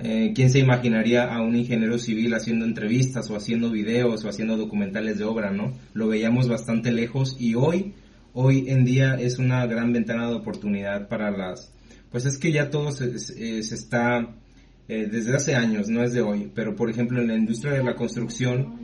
eh, 0.02 0.32
¿Quién 0.34 0.50
se 0.50 0.60
imaginaría 0.60 1.26
a 1.26 1.42
un 1.42 1.58
ingeniero 1.58 1.98
civil 1.98 2.34
haciendo 2.34 2.64
entrevistas 2.64 3.30
o 3.30 3.36
haciendo 3.36 3.70
videos 3.70 4.24
o 4.24 4.30
haciendo 4.30 4.56
documentales 4.56 5.18
de 5.18 5.26
obra, 5.26 5.52
no? 5.52 5.74
Lo 5.94 6.08
veíamos 6.08 6.48
bastante 6.48 6.92
lejos 6.94 7.36
y 7.38 7.56
hoy, 7.56 7.94
hoy 8.34 8.70
en 8.70 8.86
día 8.86 9.16
es 9.16 9.40
una 9.40 9.66
gran 9.66 9.92
ventana 9.92 10.30
de 10.30 10.36
oportunidad 10.36 11.10
para 11.10 11.32
las, 11.32 11.74
pues 12.12 12.26
es 12.26 12.38
que 12.38 12.54
ya 12.54 12.70
todo 12.70 12.94
se, 12.94 13.14
está 13.14 14.36
eh, 14.88 15.10
desde 15.12 15.36
hace 15.36 15.56
años, 15.56 15.90
no 15.90 16.02
es 16.02 16.14
de 16.14 16.22
hoy, 16.22 16.50
pero 16.56 16.78
por 16.78 16.90
ejemplo 16.90 17.22
en 17.22 17.28
la 17.28 17.36
industria 17.36 17.74
de 17.74 17.84
la 17.84 17.96
construcción, 17.96 18.80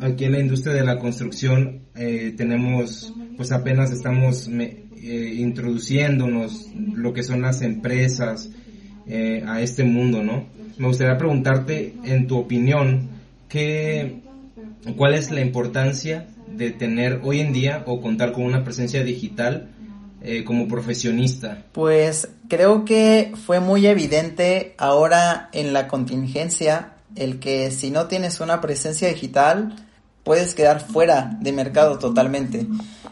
aquí 0.00 0.26
en 0.26 0.32
la 0.32 0.40
industria 0.40 0.74
de 0.74 0.84
la 0.84 0.98
construcción 1.00 1.86
eh, 1.96 2.34
tenemos, 2.36 3.12
pues 3.36 3.50
apenas 3.50 3.90
estamos 3.90 4.48
eh, 4.48 5.34
introduciéndonos 5.38 6.72
lo 6.94 7.12
que 7.12 7.24
son 7.24 7.42
las 7.42 7.62
empresas 7.62 8.48
a 9.46 9.60
este 9.60 9.84
mundo, 9.84 10.22
¿no? 10.22 10.44
Me 10.78 10.86
gustaría 10.86 11.18
preguntarte, 11.18 11.94
en 12.04 12.26
tu 12.26 12.38
opinión, 12.38 13.08
¿qué, 13.48 14.20
¿cuál 14.96 15.14
es 15.14 15.30
la 15.30 15.40
importancia 15.40 16.28
de 16.56 16.70
tener 16.70 17.20
hoy 17.24 17.40
en 17.40 17.52
día 17.52 17.82
o 17.86 18.00
contar 18.00 18.32
con 18.32 18.44
una 18.44 18.64
presencia 18.64 19.02
digital 19.02 19.68
eh, 20.22 20.44
como 20.44 20.68
profesionista? 20.68 21.64
Pues 21.72 22.28
creo 22.48 22.84
que 22.84 23.32
fue 23.46 23.60
muy 23.60 23.86
evidente 23.86 24.74
ahora 24.78 25.48
en 25.52 25.72
la 25.72 25.88
contingencia 25.88 26.94
el 27.16 27.38
que 27.38 27.70
si 27.70 27.90
no 27.90 28.06
tienes 28.06 28.40
una 28.40 28.60
presencia 28.60 29.08
digital 29.08 29.74
puedes 30.24 30.54
quedar 30.54 30.80
fuera 30.80 31.36
de 31.40 31.52
mercado 31.52 31.98
totalmente. 31.98 32.66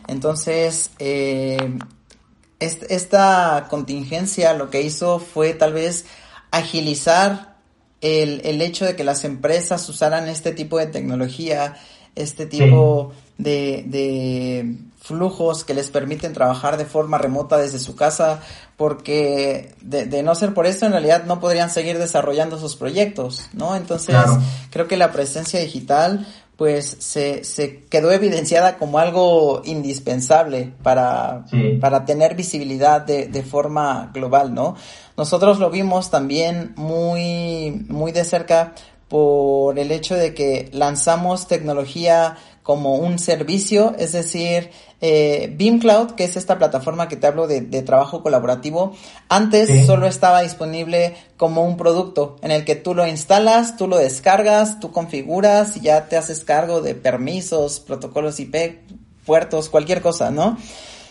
Entonces, 0.07 0.91
eh, 0.99 1.79
esta 2.61 3.67
contingencia 3.69 4.55
lo 4.55 4.71
que 4.71 4.83
hizo 4.83 5.19
fue 5.19 5.53
tal 5.55 5.73
vez 5.73 6.07
agilizar 6.51 7.57
el, 8.01 8.41
el, 8.45 8.63
hecho 8.63 8.85
de 8.85 8.97
que 8.97 9.05
las 9.05 9.25
empresas 9.25 9.89
usaran 9.89 10.29
este 10.29 10.53
tipo 10.53 10.79
de 10.79 10.87
tecnología, 10.87 11.77
este 12.15 12.47
tipo 12.47 13.13
de, 13.39 13.85
de, 13.87 14.77
flujos 15.01 15.65
que 15.65 15.75
les 15.75 15.91
permiten 15.91 16.33
trabajar 16.33 16.79
de 16.79 16.85
forma 16.85 17.19
remota 17.19 17.59
desde 17.59 17.79
su 17.79 17.95
casa, 17.95 18.41
porque 18.77 19.75
de, 19.81 20.07
de, 20.07 20.23
no 20.23 20.35
ser 20.35 20.53
por 20.53 20.67
esto, 20.67 20.87
en 20.87 20.93
realidad 20.93 21.25
no 21.27 21.39
podrían 21.41 21.71
seguir 21.71 21.99
desarrollando 21.99 22.59
sus 22.59 22.75
proyectos, 22.75 23.49
¿no? 23.53 23.77
Entonces, 23.77 24.17
creo 24.71 24.89
que 24.89 24.97
la 24.97 25.13
presencia 25.13 25.61
digital, 25.61 26.27
pues, 26.57 26.97
se, 27.01 27.45
se 27.45 27.81
quedó 27.85 28.11
evidenciada 28.13 28.79
como 28.79 28.99
algo 28.99 29.63
indispensable 29.65 30.73
para, 30.83 31.45
para 31.81 32.05
tener 32.05 32.35
visibilidad 32.35 33.03
de, 33.03 33.27
de 33.27 33.43
forma 33.43 34.11
global, 34.15 34.55
¿no? 34.55 34.75
Nosotros 35.17 35.59
lo 35.59 35.71
vimos 35.71 36.11
también 36.11 36.73
muy, 36.77 37.85
muy 37.89 38.13
de 38.13 38.25
cerca 38.25 38.75
por 39.09 39.79
el 39.79 39.93
hecho 39.93 40.17
de 40.17 40.35
que 40.35 40.69
lanzamos 40.73 41.47
tecnología 41.47 42.37
como 42.67 42.97
un 42.97 43.21
servicio, 43.21 43.95
es 43.97 44.11
decir, 44.11 44.73
eh, 45.01 45.55
Beam 45.57 45.79
Cloud, 45.79 46.17
que 46.17 46.25
es 46.25 46.37
esta 46.37 46.59
plataforma 46.59 47.07
que 47.07 47.14
te 47.14 47.29
hablo 47.29 47.47
de, 47.47 47.61
trabajo 47.83 48.25
colaborativo, 48.25 48.93
antes 49.29 49.87
solo 49.87 50.09
estaba 50.09 50.43
disponible 50.43 51.14
como 51.37 51.62
un 51.62 51.77
producto 51.77 52.39
en 52.43 52.51
el 52.51 52.64
que 52.64 52.75
tú 52.75 52.93
lo 52.93 53.07
instalas, 53.07 53.77
tú 53.77 53.87
lo 53.87 53.99
descargas, 53.99 54.81
tú 54.81 54.91
configuras 54.91 55.77
y 55.77 55.83
ya 55.83 56.09
te 56.09 56.17
haces 56.17 56.43
cargo 56.43 56.81
de 56.81 56.97
permisos, 56.97 57.79
protocolos 57.79 58.41
IP, 58.41 58.81
puertos, 59.25 59.69
cualquier 59.69 60.03
cosa, 60.03 60.33
¿no? 60.33 60.59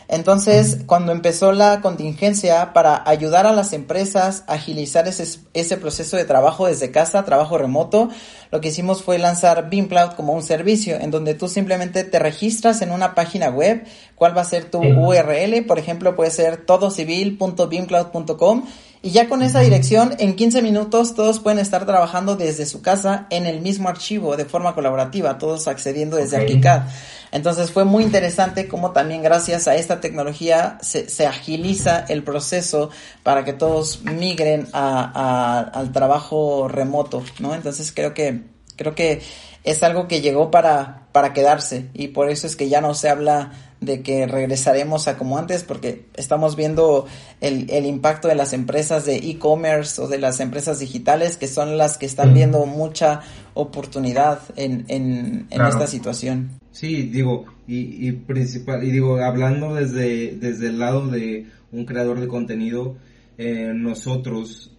Entonces, 0.08 0.82
cuando 0.86 1.12
empezó 1.12 1.52
la 1.52 1.82
contingencia 1.82 2.74
para 2.74 3.02
ayudar 3.10 3.48
a 3.48 3.54
las 3.54 3.74
empresas 3.74 4.44
a 4.48 4.54
agilizar 4.54 5.08
ese, 5.08 5.40
ese 5.54 5.78
proceso 5.78 6.16
de 6.16 6.26
trabajo 6.26 6.68
desde 6.68 6.92
casa, 6.92 7.26
trabajo 7.26 7.58
remoto, 7.58 8.10
lo 8.52 8.62
que 8.62 8.68
hicimos 8.68 9.02
fue 9.02 9.18
lanzar 9.18 9.70
Cloud 9.70 10.12
como 10.16 10.34
un 10.34 10.44
servicio 10.44 11.00
en 11.00 11.10
donde 11.12 11.34
tú 11.34 11.48
simplemente 11.48 12.04
te 12.04 12.20
registras 12.20 12.82
en 12.82 12.92
una 12.92 13.16
página 13.16 13.50
web, 13.50 13.86
cuál 14.16 14.38
va 14.38 14.42
a 14.42 14.46
ser 14.46 14.66
tu 14.66 14.80
URL, 14.80 15.66
por 15.66 15.80
ejemplo, 15.80 16.16
puede 16.16 16.32
ser 16.32 16.66
todocivil.beamcloud.com 16.66 18.66
y 19.06 19.12
ya 19.12 19.30
con 19.30 19.44
esa 19.44 19.60
dirección, 19.60 20.16
en 20.18 20.36
15 20.36 20.64
minutos 20.64 21.14
todos 21.14 21.40
pueden 21.40 21.60
estar 21.60 21.86
trabajando 21.86 22.36
desde 22.36 22.66
su 22.66 22.82
casa 22.82 23.28
en 23.30 23.46
el 23.46 23.62
mismo 23.62 23.88
archivo 23.88 24.36
de 24.36 24.46
forma 24.46 24.74
colaborativa, 24.74 25.38
todos 25.38 25.68
accediendo 25.68 26.18
desde 26.18 26.38
ArchiCAD. 26.38 26.88
Entonces 27.32 27.70
fue 27.70 27.86
muy 27.86 28.04
interesante 28.04 28.68
cómo 28.68 28.94
también 28.94 29.22
gracias 29.22 29.68
a 29.68 29.76
esta 29.76 30.02
tecnología 30.02 30.80
se, 30.82 31.08
se 31.08 31.28
agiliza 31.28 32.04
el 32.10 32.24
proceso 32.24 32.90
para 33.22 33.46
que 33.46 33.54
todos 33.54 34.02
migren 34.02 34.70
a, 34.74 35.70
al 35.72 35.92
trabajo 35.92 36.68
remoto, 36.68 37.24
¿no? 37.38 37.54
Entonces 37.54 37.92
creo 37.92 38.16
que, 38.16 38.55
creo 38.76 38.96
que 38.96 39.22
es 39.64 39.84
algo 39.84 40.08
que 40.08 40.22
llegó 40.22 40.52
para, 40.52 41.08
para 41.12 41.34
quedarse 41.34 41.90
y 41.94 42.10
por 42.10 42.30
eso 42.30 42.48
es 42.48 42.56
que 42.56 42.70
ya 42.70 42.82
no 42.82 42.94
se 42.94 43.10
habla 43.10 43.52
de 43.82 44.02
que 44.02 44.26
regresaremos 44.28 45.08
a 45.08 45.18
como 45.18 45.38
antes 45.38 45.64
porque 45.64 46.06
estamos 46.16 46.56
viendo 46.56 47.06
el, 47.42 47.70
el 47.70 47.86
impacto 47.86 48.28
de 48.28 48.36
las 48.36 48.54
empresas 48.54 49.06
de 49.06 49.18
e-commerce 49.18 50.02
o 50.02 50.08
de 50.08 50.18
las 50.18 50.40
empresas 50.40 50.80
digitales 50.80 51.38
que 51.38 51.48
son 51.48 51.78
las 51.78 51.98
que 51.98 52.06
están 52.06 52.34
viendo 52.34 52.66
mucha 52.66 53.22
oportunidad 53.54 54.40
en, 54.56 54.86
en, 54.88 55.48
en 55.50 55.62
esta 55.66 55.88
situación. 55.88 56.60
Sí, 56.72 57.04
digo, 57.04 57.46
y, 57.68 58.08
y, 58.08 58.12
principal, 58.12 58.84
y 58.84 58.92
digo, 58.92 59.18
hablando 59.18 59.76
desde, 59.76 60.36
desde 60.36 60.68
el 60.68 60.80
lado 60.80 61.08
de 61.08 61.48
un 61.72 61.86
creador 61.86 62.20
de 62.20 62.28
contenido, 62.28 62.98
eh, 63.38 63.72
nosotros 63.74 64.76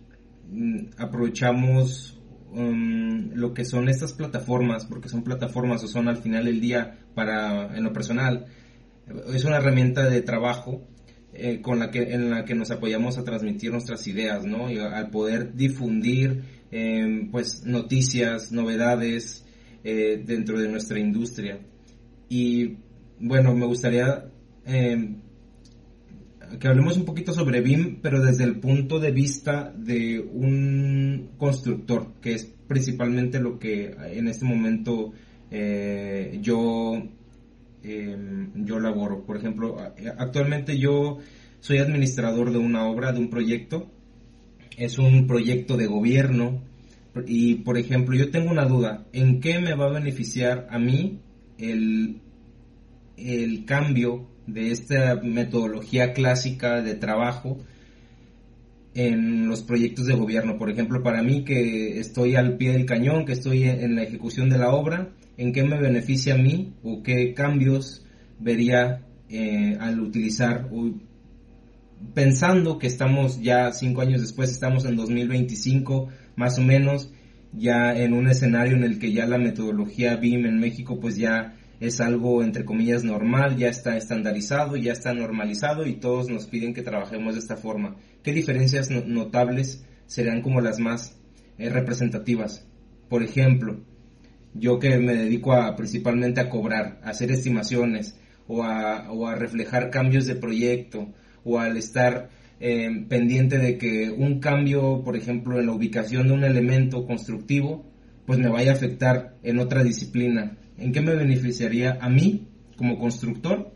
mm, 0.51 0.89
aprovechamos 0.99 2.16
um, 2.57 3.31
lo 3.35 3.55
que 3.55 3.65
son 3.65 3.89
estas 3.89 4.15
plataformas, 4.15 4.87
porque 4.87 5.09
son 5.09 5.23
plataformas 5.23 5.85
o 5.85 5.89
son 5.89 6.09
al 6.09 6.17
final 6.17 6.47
del 6.47 6.61
día 6.61 6.99
para, 7.15 7.77
en 7.77 7.85
lo 7.85 7.93
personal, 7.93 8.47
es 9.33 9.45
una 9.45 9.59
herramienta 9.59 10.09
de 10.09 10.23
trabajo 10.23 10.83
eh, 11.33 11.61
con 11.61 11.79
la 11.79 11.91
que, 11.91 12.15
en 12.15 12.31
la 12.31 12.45
que 12.45 12.55
nos 12.55 12.71
apoyamos 12.71 13.19
a 13.19 13.25
transmitir 13.25 13.71
nuestras 13.71 14.07
ideas, 14.07 14.45
¿no? 14.45 14.71
Y 14.71 14.79
al 14.79 15.11
poder 15.11 15.55
difundir, 15.55 16.43
em, 16.71 17.31
pues, 17.31 17.65
noticias, 17.65 18.53
novedades 18.53 19.45
eh, 19.85 20.23
dentro 20.25 20.59
de 20.59 20.69
nuestra 20.69 20.99
industria. 20.99 21.61
Y, 22.29 22.79
bueno, 23.21 23.55
me 23.55 23.67
gustaría 23.67 24.25
em, 24.65 25.21
que 26.59 26.69
hablemos 26.69 26.97
un 26.97 27.05
poquito 27.05 27.33
sobre 27.33 27.61
BIM, 27.61 28.01
pero 28.03 28.23
desde 28.23 28.45
el 28.45 28.59
punto 28.61 28.99
de 28.99 29.11
vista 29.11 29.73
de 29.77 30.21
un 30.21 31.31
constructor, 31.39 32.15
que 32.21 32.35
es 32.35 32.45
principalmente 32.67 33.41
lo 33.41 33.59
que 33.59 33.95
en 34.13 34.29
este 34.29 34.45
momento 34.45 35.13
eh, 35.51 36.39
yo 36.43 37.03
Em, 37.87 38.65
yo 38.65 38.81
laboro. 38.81 39.25
Por 39.25 39.37
ejemplo, 39.37 39.77
actualmente 40.19 40.77
yo 40.77 41.19
soy 41.61 41.79
administrador 41.79 42.51
de 42.51 42.59
una 42.59 42.89
obra, 42.89 43.13
de 43.13 43.21
un 43.21 43.31
proyecto. 43.31 43.89
Es 44.77 44.99
un 44.99 45.27
proyecto 45.29 45.77
de 45.77 45.87
gobierno. 45.87 46.63
Y, 47.27 47.57
por 47.57 47.79
ejemplo, 47.79 48.17
yo 48.17 48.31
tengo 48.31 48.51
una 48.51 48.67
duda. 48.67 49.07
¿En 49.13 49.41
qué 49.41 49.61
me 49.61 49.75
va 49.75 49.87
a 49.87 49.93
beneficiar 49.93 50.67
a 50.71 50.79
mí 50.79 51.21
el, 51.59 52.21
el 53.17 53.65
cambio 53.65 54.27
de 54.47 54.71
esta 54.71 55.17
metodología 55.23 56.13
clásica 56.13 56.83
de 56.83 56.95
trabajo 56.95 57.59
en 58.95 59.49
los 59.49 59.63
proyectos 59.63 60.07
de 60.07 60.15
gobierno? 60.15 60.57
Por 60.59 60.71
ejemplo, 60.71 61.03
para 61.03 61.23
mí 61.23 61.45
que 61.45 61.99
estoy 61.99 62.37
al 62.37 62.57
pie 62.57 62.73
del 62.73 62.87
cañón, 62.87 63.27
que 63.27 63.33
estoy 63.33 63.65
en 63.65 63.95
la 63.95 64.03
ejecución 64.03 64.49
de 64.49 64.59
la 64.59 64.71
obra, 64.71 65.11
en 65.37 65.53
qué 65.53 65.63
me 65.65 65.79
beneficia 65.79 66.35
a 66.35 66.39
mí 66.39 66.75
o 66.83 67.03
qué 67.03 67.35
cambios 67.35 68.05
vería 68.39 69.03
eh, 69.29 69.77
al 69.81 70.01
utilizar, 70.01 70.69
pensando 72.15 72.79
que 72.79 72.87
estamos 72.87 73.41
ya 73.41 73.73
cinco 73.73 74.01
años 74.01 74.21
después, 74.21 74.51
estamos 74.51 74.85
en 74.85 74.97
2025 74.97 76.09
más 76.37 76.59
o 76.59 76.63
menos, 76.63 77.11
ya 77.53 77.97
en 77.97 78.13
un 78.13 78.29
escenario 78.29 78.77
en 78.77 78.85
el 78.85 78.99
que 78.99 79.13
ya 79.13 79.27
la 79.27 79.39
metodología 79.39 80.17
BIM 80.17 80.47
en 80.47 80.61
México 80.61 81.01
pues 81.01 81.17
ya 81.17 81.57
es 81.81 82.01
algo 82.01 82.43
entre 82.43 82.65
comillas 82.65 83.05
normal, 83.05 83.57
ya 83.57 83.69
está 83.69 83.97
estandarizado, 83.97 84.77
ya 84.77 84.93
está 84.93 85.13
normalizado 85.13 85.87
y 85.87 85.97
todos 85.97 86.29
nos 86.29 86.47
piden 86.47 86.75
que 86.75 86.83
trabajemos 86.83 87.35
de 87.35 87.41
esta 87.41 87.57
forma. 87.57 87.97
¿Qué 88.23 88.33
diferencias 88.33 88.91
notables 88.91 89.85
serán 90.07 90.43
como 90.43 90.61
las 90.61 90.79
más 90.79 91.19
eh, 91.59 91.69
representativas? 91.69 92.67
Por 93.09 93.23
ejemplo, 93.23 93.81
yo 94.55 94.79
que 94.79 94.99
me 94.99 95.15
dedico 95.15 95.53
a, 95.53 95.77
principalmente 95.77 96.41
a 96.41 96.49
cobrar, 96.49 97.01
a 97.03 97.11
hacer 97.11 97.31
estimaciones 97.31 98.19
o 98.49 98.63
a, 98.63 99.11
o 99.13 99.27
a 99.27 99.35
reflejar 99.35 99.91
cambios 99.91 100.27
de 100.27 100.37
proyecto 100.37 101.13
o 101.45 101.61
al 101.61 101.77
estar 101.77 102.31
eh, 102.59 103.05
pendiente 103.09 103.59
de 103.59 103.77
que 103.77 104.11
un 104.11 104.41
cambio, 104.41 105.03
por 105.05 105.17
ejemplo, 105.17 105.61
en 105.61 105.67
la 105.67 105.73
ubicación 105.73 106.29
de 106.29 106.33
un 106.33 106.45
elemento 106.45 107.07
constructivo, 107.07 107.85
pues 108.25 108.39
me 108.39 108.49
vaya 108.49 108.73
a 108.73 108.75
afectar 108.75 109.37
en 109.43 109.59
otra 109.59 109.85
disciplina. 109.85 110.57
¿En 110.79 110.93
qué 110.93 111.01
me 111.01 111.15
beneficiaría 111.15 111.99
a 112.01 112.09
mí 112.09 112.49
como 112.77 112.99
constructor 112.99 113.73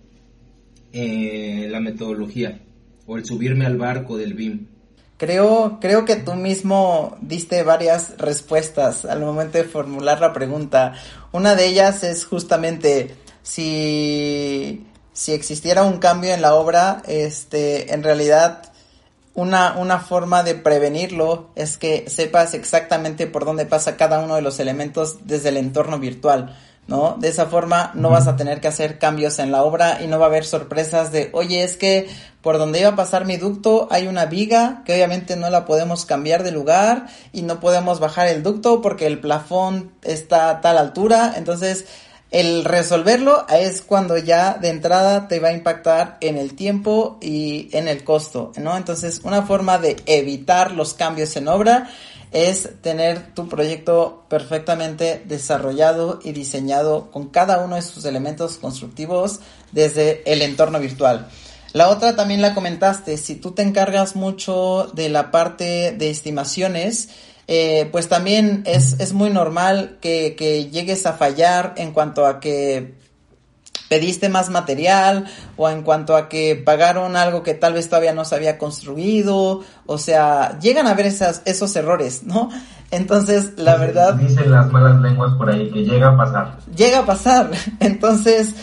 eh, 0.93 1.69
la 1.71 1.81
metodología 1.81 2.61
o 3.07 3.17
el 3.17 3.25
subirme 3.25 3.67
al 3.67 3.79
barco 3.79 4.17
del 4.17 4.35
BIM? 4.35 4.67
Creo, 5.17 5.79
creo 5.81 6.07
que 6.07 6.17
tú 6.17 6.35
mismo 6.35 7.19
diste 7.21 7.63
varias 7.63 8.17
respuestas 8.17 9.05
al 9.05 9.21
momento 9.21 9.59
de 9.59 9.65
formular 9.65 10.21
la 10.21 10.33
pregunta. 10.33 10.95
Una 11.33 11.55
de 11.55 11.67
ellas 11.67 12.05
es 12.05 12.25
justamente 12.25 13.15
si, 13.43 14.87
si 15.13 15.33
existiera 15.33 15.83
un 15.83 15.99
cambio 15.99 16.33
en 16.33 16.41
la 16.41 16.55
obra, 16.55 17.03
este, 17.07 17.93
en 17.93 18.03
realidad 18.03 18.73
una, 19.35 19.77
una 19.79 20.01
forma 20.01 20.43
de 20.43 20.55
prevenirlo 20.55 21.51
es 21.55 21.77
que 21.77 22.09
sepas 22.09 22.55
exactamente 22.55 23.27
por 23.27 23.45
dónde 23.45 23.67
pasa 23.67 23.97
cada 23.97 24.21
uno 24.21 24.37
de 24.37 24.43
los 24.43 24.59
elementos 24.59 25.27
desde 25.27 25.51
el 25.51 25.59
entorno 25.59 25.99
virtual. 25.99 26.57
¿No? 26.91 27.17
De 27.19 27.29
esa 27.29 27.47
forma 27.47 27.93
no 27.95 28.11
vas 28.11 28.27
a 28.27 28.35
tener 28.37 28.61
que 28.61 28.67
hacer 28.67 28.99
cambios 28.99 29.39
en 29.39 29.53
la 29.53 29.63
obra 29.63 30.03
y 30.03 30.09
no 30.09 30.19
va 30.19 30.27
a 30.27 30.29
haber 30.29 30.45
sorpresas 30.45 31.13
de, 31.13 31.31
oye, 31.33 31.63
es 31.63 31.77
que 31.77 32.11
por 32.43 32.59
donde 32.59 32.81
iba 32.81 32.89
a 32.91 32.97
pasar 32.97 33.27
mi 33.27 33.37
ducto 33.37 33.87
hay 33.93 34.09
una 34.09 34.27
viga 34.27 34.83
que 34.85 34.95
obviamente 34.95 35.37
no 35.37 35.49
la 35.51 35.65
podemos 35.65 36.05
cambiar 36.05 36.43
de 36.43 36.51
lugar 36.51 37.07
y 37.33 37.43
no 37.43 37.61
podemos 37.61 38.01
bajar 38.01 38.27
el 38.27 38.43
ducto 38.43 38.83
porque 38.83 39.07
el 39.07 39.21
plafón 39.21 39.93
está 40.03 40.51
a 40.51 40.61
tal 40.61 40.79
altura. 40.79 41.35
Entonces, 41.37 41.87
el 42.33 42.65
resolverlo 42.65 43.47
es 43.49 43.83
cuando 43.83 44.19
ya 44.19 44.55
de 44.55 44.71
entrada 44.71 45.29
te 45.29 45.39
va 45.39 45.49
a 45.49 45.53
impactar 45.53 46.17
en 46.21 46.39
el 46.39 46.55
tiempo 46.57 47.19
y 47.21 47.69
en 47.73 47.87
el 47.87 48.03
costo, 48.03 48.51
¿no? 48.57 48.77
Entonces, 48.77 49.21
una 49.23 49.43
forma 49.43 49.79
de 49.79 49.97
evitar 50.07 50.73
los 50.73 50.95
cambios 50.95 51.37
en 51.37 51.47
obra 51.47 51.89
es 52.33 52.69
tener 52.81 53.35
tu 53.35 53.49
proyecto 53.49 54.25
perfectamente 54.29 55.23
desarrollado 55.25 56.21
y 56.23 56.33
diseñado 56.33 57.11
con 57.11 57.29
cada 57.29 57.65
uno 57.65 57.77
de 57.77 57.83
sus 57.83 58.05
elementos 58.05 58.59
constructivos 58.59 59.41
desde 59.73 60.23
el 60.31 60.43
entorno 60.43 60.79
virtual. 60.79 61.29
La 61.73 61.89
otra 61.89 62.17
también 62.17 62.43
la 62.43 62.55
comentaste, 62.55 63.17
si 63.17 63.37
tú 63.37 63.53
te 63.53 63.63
encargas 63.63 64.17
mucho 64.17 64.91
de 64.93 65.09
la 65.09 65.31
parte 65.31 65.93
de 65.93 66.11
estimaciones, 66.11 67.11
eh, 67.47 67.89
pues 67.91 68.09
también 68.09 68.63
es, 68.67 68.99
es 69.01 69.13
muy 69.13 69.31
normal 69.31 69.99
que, 70.01 70.37
que, 70.37 70.71
llegues 70.71 71.07
a 71.07 71.15
fallar 71.15 71.75
en 71.77 71.93
cuanto 71.93 72.27
a 72.27 72.39
que 72.39 72.95
pediste 73.91 74.29
más 74.29 74.51
material 74.51 75.27
o 75.57 75.69
en 75.69 75.83
cuanto 75.83 76.17
a 76.17 76.29
que 76.29 76.55
pagaron 76.55 77.17
algo 77.17 77.43
que 77.43 77.55
tal 77.55 77.73
vez 77.73 77.89
todavía 77.89 78.15
no 78.15 78.25
se 78.25 78.37
había 78.37 78.57
construido, 78.57 79.63
o 79.85 79.99
sea, 79.99 80.57
llegan 80.61 80.87
a 80.87 80.95
ver 80.95 81.07
esas, 81.07 81.43
esos 81.45 81.75
errores, 81.75 82.23
¿no? 82.23 82.51
Entonces, 82.93 83.55
la 83.57 83.77
verdad... 83.77 84.15
Dicen 84.15 84.49
las 84.53 84.71
malas 84.71 85.01
lenguas 85.01 85.35
por 85.35 85.51
ahí 85.51 85.69
que 85.73 85.85
llega 85.85 86.11
a 86.11 86.17
pasar. 86.17 86.59
Llega 86.75 87.01
a 87.01 87.07
pasar. 87.07 87.51
Entonces, 87.81 88.55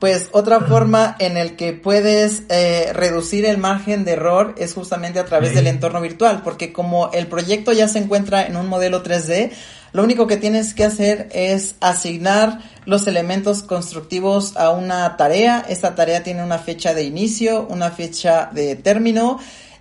pues 0.00 0.30
otra 0.32 0.58
forma 0.58 1.14
en 1.20 1.36
el 1.36 1.54
que 1.54 1.74
puedes 1.74 2.42
eh, 2.48 2.90
reducir 2.92 3.44
el 3.44 3.58
margen 3.58 4.04
de 4.04 4.14
error 4.14 4.52
es 4.58 4.74
justamente 4.74 5.20
a 5.20 5.24
través 5.26 5.54
del 5.54 5.68
entorno 5.68 6.00
virtual, 6.00 6.40
porque 6.42 6.72
como 6.72 7.12
el 7.12 7.28
proyecto 7.28 7.70
ya 7.72 7.86
se 7.86 8.00
encuentra 8.00 8.44
en 8.44 8.56
un 8.56 8.66
modelo 8.66 9.04
3D, 9.04 9.52
lo 9.92 10.02
único 10.02 10.26
que 10.26 10.38
tienes 10.38 10.72
que 10.74 10.84
hacer 10.84 11.28
es 11.32 11.74
asignar 11.80 12.60
los 12.86 13.06
elementos 13.06 13.62
constructivos 13.62 14.56
a 14.56 14.70
una 14.70 15.16
tarea. 15.16 15.64
Esta 15.68 15.94
tarea 15.94 16.22
tiene 16.22 16.42
una 16.42 16.58
fecha 16.58 16.94
de 16.94 17.04
inicio, 17.04 17.66
una 17.68 17.90
fecha 17.90 18.50
de 18.52 18.74
término. 18.74 19.38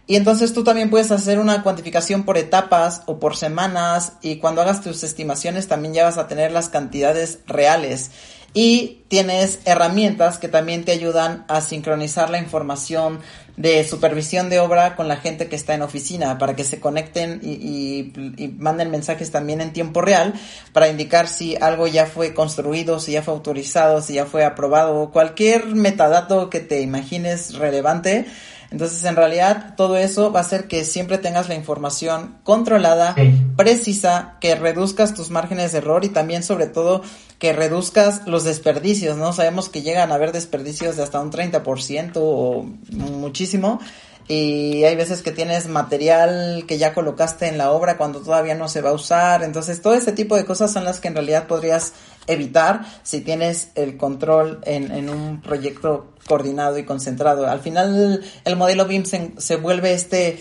Y 0.08 0.16
entonces 0.16 0.54
tú 0.54 0.64
también 0.64 0.90
puedes 0.90 1.12
hacer 1.12 1.40
una 1.40 1.64
cuantificación 1.64 2.24
por 2.24 2.38
etapas 2.38 3.04
o 3.06 3.20
por 3.20 3.38
semanas 3.38 4.14
y 4.22 4.38
cuando 4.38 4.62
hagas 4.62 4.82
tus 4.82 5.04
estimaciones 5.04 5.68
también 5.68 5.94
ya 5.94 6.04
vas 6.04 6.18
a 6.18 6.28
tener 6.28 6.52
las 6.52 6.70
cantidades 6.70 7.40
reales 7.48 8.12
y 8.54 9.04
tienes 9.08 9.60
herramientas 9.64 10.38
que 10.38 10.50
también 10.50 10.84
te 10.84 10.92
ayudan 10.92 11.46
a 11.48 11.62
sincronizar 11.62 12.30
la 12.30 12.38
información 12.38 13.22
de 13.56 13.84
supervisión 13.86 14.50
de 14.50 14.60
obra 14.60 14.96
con 14.96 15.08
la 15.08 15.18
gente 15.18 15.48
que 15.48 15.56
está 15.56 15.74
en 15.74 15.82
oficina 15.82 16.38
para 16.38 16.56
que 16.56 16.64
se 16.64 16.80
conecten 16.80 17.40
y, 17.44 18.12
manden 18.58 18.92
mensajes 18.92 19.32
también 19.32 19.62
en 19.62 19.72
tiempo 19.72 20.02
real 20.02 20.34
para 20.74 20.90
indicar 20.90 21.28
si 21.28 21.56
algo 21.56 21.88
ya 21.88 22.06
fue 22.06 22.34
construido, 22.34 23.00
si 23.00 23.14
ya 23.14 23.22
fue 23.22 23.34
autorizado, 23.34 24.02
si 24.02 24.16
ya 24.16 24.26
fue 24.26 24.44
aprobado, 24.44 25.12
cualquier 25.12 25.68
metadato 25.68 26.50
que 26.50 26.60
te 26.60 26.82
imagines 26.82 27.56
relevante. 27.56 28.26
Entonces, 28.72 29.04
en 29.04 29.18
realidad, 29.18 29.76
todo 29.76 29.98
eso 29.98 30.32
va 30.32 30.40
a 30.40 30.44
hacer 30.44 30.70
que 30.70 30.86
siempre 30.86 31.18
tengas 31.18 31.50
la 31.50 31.56
información 31.56 32.38
controlada, 32.44 33.16
precisa, 33.58 34.38
que 34.40 34.56
reduzcas 34.56 35.14
tus 35.14 35.30
márgenes 35.30 35.74
de 35.74 35.80
error 35.80 36.06
y 36.06 36.10
también, 36.10 36.42
sobre 36.42 36.68
todo, 36.68 37.02
que 37.38 37.52
reduzcas 37.52 38.26
los 38.28 38.46
desperdicios, 38.46 39.18
¿no? 39.18 39.34
Sabemos 39.34 39.68
que 39.68 39.82
llegan 39.82 40.12
a 40.12 40.16
haber 40.16 40.32
desperdicios 40.32 40.96
de 40.96 41.04
hasta 41.04 41.20
un 41.20 41.32
30% 41.32 42.14
o 42.16 42.66
muchísimo. 42.92 43.80
Y 44.30 44.86
hay 44.86 44.96
veces 44.96 45.22
que 45.22 45.32
tienes 45.32 45.68
material 45.68 46.64
que 46.66 46.78
ya 46.78 46.94
colocaste 46.94 47.48
en 47.48 47.58
la 47.58 47.72
obra 47.72 47.98
cuando 47.98 48.22
todavía 48.22 48.56
no 48.56 48.70
se 48.70 48.80
va 48.80 48.92
a 48.92 48.94
usar. 48.94 49.44
Entonces, 49.44 49.82
todo 49.82 49.96
ese 49.96 50.14
tipo 50.14 50.38
de 50.38 50.46
cosas 50.46 50.72
son 50.72 50.86
las 50.86 51.02
que 51.02 51.10
en 51.10 51.16
realidad 51.16 51.48
podrías 51.48 51.92
evitar 52.28 52.86
si 53.04 53.22
tienes 53.22 53.70
el 53.76 53.98
control 53.98 54.60
en, 54.66 54.92
en 54.92 55.10
un 55.10 55.42
proyecto 55.42 56.14
coordinado 56.28 56.78
y 56.78 56.86
concentrado. 56.86 57.48
Al 57.48 57.62
final, 57.62 58.24
el 58.46 58.56
modelo 58.56 58.86
BIM 58.86 59.06
se, 59.06 59.32
se 59.38 59.56
vuelve 59.56 59.94
este 59.94 60.40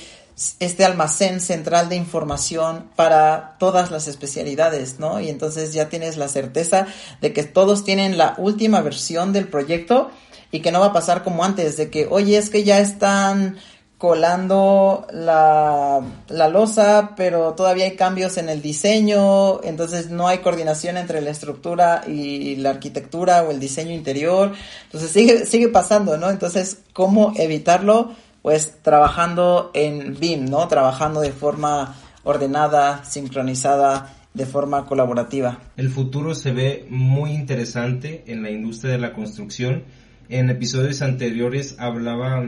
este 0.59 0.85
almacén 0.87 1.41
central 1.41 1.91
de 1.91 1.97
información 1.97 2.87
para 2.97 3.57
todas 3.59 3.91
las 3.91 4.09
especialidades, 4.09 4.99
¿no? 4.99 5.21
Y 5.21 5.29
entonces 5.29 5.75
ya 5.75 5.91
tienes 5.91 6.17
la 6.17 6.29
certeza 6.29 6.87
de 7.21 7.35
que 7.35 7.43
todos 7.43 7.85
tienen 7.85 8.17
la 8.17 8.35
última 8.39 8.81
versión 8.81 9.35
del 9.35 9.49
proyecto 9.49 10.11
y 10.51 10.61
que 10.61 10.73
no 10.73 10.81
va 10.81 10.87
a 10.87 10.93
pasar 10.93 11.25
como 11.25 11.45
antes, 11.45 11.77
de 11.77 11.91
que, 11.91 12.07
oye, 12.11 12.39
es 12.39 12.49
que 12.49 12.65
ya 12.65 12.81
están 12.81 13.59
colando 14.01 15.07
la, 15.13 16.01
la 16.29 16.49
losa, 16.49 17.13
pero 17.17 17.53
todavía 17.53 17.85
hay 17.85 17.97
cambios 17.97 18.39
en 18.39 18.49
el 18.49 18.63
diseño, 18.63 19.63
entonces 19.63 20.11
no 20.11 20.27
hay 20.27 20.39
coordinación 20.39 20.97
entre 20.97 21.21
la 21.21 21.31
estructura 21.31 22.03
y 22.09 22.57
la 22.57 22.71
arquitectura 22.71 23.43
o 23.43 23.51
el 23.51 23.61
diseño 23.61 23.93
interior, 23.93 24.55
entonces 24.85 25.11
sigue, 25.11 25.45
sigue 25.45 25.69
pasando, 25.69 26.17
¿no? 26.17 26.31
Entonces, 26.31 26.79
¿cómo 26.93 27.35
evitarlo? 27.37 28.15
pues 28.43 28.79
trabajando 28.83 29.71
en 29.75 30.19
BIM, 30.19 30.47
¿no? 30.47 30.67
Trabajando 30.69 31.21
de 31.21 31.33
forma 31.33 31.97
ordenada, 32.25 33.05
sincronizada, 33.05 34.17
de 34.33 34.47
forma 34.47 34.87
colaborativa. 34.87 35.59
El 35.77 35.91
futuro 35.91 36.35
se 36.35 36.53
ve 36.53 36.87
muy 36.89 37.33
interesante 37.33 38.25
en 38.27 38.43
la 38.43 38.51
industria 38.51 38.93
de 38.93 38.99
la 38.99 39.13
construcción. 39.13 39.85
En 40.29 40.49
episodios 40.49 41.03
anteriores 41.03 41.77
hablaba, 41.79 42.43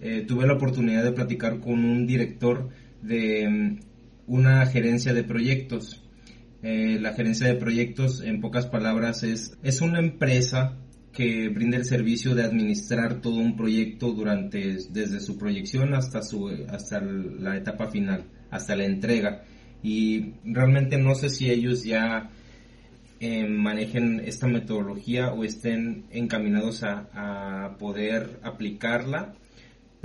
eh, 0.00 0.24
tuve 0.26 0.46
la 0.46 0.54
oportunidad 0.54 1.04
de 1.04 1.12
platicar 1.12 1.60
con 1.60 1.84
un 1.84 2.06
director 2.06 2.68
de 3.02 3.48
mm, 3.48 3.80
una 4.26 4.66
gerencia 4.66 5.14
de 5.14 5.24
proyectos. 5.24 6.02
Eh, 6.62 6.98
la 7.00 7.12
gerencia 7.12 7.46
de 7.46 7.54
proyectos, 7.54 8.20
en 8.20 8.40
pocas 8.40 8.66
palabras, 8.66 9.22
es, 9.22 9.56
es 9.62 9.80
una 9.80 10.00
empresa 10.00 10.78
que 11.12 11.48
brinda 11.48 11.78
el 11.78 11.86
servicio 11.86 12.34
de 12.34 12.44
administrar 12.44 13.22
todo 13.22 13.36
un 13.36 13.56
proyecto 13.56 14.12
durante 14.12 14.76
desde 14.90 15.20
su 15.20 15.38
proyección 15.38 15.94
hasta 15.94 16.20
su 16.22 16.48
hasta 16.68 17.00
la 17.00 17.56
etapa 17.56 17.86
final, 17.86 18.24
hasta 18.50 18.76
la 18.76 18.84
entrega. 18.84 19.42
Y 19.82 20.34
realmente 20.44 20.98
no 20.98 21.14
sé 21.14 21.30
si 21.30 21.50
ellos 21.50 21.84
ya 21.84 22.30
eh, 23.18 23.46
manejen 23.48 24.20
esta 24.26 24.46
metodología 24.46 25.32
o 25.32 25.42
estén 25.42 26.04
encaminados 26.10 26.82
a, 26.82 27.08
a 27.14 27.78
poder 27.78 28.38
aplicarla, 28.42 29.34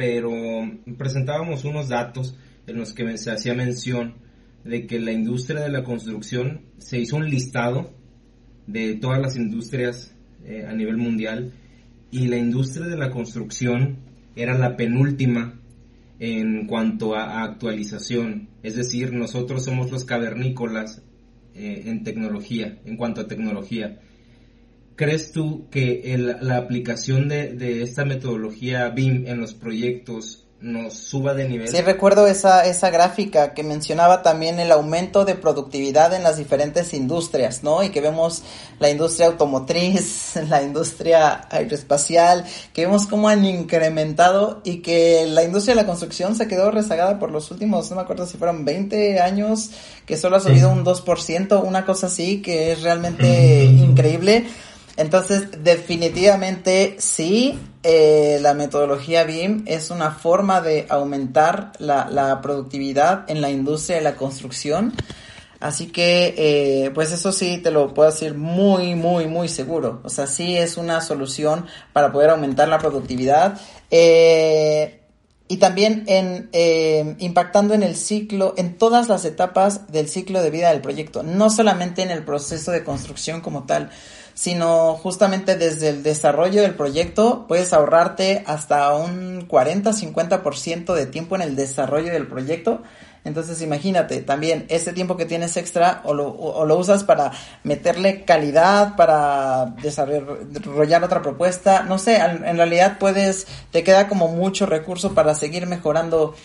pero 0.02 0.68
presentábamos 0.98 1.64
unos 1.64 1.90
datos 1.90 2.36
en 2.66 2.78
los 2.78 2.92
que 2.92 3.20
se 3.20 3.30
hacía 3.30 3.54
mención 3.54 4.16
de 4.64 4.88
que 4.88 5.00
la 5.00 5.12
industria 5.12 5.60
de 5.60 5.70
la 5.70 5.84
construcción 5.84 6.62
se 6.80 6.98
hizo 6.98 7.18
un 7.18 7.30
listado 7.30 7.94
de 8.66 8.96
todas 8.96 9.22
las 9.22 9.36
industrias 9.36 10.16
eh, 10.44 10.66
a 10.68 10.74
nivel 10.74 10.98
mundial 10.98 11.54
y 12.10 12.26
la 12.26 12.38
industria 12.38 12.88
de 12.88 12.98
la 12.98 13.12
construcción 13.12 14.00
era 14.36 14.58
la 14.58 14.76
penúltima 14.76 15.62
en 16.18 16.66
cuanto 16.66 17.14
a, 17.14 17.44
actualización. 17.44 18.50
Es 18.64 18.76
decir, 18.78 19.14
nosotros 19.14 19.64
somos 19.64 19.92
los 19.92 20.04
cavernícolas 20.04 21.04
eh, 21.54 21.84
en 21.86 22.02
tecnología, 22.02 22.80
en 22.86 22.98
cuanto 22.98 23.22
a 23.22 23.28
tecnología. 23.28 24.00
¿Crees 24.96 25.32
tú 25.32 25.68
que 25.70 26.16
la 26.42 26.58
aplicación 26.58 27.28
de, 27.28 27.54
de, 27.54 27.84
esta 27.84 28.06
metodología 28.06 28.90
BIM 28.90 29.26
en 29.28 29.40
los 29.40 29.54
proyectos 29.54 30.42
nos 30.62 30.94
suba 30.94 31.34
de 31.34 31.50
nivel. 31.50 31.68
Sí, 31.68 31.82
recuerdo 31.82 32.28
esa, 32.28 32.66
esa 32.66 32.92
gráfica 32.92 33.54
que 33.54 33.64
mencionaba 33.64 34.22
también 34.22 34.60
el 34.60 34.72
aumento 34.72 35.26
de 35.26 35.34
productividad 35.34 36.14
en 36.14 36.22
las 36.22 36.38
diferentes 36.38 36.94
industrias, 36.94 37.64
¿no? 37.64 37.84
Y 37.84 37.90
que 37.90 38.00
vemos 38.00 38.44
la 38.80 38.90
industria 38.90 39.28
automotriz, 39.28 40.36
la 40.50 40.62
industria 40.62 41.48
aeroespacial, 41.50 42.46
que 42.74 42.86
vemos 42.86 43.08
cómo 43.08 43.28
han 43.28 43.44
incrementado 43.44 44.62
y 44.64 44.78
que 44.78 45.26
la 45.28 45.44
industria 45.44 45.76
de 45.76 45.82
la 45.82 45.88
construcción 45.88 46.36
se 46.36 46.48
quedó 46.48 46.70
rezagada 46.70 47.18
por 47.18 47.32
los 47.32 47.50
últimos, 47.50 47.90
no 47.90 47.96
me 47.96 48.04
acuerdo 48.04 48.28
si 48.28 48.38
fueron 48.38 48.64
20 48.64 49.20
años, 49.20 49.72
que 50.06 50.16
solo 50.16 50.38
ha 50.38 50.40
subido 50.40 50.70
un 50.70 50.86
2%, 50.86 51.64
una 51.64 51.86
cosa 51.86 52.06
así, 52.06 52.42
que 52.42 52.74
es 52.74 52.84
realmente 52.84 53.64
increíble. 53.66 54.46
Entonces, 54.98 55.64
definitivamente 55.64 56.96
sí, 57.00 57.58
eh, 57.84 58.40
la 58.42 58.54
metodología 58.54 59.24
BIM 59.24 59.64
es 59.66 59.90
una 59.90 60.12
forma 60.12 60.62
de 60.62 60.86
aumentar 60.90 61.72
la, 61.80 62.40
productividad 62.42 63.30
en 63.30 63.42
la 63.42 63.50
industria 63.50 63.98
de 63.98 64.04
la 64.04 64.16
construcción. 64.16 64.94
Así 65.60 65.88
que, 65.88 66.34
eh, 66.38 66.92
pues 66.92 67.12
eso 67.12 67.32
sí, 67.32 67.60
te 67.60 67.72
lo 67.72 67.94
puedo 67.94 68.10
decir 68.10 68.34
muy, 68.34 68.96
muy, 68.96 69.28
muy 69.28 69.48
seguro. 69.48 70.02
O 70.04 70.10
sea, 70.10 70.28
sí 70.28 70.58
es 70.58 70.78
una 70.78 71.02
solución 71.02 71.68
para 71.94 72.12
poder 72.12 72.32
aumentar 72.32 72.68
la 72.68 72.80
productividad. 72.80 73.60
Eh, 73.92 75.02
y 75.52 75.58
también 75.58 76.06
en 76.08 76.50
eh, 76.54 77.18
impactando 77.20 77.74
en 77.74 77.84
el 77.84 77.98
ciclo, 77.98 78.54
en 78.56 78.78
todas 78.78 79.10
las 79.10 79.26
etapas 79.26 79.92
del 79.92 80.08
ciclo 80.08 80.42
de 80.42 80.50
vida 80.50 80.70
del 80.72 80.80
proyecto, 80.80 81.24
no 81.24 81.50
solamente 81.50 82.02
en 82.02 82.10
el 82.10 82.24
proceso 82.24 82.72
de 82.72 82.86
construcción 82.86 83.42
como 83.42 83.66
tal, 83.66 83.90
sino 84.34 84.96
justamente 84.96 85.56
desde 85.56 85.90
el 85.90 86.04
desarrollo 86.04 86.62
del 86.62 86.76
proyecto 86.76 87.46
puedes 87.48 87.74
ahorrarte 87.74 88.44
hasta 88.46 88.94
un 88.94 89.48
40-50% 89.48 90.94
de 90.94 91.06
tiempo 91.06 91.36
en 91.36 91.42
el 91.42 91.56
desarrollo 91.56 92.12
del 92.12 92.28
proyecto 92.28 92.82
entonces 93.24 93.62
imagínate, 93.62 94.22
también 94.22 94.66
ese 94.70 94.94
tiempo 94.94 95.16
que 95.16 95.26
tienes 95.26 95.56
extra 95.56 96.02
o 96.06 96.14
lo, 96.14 96.30
o 96.30 96.66
lo 96.66 96.78
usas 96.78 97.04
para 97.04 97.32
meterle 97.64 98.24
calidad, 98.26 98.96
para 98.96 99.76
desarrollar 99.82 101.04
otra 101.04 101.22
propuesta, 101.22 101.84
no 101.84 102.00
sé, 102.00 102.18
en 102.18 102.58
realidad 102.58 102.98
puedes, 103.00 103.46
te 103.72 103.84
queda 103.84 104.08
como 104.08 104.28
mucho 104.30 104.66
recurso 104.66 105.14
para 105.14 105.36
seguir 105.36 105.68
mejorando. 105.68 106.36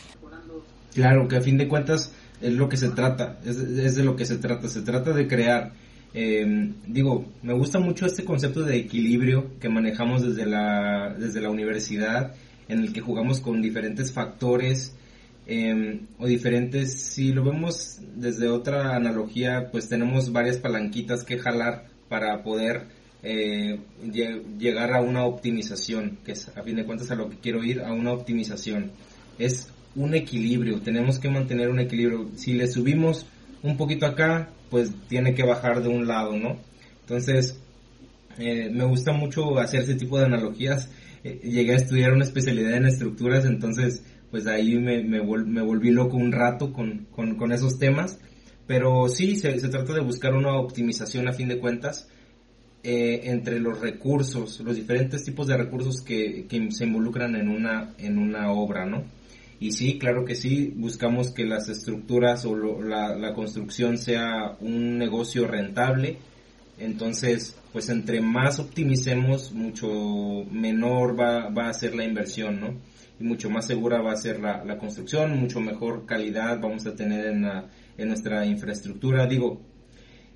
Claro, 0.92 1.28
que 1.28 1.36
a 1.36 1.40
fin 1.40 1.56
de 1.56 1.66
cuentas 1.66 2.12
es 2.42 2.52
lo 2.52 2.68
que 2.68 2.76
se 2.76 2.90
trata, 2.90 3.36
es, 3.44 3.56
es 3.56 3.96
de 3.96 4.02
lo 4.02 4.14
que 4.14 4.26
se 4.26 4.36
trata, 4.36 4.68
se 4.68 4.82
trata 4.82 5.12
de 5.12 5.26
crear. 5.26 5.72
Eh, 6.18 6.72
digo, 6.86 7.26
me 7.42 7.52
gusta 7.52 7.78
mucho 7.78 8.06
este 8.06 8.24
concepto 8.24 8.62
de 8.62 8.76
equilibrio 8.76 9.58
que 9.60 9.68
manejamos 9.68 10.22
desde 10.22 10.46
la, 10.46 11.14
desde 11.16 11.40
la 11.40 11.50
universidad, 11.50 12.34
en 12.68 12.80
el 12.80 12.92
que 12.92 13.00
jugamos 13.00 13.40
con 13.40 13.62
diferentes 13.62 14.12
factores 14.12 14.96
Em, 15.48 16.08
o 16.18 16.26
diferentes, 16.26 16.92
si 16.92 17.32
lo 17.32 17.44
vemos 17.44 18.00
desde 18.16 18.48
otra 18.48 18.96
analogía, 18.96 19.70
pues 19.70 19.88
tenemos 19.88 20.32
varias 20.32 20.56
palanquitas 20.56 21.22
que 21.22 21.38
jalar 21.38 21.86
para 22.08 22.42
poder 22.42 22.88
eh, 23.22 23.78
llegar 24.58 24.92
a 24.92 25.00
una 25.00 25.24
optimización, 25.24 26.18
que 26.24 26.32
es 26.32 26.48
a 26.48 26.62
fin 26.64 26.74
de 26.74 26.84
cuentas 26.84 27.12
a 27.12 27.14
lo 27.14 27.30
que 27.30 27.36
quiero 27.36 27.62
ir, 27.62 27.80
a 27.80 27.92
una 27.92 28.12
optimización. 28.12 28.90
Es 29.38 29.68
un 29.94 30.14
equilibrio, 30.14 30.80
tenemos 30.80 31.20
que 31.20 31.30
mantener 31.30 31.68
un 31.68 31.78
equilibrio. 31.78 32.28
Si 32.34 32.54
le 32.54 32.66
subimos 32.66 33.26
un 33.66 33.76
poquito 33.76 34.06
acá, 34.06 34.50
pues 34.70 34.92
tiene 35.08 35.34
que 35.34 35.44
bajar 35.44 35.82
de 35.82 35.88
un 35.88 36.06
lado, 36.06 36.36
¿no? 36.36 36.56
Entonces, 37.00 37.60
eh, 38.38 38.70
me 38.70 38.84
gusta 38.84 39.12
mucho 39.12 39.58
hacer 39.58 39.82
ese 39.82 39.94
tipo 39.94 40.18
de 40.18 40.26
analogías. 40.26 40.90
Eh, 41.24 41.40
llegué 41.42 41.72
a 41.72 41.76
estudiar 41.76 42.12
una 42.12 42.24
especialidad 42.24 42.74
en 42.74 42.86
estructuras, 42.86 43.44
entonces 43.44 44.04
pues 44.30 44.46
ahí 44.46 44.76
me, 44.76 45.02
me, 45.04 45.20
volví 45.20 45.90
loco 45.90 46.16
un 46.16 46.32
rato 46.32 46.72
con, 46.72 47.06
con, 47.14 47.52
esos 47.52 47.78
temas. 47.78 48.18
Pero 48.66 49.08
sí, 49.08 49.36
se, 49.36 49.52
trata 49.52 49.94
de 49.94 50.00
buscar 50.00 50.34
una 50.34 50.58
optimización 50.58 51.28
a 51.28 51.32
fin 51.32 51.48
de 51.48 51.58
cuentas 51.58 52.08
eh, 52.82 53.20
entre 53.24 53.60
los 53.60 53.80
recursos, 53.80 54.60
los 54.60 54.76
diferentes 54.76 55.24
tipos 55.24 55.46
de 55.46 55.56
recursos 55.56 56.02
que, 56.02 56.46
que, 56.48 56.70
se 56.72 56.84
involucran 56.84 57.36
en 57.36 57.48
una, 57.48 57.94
en 57.98 58.18
una 58.18 58.50
obra, 58.50 58.84
¿no? 58.84 59.04
Y 59.58 59.72
sí, 59.72 59.98
claro 59.98 60.24
que 60.24 60.34
sí, 60.34 60.72
buscamos 60.76 61.30
que 61.30 61.44
las 61.44 61.68
estructuras 61.68 62.44
o 62.44 62.56
la, 62.82 63.14
la 63.16 63.32
construcción 63.32 63.98
sea 63.98 64.56
un 64.60 64.98
negocio 64.98 65.46
rentable. 65.46 66.18
Entonces, 66.78 67.56
pues 67.72 67.88
entre 67.88 68.20
más 68.20 68.58
optimicemos, 68.58 69.52
mucho 69.52 69.88
menor 70.50 71.18
va, 71.18 71.48
va 71.48 71.68
a 71.68 71.74
ser 71.74 71.94
la 71.94 72.04
inversión, 72.04 72.60
¿no? 72.60 72.74
y 73.18 73.24
mucho 73.24 73.48
más 73.50 73.66
segura 73.66 74.00
va 74.00 74.12
a 74.12 74.16
ser 74.16 74.40
la, 74.40 74.64
la 74.64 74.78
construcción, 74.78 75.38
mucho 75.38 75.60
mejor 75.60 76.04
calidad 76.06 76.60
vamos 76.60 76.86
a 76.86 76.94
tener 76.94 77.26
en, 77.26 77.46
en 77.96 78.08
nuestra 78.08 78.44
infraestructura. 78.44 79.26
Digo, 79.26 79.62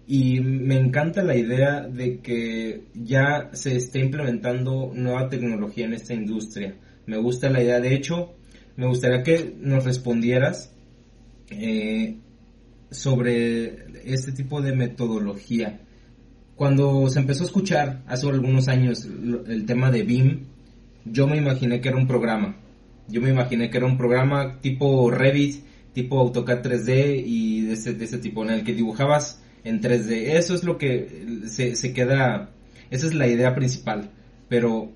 y 0.06 0.40
me 0.40 0.76
encanta 0.76 1.22
la 1.22 1.36
idea 1.36 1.82
de 1.82 2.20
que 2.20 2.84
ya 2.94 3.50
se 3.52 3.76
esté 3.76 4.00
implementando 4.00 4.90
nueva 4.94 5.28
tecnología 5.28 5.84
en 5.84 5.94
esta 5.94 6.14
industria. 6.14 6.74
Me 7.06 7.18
gusta 7.18 7.50
la 7.50 7.62
idea, 7.62 7.80
de 7.80 7.94
hecho, 7.94 8.34
me 8.76 8.86
gustaría 8.86 9.22
que 9.22 9.54
nos 9.60 9.84
respondieras 9.84 10.72
eh, 11.50 12.16
sobre 12.90 13.86
este 14.04 14.32
tipo 14.32 14.60
de 14.60 14.74
metodología. 14.74 15.80
Cuando 16.56 17.08
se 17.08 17.20
empezó 17.20 17.44
a 17.44 17.46
escuchar 17.46 18.02
hace 18.06 18.28
algunos 18.28 18.68
años 18.68 19.04
el 19.04 19.64
tema 19.66 19.90
de 19.90 20.02
BIM, 20.02 20.46
yo 21.04 21.26
me 21.26 21.36
imaginé 21.36 21.80
que 21.80 21.88
era 21.88 21.96
un 21.96 22.06
programa, 22.06 22.56
yo 23.08 23.20
me 23.20 23.30
imaginé 23.30 23.70
que 23.70 23.78
era 23.78 23.86
un 23.86 23.96
programa 23.96 24.60
tipo 24.60 25.10
Revit, 25.10 25.64
tipo 25.92 26.18
AutoCAD 26.20 26.62
3D 26.62 27.22
y 27.26 27.62
de 27.62 27.72
ese, 27.72 28.18
tipo, 28.18 28.44
en 28.44 28.50
el 28.50 28.64
que 28.64 28.74
dibujabas 28.74 29.42
en 29.64 29.80
3D. 29.80 30.36
Eso 30.36 30.54
es 30.54 30.64
lo 30.64 30.78
que 30.78 31.42
se, 31.46 31.74
se 31.76 31.92
queda, 31.92 32.50
esa 32.90 33.06
es 33.06 33.14
la 33.14 33.26
idea 33.26 33.54
principal. 33.54 34.10
Pero 34.48 34.92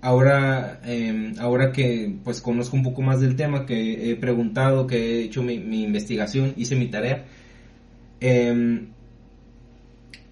ahora, 0.00 0.80
eh, 0.84 1.34
ahora 1.38 1.72
que 1.72 2.14
pues 2.24 2.40
conozco 2.40 2.76
un 2.76 2.82
poco 2.82 3.02
más 3.02 3.20
del 3.20 3.36
tema, 3.36 3.66
que 3.66 4.10
he 4.10 4.16
preguntado, 4.16 4.86
que 4.86 4.96
he 4.96 5.24
hecho 5.24 5.42
mi, 5.42 5.54
investigación, 5.82 6.54
hice 6.56 6.76
mi 6.76 6.88
tarea, 6.88 7.24
eh, 8.20 8.86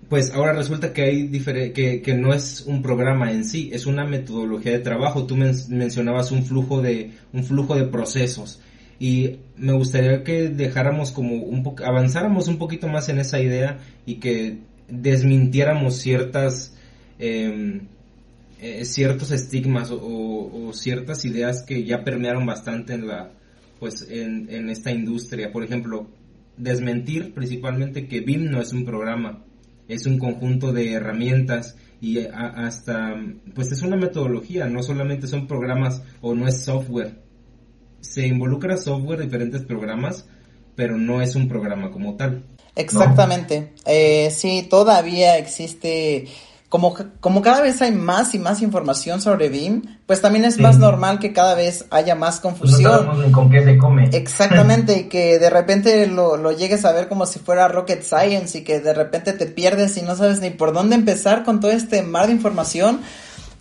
pues 0.09 0.33
ahora 0.33 0.55
resulta 0.55 0.93
que 0.93 1.03
hay 1.03 1.73
que, 1.73 2.01
que 2.03 2.15
no 2.15 2.33
es 2.33 2.65
un 2.67 2.81
programa 2.81 3.31
en 3.31 3.45
sí, 3.45 3.71
es 3.73 3.85
una 3.85 4.07
metodología 4.07 4.73
de 4.73 4.79
trabajo. 4.79 5.27
Tú 5.27 5.37
mencionabas 5.37 6.33
un 6.33 6.45
flujo 6.45 6.81
de 6.81 7.11
un 7.33 7.45
flujo 7.45 7.77
de 7.77 7.85
procesos 7.85 8.61
y 8.99 9.37
me 9.57 9.73
gustaría 9.73 10.25
que 10.25 10.49
dejáramos 10.49 11.11
como 11.13 11.35
un 11.35 11.63
poco 11.63 11.85
avanzáramos 11.85 12.49
un 12.49 12.59
poquito 12.59 12.89
más 12.89 13.09
en 13.11 13.19
esa 13.19 13.41
idea 13.41 13.79
y 14.07 14.15
que 14.17 14.59
desmintiéramos 14.89 15.97
ciertas 15.97 16.75
em, 17.19 17.83
eh, 18.61 18.85
ciertos 18.85 19.31
estigmas 19.31 19.91
o, 19.91 20.71
ciertas 20.73 21.25
ideas 21.25 21.63
que 21.63 21.85
ya 21.85 22.05
permearon 22.05 22.45
bastante 22.45 22.95
en 22.95 23.07
la 23.07 23.33
pues 23.79 24.07
en, 24.11 24.49
en 24.51 24.71
esta 24.71 24.91
industria. 24.91 25.51
Por 25.53 25.65
ejemplo, 25.65 26.09
desmentir 26.57 27.33
principalmente 27.33 28.07
que 28.07 28.21
BIM 28.21 28.51
no 28.51 28.61
es 28.61 28.73
un 28.73 28.85
programa 28.85 29.45
es 29.89 30.05
un 30.07 30.19
conjunto 30.19 30.73
de 30.73 30.93
herramientas 30.93 31.77
y 32.01 32.19
hasta, 32.21 33.17
pues 33.55 33.73
es 33.73 33.83
una 33.83 33.97
metodología, 33.97 34.67
no 34.67 34.83
solamente 34.83 35.27
son 35.27 35.47
programas 35.49 36.03
o 36.21 36.35
no 36.35 36.47
es 36.47 36.63
software. 36.63 37.23
Se 38.01 38.27
involucra 38.27 38.77
software, 38.77 39.23
diferentes 39.23 39.63
programas, 39.63 40.27
pero 40.77 40.97
no 40.97 41.21
es 41.21 41.35
un 41.35 41.49
programa 41.49 41.91
como 41.91 42.15
tal. 42.17 42.45
Exactamente. 42.77 43.73
Eh, 43.85 44.31
sí, 44.31 44.69
todavía 44.71 45.39
existe 45.39 46.29
como, 46.69 46.95
como 47.21 47.41
cada 47.41 47.63
vez 47.63 47.81
hay 47.81 47.93
más 47.93 48.35
y 48.35 48.39
más 48.39 48.61
información 48.61 49.23
sobre 49.23 49.49
BIM, 49.49 49.83
pues 50.07 50.21
también 50.21 50.45
es 50.45 50.59
más 50.59 50.79
normal 50.79 51.19
que 51.19 51.33
cada 51.33 51.55
vez 51.55 51.87
haya 51.91 52.15
más 52.15 52.41
pues 52.41 52.55
confusión. 52.55 53.33
con 53.33 53.49
qué 53.51 53.65
se 53.65 53.79
come. 53.79 54.11
Exactamente, 54.13 54.99
y 54.99 55.05
que 55.05 55.39
de 55.39 55.49
repente 55.49 56.07
lo, 56.07 56.37
lo 56.37 56.53
llegues 56.53 56.85
a 56.85 56.93
ver 56.93 57.09
como 57.09 57.25
si 57.25 57.39
fuera 57.39 57.69
rocket 57.69 58.03
science 58.03 58.59
y 58.59 58.65
que 58.65 58.81
de 58.81 58.93
repente 58.93 59.33
te 59.33 59.47
pierdes 59.47 59.97
y 59.97 60.03
no 60.03 60.15
sabes 60.15 60.41
ni 60.41 60.51
por 60.51 60.75
dónde 60.75 60.97
empezar 60.97 61.43
con 61.43 61.61
todo 61.61 61.71
este 61.71 62.03
mar 62.03 62.27
de 62.27 62.33
información. 62.33 63.01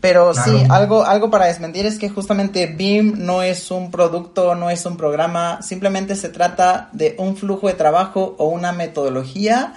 Pero 0.02 0.34
sí, 0.36 0.64
algo, 0.70 1.06
algo 1.06 1.32
para 1.32 1.48
desmentir 1.48 1.88
es 1.88 1.98
que 1.98 2.10
justamente 2.10 2.68
BIM 2.68 3.26
no 3.26 3.42
es 3.42 3.72
un 3.72 3.90
producto, 3.90 4.54
no 4.54 4.70
es 4.70 4.86
un 4.86 4.96
programa, 4.96 5.62
simplemente 5.64 6.16
se 6.16 6.30
trata 6.30 6.90
de 6.92 7.16
un 7.18 7.36
flujo 7.36 7.68
de 7.68 7.74
trabajo 7.74 8.36
o 8.38 8.48
una 8.48 8.74
metodología 8.74 9.74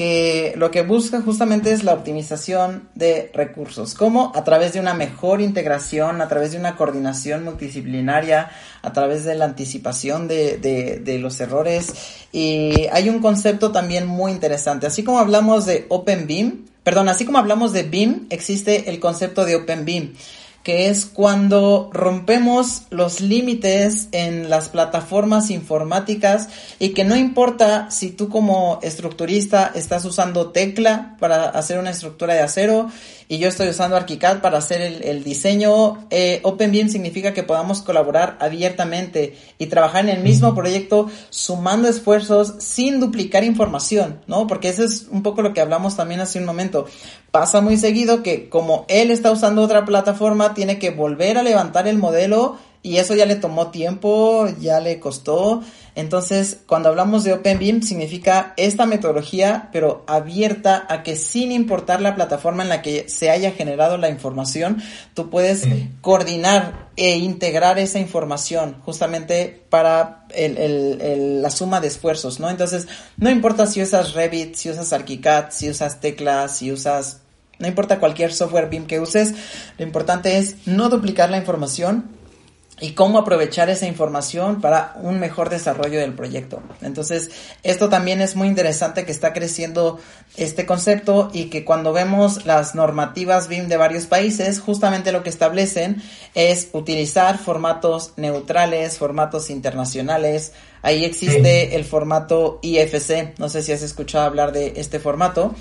que 0.00 0.54
lo 0.56 0.70
que 0.70 0.80
busca 0.80 1.20
justamente 1.20 1.72
es 1.72 1.84
la 1.84 1.92
optimización 1.92 2.88
de 2.94 3.30
recursos. 3.34 3.92
¿Cómo? 3.92 4.32
A 4.34 4.44
través 4.44 4.72
de 4.72 4.80
una 4.80 4.94
mejor 4.94 5.42
integración, 5.42 6.22
a 6.22 6.28
través 6.28 6.52
de 6.52 6.58
una 6.58 6.74
coordinación 6.74 7.44
multidisciplinaria, 7.44 8.50
a 8.80 8.92
través 8.94 9.26
de 9.26 9.34
la 9.34 9.44
anticipación 9.44 10.26
de, 10.26 10.56
de, 10.56 11.18
los 11.18 11.38
errores. 11.38 11.92
Y 12.32 12.86
hay 12.90 13.10
un 13.10 13.18
concepto 13.18 13.72
también 13.72 14.06
muy 14.06 14.32
interesante. 14.32 14.86
Así 14.86 15.04
como 15.04 15.18
hablamos 15.18 15.66
de 15.66 15.84
Open 15.90 16.26
BIM, 16.26 16.64
perdón, 16.82 17.10
así 17.10 17.26
como 17.26 17.36
hablamos 17.36 17.74
de 17.74 17.82
BIM, 17.82 18.26
existe 18.30 18.88
el 18.88 19.00
concepto 19.00 19.44
de 19.44 19.56
Open 19.56 19.84
BIM 19.84 20.14
que 20.62 20.88
es 20.88 21.06
cuando 21.06 21.90
rompemos 21.92 22.82
los 22.90 23.20
límites 23.20 24.08
en 24.12 24.50
las 24.50 24.68
plataformas 24.68 25.50
informáticas 25.50 26.48
y 26.78 26.90
que 26.90 27.04
no 27.04 27.16
importa 27.16 27.90
si 27.90 28.10
tú 28.10 28.28
como 28.28 28.78
estructurista 28.82 29.72
estás 29.74 30.04
usando 30.04 30.50
tecla 30.50 31.16
para 31.18 31.48
hacer 31.48 31.78
una 31.78 31.90
estructura 31.90 32.34
de 32.34 32.42
acero 32.42 32.90
y 33.30 33.38
yo 33.38 33.46
estoy 33.46 33.68
usando 33.68 33.94
ArchiCAD 33.96 34.40
para 34.40 34.58
hacer 34.58 34.82
el, 34.82 35.22
diseño. 35.22 36.04
Eh, 36.10 36.40
OpenBeam 36.42 36.88
significa 36.88 37.32
que 37.32 37.44
podamos 37.44 37.80
colaborar 37.80 38.36
abiertamente 38.40 39.38
y 39.56 39.66
trabajar 39.66 40.02
en 40.04 40.16
el 40.16 40.24
mismo 40.24 40.52
proyecto 40.52 41.08
sumando 41.28 41.86
esfuerzos 41.86 42.54
sin 42.58 42.98
duplicar 42.98 43.44
información, 43.44 44.18
¿no? 44.26 44.48
Porque 44.48 44.68
eso 44.68 44.82
es 44.82 45.06
un 45.12 45.22
poco 45.22 45.42
lo 45.42 45.54
que 45.54 45.60
hablamos 45.60 45.96
también 45.96 46.18
hace 46.18 46.40
un 46.40 46.44
momento. 46.44 46.86
Pasa 47.30 47.60
muy 47.60 47.76
seguido 47.76 48.24
que 48.24 48.48
como 48.48 48.84
él 48.88 49.12
está 49.12 49.30
usando 49.30 49.62
otra 49.62 49.84
plataforma, 49.84 50.52
tiene 50.52 50.80
que 50.80 50.90
volver 50.90 51.38
a 51.38 51.44
levantar 51.44 51.86
el 51.86 51.98
modelo 51.98 52.58
Y 52.82 52.96
eso 52.96 53.14
ya 53.14 53.26
le 53.26 53.36
tomó 53.36 53.70
tiempo, 53.70 54.48
ya 54.58 54.80
le 54.80 55.00
costó. 55.00 55.62
Entonces, 55.94 56.60
cuando 56.66 56.88
hablamos 56.88 57.24
de 57.24 57.34
OpenBeam, 57.34 57.82
significa 57.82 58.54
esta 58.56 58.86
metodología, 58.86 59.68
pero 59.70 60.02
abierta 60.06 60.86
a 60.88 61.02
que 61.02 61.14
sin 61.16 61.52
importar 61.52 62.00
la 62.00 62.14
plataforma 62.14 62.62
en 62.62 62.70
la 62.70 62.80
que 62.80 63.06
se 63.08 63.28
haya 63.28 63.50
generado 63.50 63.98
la 63.98 64.08
información, 64.08 64.82
tú 65.12 65.28
puedes 65.28 65.66
coordinar 66.00 66.88
e 66.96 67.18
integrar 67.18 67.78
esa 67.78 67.98
información 67.98 68.76
justamente 68.82 69.62
para 69.68 70.24
la 70.30 71.50
suma 71.50 71.80
de 71.80 71.88
esfuerzos, 71.88 72.40
¿no? 72.40 72.48
Entonces, 72.48 72.86
no 73.18 73.28
importa 73.28 73.66
si 73.66 73.82
usas 73.82 74.14
Revit, 74.14 74.54
si 74.54 74.70
usas 74.70 74.92
ArchiCAD, 74.94 75.50
si 75.50 75.68
usas 75.68 76.00
teclas, 76.00 76.56
si 76.56 76.72
usas 76.72 77.20
no 77.58 77.68
importa 77.68 78.00
cualquier 78.00 78.32
software 78.32 78.70
BIM 78.70 78.86
que 78.86 79.00
uses, 79.00 79.34
lo 79.76 79.84
importante 79.84 80.38
es 80.38 80.66
no 80.66 80.88
duplicar 80.88 81.28
la 81.28 81.36
información 81.36 82.18
y 82.80 82.92
cómo 82.92 83.18
aprovechar 83.18 83.68
esa 83.68 83.86
información 83.86 84.60
para 84.60 84.94
un 85.02 85.20
mejor 85.20 85.50
desarrollo 85.50 86.00
del 86.00 86.14
proyecto. 86.14 86.62
Entonces, 86.80 87.30
esto 87.62 87.88
también 87.88 88.20
es 88.20 88.36
muy 88.36 88.48
interesante 88.48 89.04
que 89.04 89.12
está 89.12 89.32
creciendo 89.32 89.98
este 90.36 90.66
concepto 90.66 91.30
y 91.32 91.46
que 91.46 91.64
cuando 91.64 91.92
vemos 91.92 92.46
las 92.46 92.74
normativas 92.74 93.48
BIM 93.48 93.68
de 93.68 93.76
varios 93.76 94.06
países, 94.06 94.60
justamente 94.60 95.12
lo 95.12 95.22
que 95.22 95.30
establecen 95.30 96.02
es 96.34 96.68
utilizar 96.72 97.38
formatos 97.38 98.12
neutrales, 98.16 98.98
formatos 98.98 99.50
internacionales. 99.50 100.52
Ahí 100.82 101.04
existe 101.04 101.76
el 101.76 101.84
formato 101.84 102.58
IFC, 102.62 103.38
no 103.38 103.48
sé 103.50 103.62
si 103.62 103.72
has 103.72 103.82
escuchado 103.82 104.24
hablar 104.24 104.52
de 104.52 104.74
este 104.76 104.98
formato. 104.98 105.54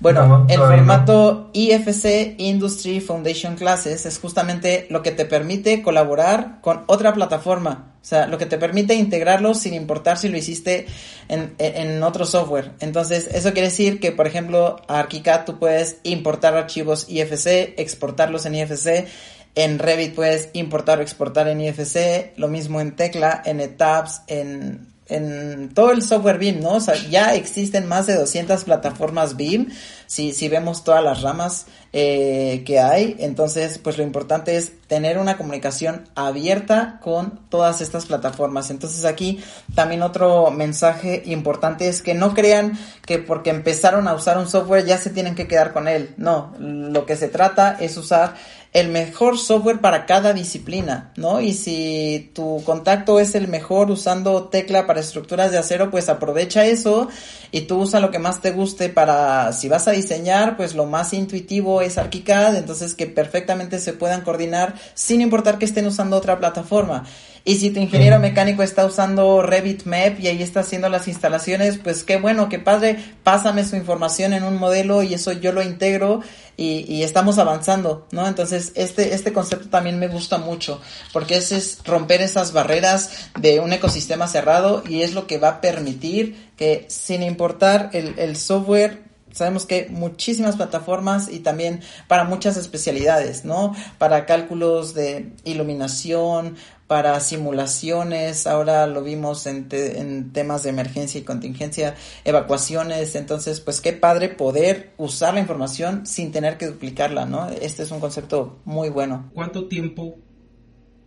Bueno, 0.00 0.46
el 0.48 0.58
formato 0.58 1.50
IFC 1.52 2.36
Industry 2.38 3.00
Foundation 3.00 3.56
Classes 3.56 4.06
es 4.06 4.18
justamente 4.20 4.86
lo 4.90 5.02
que 5.02 5.10
te 5.10 5.24
permite 5.24 5.82
colaborar 5.82 6.60
con 6.60 6.84
otra 6.86 7.12
plataforma. 7.12 7.94
O 8.00 8.04
sea, 8.04 8.28
lo 8.28 8.38
que 8.38 8.46
te 8.46 8.58
permite 8.58 8.94
integrarlo 8.94 9.54
sin 9.54 9.74
importar 9.74 10.16
si 10.16 10.28
lo 10.28 10.38
hiciste 10.38 10.86
en, 11.28 11.54
en 11.58 12.02
otro 12.04 12.24
software. 12.26 12.72
Entonces, 12.78 13.28
eso 13.32 13.52
quiere 13.52 13.68
decir 13.68 13.98
que, 13.98 14.12
por 14.12 14.28
ejemplo, 14.28 14.76
a 14.86 15.00
ArchiCAD 15.00 15.44
tú 15.44 15.58
puedes 15.58 15.98
importar 16.04 16.56
archivos 16.56 17.06
IFC, 17.08 17.74
exportarlos 17.76 18.46
en 18.46 18.54
IFC. 18.54 19.08
En 19.56 19.80
Revit 19.80 20.14
puedes 20.14 20.50
importar 20.52 21.00
o 21.00 21.02
exportar 21.02 21.48
en 21.48 21.60
IFC. 21.60 22.34
Lo 22.36 22.46
mismo 22.46 22.80
en 22.80 22.94
Tecla, 22.94 23.42
en 23.44 23.60
Etabs, 23.60 24.22
en 24.28 24.94
en 25.08 25.70
todo 25.74 25.90
el 25.92 26.02
software 26.02 26.38
BIM, 26.38 26.60
¿no? 26.60 26.74
O 26.74 26.80
sea, 26.80 26.94
ya 26.94 27.34
existen 27.34 27.86
más 27.86 28.06
de 28.06 28.14
200 28.14 28.64
plataformas 28.64 29.36
BIM, 29.36 29.68
si, 30.06 30.32
si 30.32 30.48
vemos 30.48 30.84
todas 30.84 31.02
las 31.02 31.22
ramas 31.22 31.66
eh, 31.92 32.62
que 32.66 32.80
hay, 32.80 33.16
entonces 33.18 33.78
pues 33.78 33.96
lo 33.96 34.04
importante 34.04 34.56
es 34.56 34.72
tener 34.86 35.18
una 35.18 35.36
comunicación 35.36 36.08
abierta 36.14 37.00
con 37.02 37.40
todas 37.48 37.80
estas 37.80 38.06
plataformas. 38.06 38.70
Entonces 38.70 39.04
aquí 39.04 39.42
también 39.74 40.02
otro 40.02 40.50
mensaje 40.50 41.22
importante 41.26 41.88
es 41.88 42.02
que 42.02 42.14
no 42.14 42.34
crean 42.34 42.78
que 43.06 43.18
porque 43.18 43.50
empezaron 43.50 44.08
a 44.08 44.14
usar 44.14 44.38
un 44.38 44.48
software 44.48 44.84
ya 44.84 44.98
se 44.98 45.10
tienen 45.10 45.34
que 45.34 45.48
quedar 45.48 45.72
con 45.72 45.88
él, 45.88 46.14
no, 46.16 46.54
lo 46.58 47.06
que 47.06 47.16
se 47.16 47.28
trata 47.28 47.76
es 47.80 47.96
usar 47.96 48.34
el 48.72 48.88
mejor 48.88 49.38
software 49.38 49.80
para 49.80 50.04
cada 50.04 50.34
disciplina, 50.34 51.12
¿no? 51.16 51.40
Y 51.40 51.54
si 51.54 52.30
tu 52.34 52.62
contacto 52.64 53.18
es 53.18 53.34
el 53.34 53.48
mejor 53.48 53.90
usando 53.90 54.44
tecla 54.44 54.86
para 54.86 55.00
estructuras 55.00 55.50
de 55.50 55.58
acero, 55.58 55.90
pues 55.90 56.08
aprovecha 56.08 56.66
eso 56.66 57.08
y 57.50 57.62
tú 57.62 57.78
usa 57.78 58.00
lo 58.00 58.10
que 58.10 58.18
más 58.18 58.42
te 58.42 58.50
guste 58.50 58.90
para, 58.90 59.52
si 59.52 59.68
vas 59.68 59.88
a 59.88 59.92
diseñar, 59.92 60.56
pues 60.56 60.74
lo 60.74 60.84
más 60.84 61.14
intuitivo 61.14 61.80
es 61.80 61.96
ArchiCAD, 61.96 62.56
entonces 62.56 62.94
que 62.94 63.06
perfectamente 63.06 63.78
se 63.78 63.94
puedan 63.94 64.20
coordinar 64.20 64.74
sin 64.94 65.22
importar 65.22 65.58
que 65.58 65.64
estén 65.64 65.86
usando 65.86 66.16
otra 66.16 66.38
plataforma. 66.38 67.04
Y 67.48 67.56
si 67.56 67.70
tu 67.70 67.80
ingeniero 67.80 68.18
mecánico 68.18 68.62
está 68.62 68.84
usando 68.84 69.40
Revit 69.40 69.84
Map 69.84 70.20
y 70.20 70.26
ahí 70.26 70.42
está 70.42 70.60
haciendo 70.60 70.90
las 70.90 71.08
instalaciones, 71.08 71.78
pues 71.78 72.04
qué 72.04 72.18
bueno, 72.18 72.50
qué 72.50 72.58
padre, 72.58 73.02
pásame 73.22 73.64
su 73.64 73.74
información 73.74 74.34
en 74.34 74.44
un 74.44 74.58
modelo 74.58 75.02
y 75.02 75.14
eso 75.14 75.32
yo 75.32 75.52
lo 75.52 75.62
integro 75.62 76.20
y, 76.58 76.84
y 76.86 77.04
estamos 77.04 77.38
avanzando, 77.38 78.06
¿no? 78.12 78.28
Entonces, 78.28 78.72
este, 78.74 79.14
este 79.14 79.32
concepto 79.32 79.70
también 79.70 79.98
me 79.98 80.08
gusta 80.08 80.36
mucho, 80.36 80.82
porque 81.14 81.38
ese 81.38 81.56
es 81.56 81.78
romper 81.86 82.20
esas 82.20 82.52
barreras 82.52 83.30
de 83.40 83.60
un 83.60 83.72
ecosistema 83.72 84.28
cerrado 84.28 84.82
y 84.86 85.00
es 85.00 85.14
lo 85.14 85.26
que 85.26 85.38
va 85.38 85.48
a 85.48 85.60
permitir 85.62 86.50
que 86.58 86.84
sin 86.90 87.22
importar 87.22 87.88
el, 87.94 88.18
el 88.18 88.36
software 88.36 89.08
Sabemos 89.32 89.66
que 89.66 89.74
hay 89.74 89.88
muchísimas 89.90 90.56
plataformas 90.56 91.28
y 91.30 91.40
también 91.40 91.80
para 92.06 92.24
muchas 92.24 92.56
especialidades, 92.56 93.44
¿no? 93.44 93.74
Para 93.98 94.24
cálculos 94.24 94.94
de 94.94 95.32
iluminación, 95.44 96.56
para 96.88 97.20
simulaciones, 97.20 98.46
ahora 98.46 98.86
lo 98.86 99.02
vimos 99.04 99.46
en, 99.46 99.68
en, 99.70 100.32
temas 100.32 100.62
de 100.62 100.70
emergencia 100.70 101.20
y 101.20 101.22
contingencia, 101.22 101.94
evacuaciones, 102.24 103.14
entonces 103.14 103.60
pues 103.60 103.82
qué 103.82 103.92
padre 103.92 104.30
poder 104.30 104.94
usar 104.96 105.34
la 105.34 105.40
información 105.40 106.06
sin 106.06 106.32
tener 106.32 106.56
que 106.56 106.66
duplicarla, 106.66 107.26
¿no? 107.26 107.50
Este 107.50 107.82
es 107.82 107.90
un 107.90 108.00
concepto 108.00 108.60
muy 108.64 108.88
bueno. 108.88 109.30
¿Cuánto 109.34 109.68
tiempo 109.68 110.16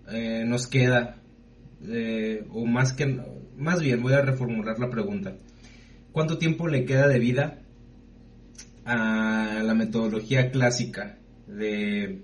eh, 0.07 0.43
nos 0.45 0.67
queda, 0.67 1.17
eh, 1.87 2.45
o 2.51 2.63
más 2.67 2.93
que, 2.93 3.19
más 3.57 3.81
bien 3.81 4.03
voy 4.03 4.13
a 4.13 4.21
reformular 4.21 4.77
la 4.77 4.91
pregunta, 4.91 5.33
¿cuánto 6.11 6.37
tiempo 6.37 6.67
le 6.67 6.85
queda 6.85 7.07
de 7.07 7.17
vida 7.17 7.59
a 8.85 9.61
la 9.63 9.73
metodología 9.73 10.51
clásica 10.51 11.17
de 11.47 12.21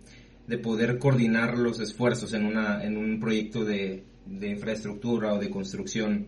de 0.48 0.58
poder 0.58 0.98
coordinar 0.98 1.58
los 1.58 1.80
esfuerzos 1.80 2.34
en, 2.34 2.46
una, 2.46 2.84
en 2.84 2.98
un 2.98 3.20
proyecto 3.20 3.66
de, 3.66 4.04
infraestructura 4.42 5.34
o 5.34 5.40
de 5.40 5.50
construcción? 5.50 6.28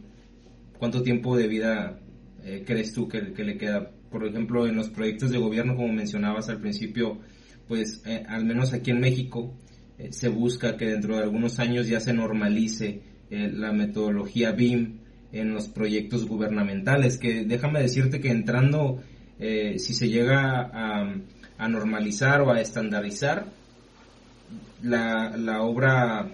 ¿Cuánto 0.77 1.01
tiempo 1.01 1.37
de 1.37 1.47
vida 1.47 1.99
eh, 2.43 2.63
crees 2.65 2.93
tú 2.93 3.07
que, 3.07 3.21
le 3.21 3.57
queda? 3.57 3.91
Por 4.11 4.25
ejemplo, 4.25 4.67
en 4.67 4.75
los 4.75 4.89
proyectos 4.89 5.31
de 5.31 5.37
gobierno, 5.37 5.75
como 5.75 5.93
mencionabas 5.93 6.49
al 6.49 6.59
principio, 6.59 7.19
pues 7.67 8.01
eh, 8.05 8.23
al 8.27 8.45
menos 8.45 8.73
aquí 8.73 8.91
en 8.91 8.99
México 8.99 9.53
eh, 9.97 10.11
se 10.11 10.29
busca 10.29 10.75
que 10.75 10.85
dentro 10.87 11.15
de 11.15 11.23
algunos 11.23 11.59
años 11.59 11.87
ya 11.87 11.99
se 11.99 12.13
normalice 12.13 13.01
la 13.29 13.71
metodología 13.71 14.53
BIM 14.53 15.01
en 15.31 15.53
los 15.53 15.67
proyectos 15.67 16.25
gubernamentales, 16.25 17.19
que 17.19 17.45
déjame 17.45 17.79
decirte 17.79 18.19
que 18.19 18.31
entrando, 18.31 19.03
si 19.37 19.93
se 19.93 20.09
llega 20.09 20.61
a, 20.73 21.13
a 21.59 21.67
normalizar 21.69 22.41
o 22.41 22.51
a 22.51 22.59
estandarizar, 22.59 23.45
la, 24.81 25.35
la 25.37 25.61
obra 25.61 26.27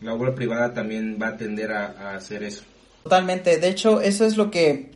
la 0.00 0.14
obra 0.14 0.34
privada 0.34 0.74
también 0.74 1.18
va 1.20 1.28
a 1.28 1.36
tender 1.36 1.72
a, 1.72 2.14
hacer 2.16 2.42
eso. 2.42 2.62
Totalmente, 3.02 3.58
de 3.58 3.68
hecho 3.68 4.00
eso 4.00 4.24
es 4.24 4.36
lo 4.36 4.50
que 4.50 4.90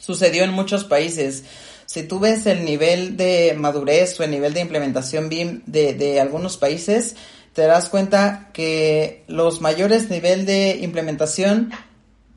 sucedió 0.00 0.44
en 0.44 0.52
muchos 0.52 0.84
países. 0.84 1.44
Si 1.86 2.02
tú 2.02 2.18
ves 2.20 2.46
el 2.46 2.64
nivel 2.64 3.16
de 3.16 3.54
madurez 3.56 4.18
o 4.18 4.24
el 4.24 4.30
nivel 4.30 4.54
de 4.54 4.60
implementación 4.60 5.28
BIM 5.28 5.62
de, 5.66 5.94
de 5.94 6.20
algunos 6.20 6.56
países, 6.56 7.16
te 7.52 7.62
das 7.62 7.88
cuenta 7.88 8.50
que 8.52 9.24
los 9.28 9.60
mayores 9.60 10.08
niveles 10.10 10.46
de 10.46 10.78
implementación 10.82 11.70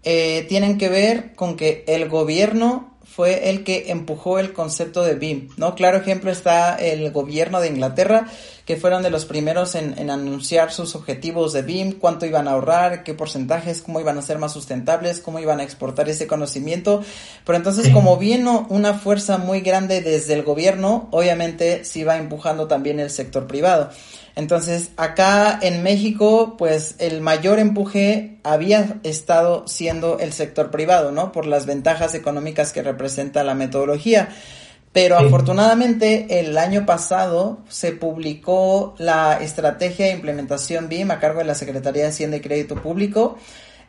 eh, 0.03 0.45
tienen 0.49 0.77
que 0.77 0.89
ver 0.89 1.33
con 1.35 1.55
que 1.55 1.83
el 1.87 2.09
gobierno 2.09 2.94
fue 3.15 3.49
el 3.49 3.63
que 3.63 3.91
empujó 3.91 4.39
el 4.39 4.51
concepto 4.51 5.01
de 5.01 5.15
BIM, 5.15 5.47
¿no? 5.55 5.73
Claro 5.73 5.97
ejemplo 5.99 6.31
está 6.31 6.75
el 6.75 7.11
gobierno 7.11 7.61
de 7.61 7.69
Inglaterra, 7.69 8.27
que 8.65 8.75
fueron 8.75 9.03
de 9.03 9.09
los 9.09 9.23
primeros 9.23 9.75
en, 9.75 9.97
en, 9.97 10.09
anunciar 10.09 10.73
sus 10.73 10.95
objetivos 10.95 11.53
de 11.53 11.61
BIM, 11.61 11.93
cuánto 11.93 12.25
iban 12.25 12.49
a 12.49 12.51
ahorrar, 12.51 13.03
qué 13.03 13.13
porcentajes, 13.13 13.81
cómo 13.81 14.01
iban 14.01 14.17
a 14.17 14.21
ser 14.21 14.37
más 14.37 14.51
sustentables, 14.51 15.21
cómo 15.21 15.39
iban 15.39 15.61
a 15.61 15.63
exportar 15.63 16.09
ese 16.09 16.27
conocimiento. 16.27 17.05
Pero 17.45 17.57
entonces, 17.57 17.89
como 17.93 18.17
vino 18.17 18.67
una 18.69 18.95
fuerza 18.95 19.37
muy 19.37 19.61
grande 19.61 20.01
desde 20.01 20.33
el 20.33 20.43
gobierno, 20.43 21.07
obviamente 21.11 21.85
se 21.85 21.99
iba 21.99 22.17
empujando 22.17 22.67
también 22.67 22.99
el 22.99 23.11
sector 23.11 23.47
privado. 23.47 23.91
Entonces, 24.35 24.91
acá 24.97 25.57
en 25.61 25.81
México, 25.81 26.55
pues 26.57 26.95
el 26.99 27.21
mayor 27.21 27.57
empuje 27.57 28.37
había 28.43 28.97
estado 29.03 29.65
siendo 29.65 30.19
el 30.19 30.33
sector 30.33 30.71
privado, 30.71 31.11
¿no? 31.11 31.31
Por 31.31 31.45
las 31.45 31.65
ventajas 31.65 32.13
económicas 32.15 32.73
que 32.73 32.83
representa 32.83 33.43
la 33.45 33.55
metodología. 33.55 34.29
Pero 34.91 35.17
afortunadamente 35.17 36.39
el 36.39 36.57
año 36.57 36.85
pasado 36.85 37.59
se 37.67 37.91
publicó 37.91 38.95
la 38.97 39.39
estrategia 39.41 40.05
de 40.05 40.13
implementación 40.13 40.87
BIM 40.87 41.11
a 41.11 41.19
cargo 41.19 41.39
de 41.39 41.45
la 41.45 41.55
Secretaría 41.55 42.03
de 42.03 42.09
Hacienda 42.09 42.37
y 42.37 42.41
Crédito 42.41 42.75
Público 42.75 43.37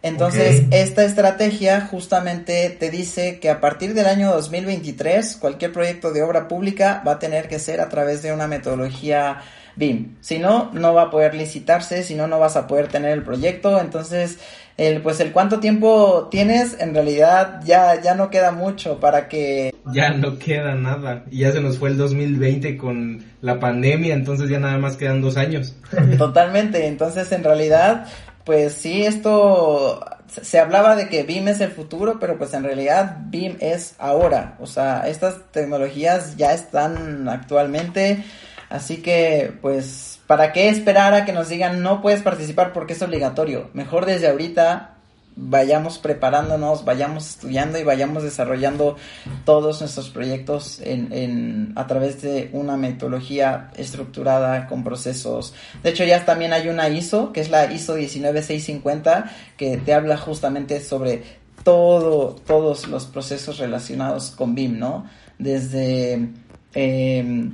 Entonces, 0.02 0.64
esta 0.72 1.04
estrategia 1.04 1.80
justamente 1.80 2.70
te 2.70 2.90
dice 2.90 3.38
que 3.38 3.50
a 3.50 3.60
partir 3.60 3.94
del 3.94 4.06
año 4.06 4.32
2023, 4.32 5.36
cualquier 5.36 5.72
proyecto 5.72 6.12
de 6.12 6.22
obra 6.22 6.48
pública 6.48 7.02
va 7.06 7.12
a 7.12 7.18
tener 7.18 7.48
que 7.48 7.58
ser 7.58 7.80
a 7.80 7.88
través 7.88 8.22
de 8.22 8.32
una 8.32 8.46
metodología 8.46 9.42
BIM. 9.76 10.16
Si 10.20 10.38
no, 10.38 10.70
no 10.72 10.94
va 10.94 11.02
a 11.02 11.10
poder 11.10 11.34
licitarse, 11.34 12.02
si 12.02 12.14
no, 12.14 12.26
no 12.26 12.38
vas 12.38 12.56
a 12.56 12.66
poder 12.66 12.88
tener 12.88 13.12
el 13.12 13.22
proyecto. 13.22 13.80
Entonces, 13.80 14.38
el, 14.76 15.00
pues 15.02 15.20
el 15.20 15.32
cuánto 15.32 15.60
tiempo 15.60 16.28
tienes, 16.30 16.78
en 16.80 16.94
realidad 16.94 17.60
ya, 17.64 18.00
ya 18.02 18.14
no 18.14 18.30
queda 18.30 18.50
mucho 18.50 19.00
para 19.00 19.28
que... 19.28 19.74
Ya 19.92 20.10
no 20.10 20.38
queda 20.38 20.74
nada. 20.74 21.24
Y 21.30 21.38
ya 21.40 21.52
se 21.52 21.60
nos 21.60 21.78
fue 21.78 21.90
el 21.90 21.96
2020 21.96 22.76
con 22.76 23.24
la 23.40 23.60
pandemia, 23.60 24.14
entonces 24.14 24.48
ya 24.48 24.58
nada 24.58 24.78
más 24.78 24.96
quedan 24.96 25.20
dos 25.20 25.36
años. 25.36 25.76
Totalmente. 26.18 26.86
Entonces, 26.86 27.30
en 27.32 27.44
realidad, 27.44 28.06
pues 28.44 28.72
sí, 28.74 29.04
esto 29.04 30.00
se 30.28 30.58
hablaba 30.58 30.96
de 30.96 31.08
que 31.08 31.22
BIM 31.22 31.48
es 31.48 31.60
el 31.60 31.70
futuro, 31.70 32.18
pero 32.18 32.36
pues 32.36 32.52
en 32.54 32.64
realidad 32.64 33.18
BIM 33.26 33.56
es 33.60 33.94
ahora. 33.98 34.56
O 34.60 34.66
sea, 34.66 35.06
estas 35.06 35.50
tecnologías 35.52 36.36
ya 36.36 36.52
están 36.52 37.28
actualmente. 37.28 38.24
Así 38.68 38.98
que, 38.98 39.52
pues, 39.60 40.20
¿para 40.26 40.52
qué 40.52 40.68
esperar 40.68 41.14
a 41.14 41.24
que 41.24 41.32
nos 41.32 41.48
digan 41.48 41.82
no 41.82 42.02
puedes 42.02 42.22
participar 42.22 42.72
porque 42.72 42.94
es 42.94 43.02
obligatorio? 43.02 43.70
Mejor 43.72 44.06
desde 44.06 44.28
ahorita 44.28 44.96
vayamos 45.36 45.98
preparándonos, 45.98 46.84
vayamos 46.84 47.28
estudiando 47.28 47.78
y 47.78 47.84
vayamos 47.84 48.22
desarrollando 48.22 48.96
todos 49.44 49.80
nuestros 49.80 50.08
proyectos 50.08 50.80
en, 50.82 51.72
a 51.76 51.86
través 51.86 52.22
de 52.22 52.48
una 52.52 52.78
metodología 52.78 53.70
estructurada 53.76 54.66
con 54.66 54.82
procesos. 54.82 55.54
De 55.82 55.90
hecho, 55.90 56.04
ya 56.04 56.24
también 56.24 56.54
hay 56.54 56.68
una 56.68 56.88
ISO, 56.88 57.32
que 57.32 57.40
es 57.40 57.50
la 57.50 57.70
ISO 57.70 57.96
19650, 57.96 59.30
que 59.58 59.76
te 59.76 59.92
habla 59.92 60.16
justamente 60.16 60.80
sobre 60.80 61.22
todo, 61.62 62.34
todos 62.46 62.88
los 62.88 63.04
procesos 63.04 63.58
relacionados 63.58 64.30
con 64.30 64.54
BIM, 64.54 64.78
¿no? 64.78 65.06
Desde... 65.38 66.30
Eh, 66.74 67.50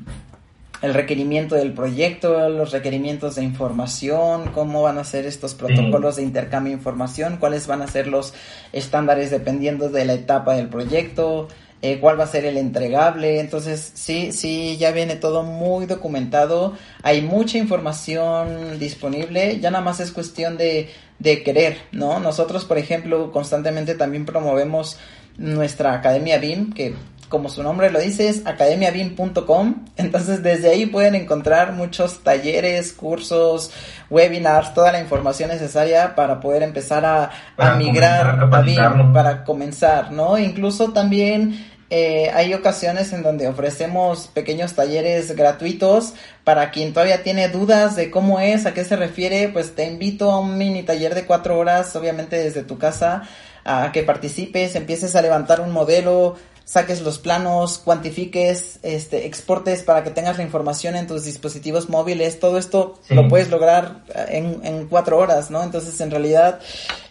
el 0.83 0.95
requerimiento 0.95 1.55
del 1.55 1.73
proyecto, 1.73 2.49
los 2.49 2.73
requerimientos 2.73 3.37
de 3.37 3.45
información, 3.45 4.51
cómo 4.53 4.83
van 4.83 4.99
a 4.99 5.05
ser 5.05 5.27
estos 5.27 5.55
protocolos 5.55 6.17
de 6.17 6.23
intercambio 6.23 6.73
de 6.73 6.79
información, 6.79 7.37
cuáles 7.39 7.69
van 7.69 7.83
a 7.83 7.87
ser 7.87 8.09
los 8.09 8.35
estándares 8.73 9.31
dependiendo 9.31 9.89
de 9.89 10.05
la 10.05 10.15
etapa 10.15 10.55
del 10.55 10.69
proyecto, 10.69 11.47
eh, 11.83 11.99
cuál 12.01 12.19
va 12.19 12.25
a 12.25 12.29
ser 12.29 12.45
el 12.45 12.57
entregable. 12.57 13.39
Entonces, 13.39 13.93
sí, 13.95 14.33
sí, 14.33 14.77
ya 14.77 14.91
viene 14.91 15.17
todo 15.17 15.45
muy 15.45 15.87
documentado. 15.87 16.75
Hay 17.03 17.23
mucha 17.23 17.59
información 17.59 18.79
disponible. 18.79 19.61
Ya 19.61 19.71
nada 19.71 19.85
más 19.85 20.01
es 20.01 20.11
cuestión 20.13 20.57
de, 20.57 20.91
de 21.21 21.43
querer, 21.43 21.79
¿no? 21.93 22.21
Nosotros, 22.21 22.65
por 22.65 22.79
ejemplo, 22.79 23.33
constantemente 23.33 23.95
también 23.95 24.27
promovemos 24.27 24.99
nuestra 25.39 25.95
academia 25.95 26.39
BIM, 26.39 26.73
que 26.73 26.95
como 27.33 27.49
su 27.49 27.63
nombre 27.63 27.91
lo 27.91 27.99
dice, 27.99 28.29
es 28.29 28.47
academiabim.com. 28.47 29.87
Entonces 29.97 30.43
desde 30.43 30.69
ahí 30.69 30.85
pueden 30.85 31.15
encontrar 31.15 31.73
muchos 31.73 32.23
talleres, 32.23 32.93
cursos, 32.93 33.71
webinars, 34.11 34.75
toda 34.75 34.93
la 34.93 35.01
información 35.01 35.49
necesaria 35.49 36.15
para 36.15 36.41
poder 36.41 36.63
empezar 36.63 37.07
a, 37.07 37.31
migrar 37.79 38.39
a 38.53 38.61
BIM, 38.61 39.15
para 39.15 39.45
comenzar, 39.45 40.13
¿no? 40.13 40.37
Incluso 40.37 40.93
también 40.93 41.73
eh, 41.89 42.31
hay 42.35 42.53
ocasiones 42.53 43.15
en 43.15 43.23
donde 43.23 43.49
ofrecemos 43.49 44.27
pequeños 44.27 44.75
talleres 44.75 45.35
gratuitos 45.35 46.13
para 46.45 46.71
quien 46.71 46.93
todavía 46.93 47.23
tiene 47.23 47.49
dudas 47.49 47.97
de 47.97 48.11
cómo 48.11 48.41
es, 48.41 48.67
a 48.67 48.75
qué 48.75 48.85
se 48.85 48.97
refiere, 48.97 49.49
pues 49.49 49.75
te 49.75 49.87
invito 49.87 50.31
a 50.31 50.39
un 50.39 50.59
mini 50.59 50.83
taller 50.83 51.15
de 51.15 51.25
cuatro 51.25 51.59
horas, 51.59 51.97
obviamente 51.97 52.37
desde 52.37 52.63
tu 52.63 52.77
casa, 52.77 53.23
a 53.65 53.91
que 53.93 54.03
participes, 54.03 54.75
empieces 54.75 55.17
a 55.17 55.23
levantar 55.23 55.63
un 55.63 55.71
modelo, 55.71 56.37
saques 56.65 57.03
los 57.03 57.19
planos, 57.19 57.79
cuantifiques, 57.79 58.79
este, 58.83 59.27
exportes 59.27 59.83
para 59.83 60.05
que 60.05 60.11
tengas 60.11 60.39
la 60.39 60.45
información 60.45 60.97
en 60.97 61.07
tus 61.07 61.25
dispositivos 61.25 61.89
móviles, 61.89 62.41
todo 62.41 62.59
esto 62.59 62.99
lo 63.11 63.29
puedes 63.29 63.51
lograr 63.51 64.05
en, 64.29 64.61
en 64.65 64.87
cuatro 64.87 65.19
horas, 65.19 65.51
¿no? 65.51 65.63
Entonces, 65.63 66.01
en 66.01 66.11
realidad, 66.11 66.61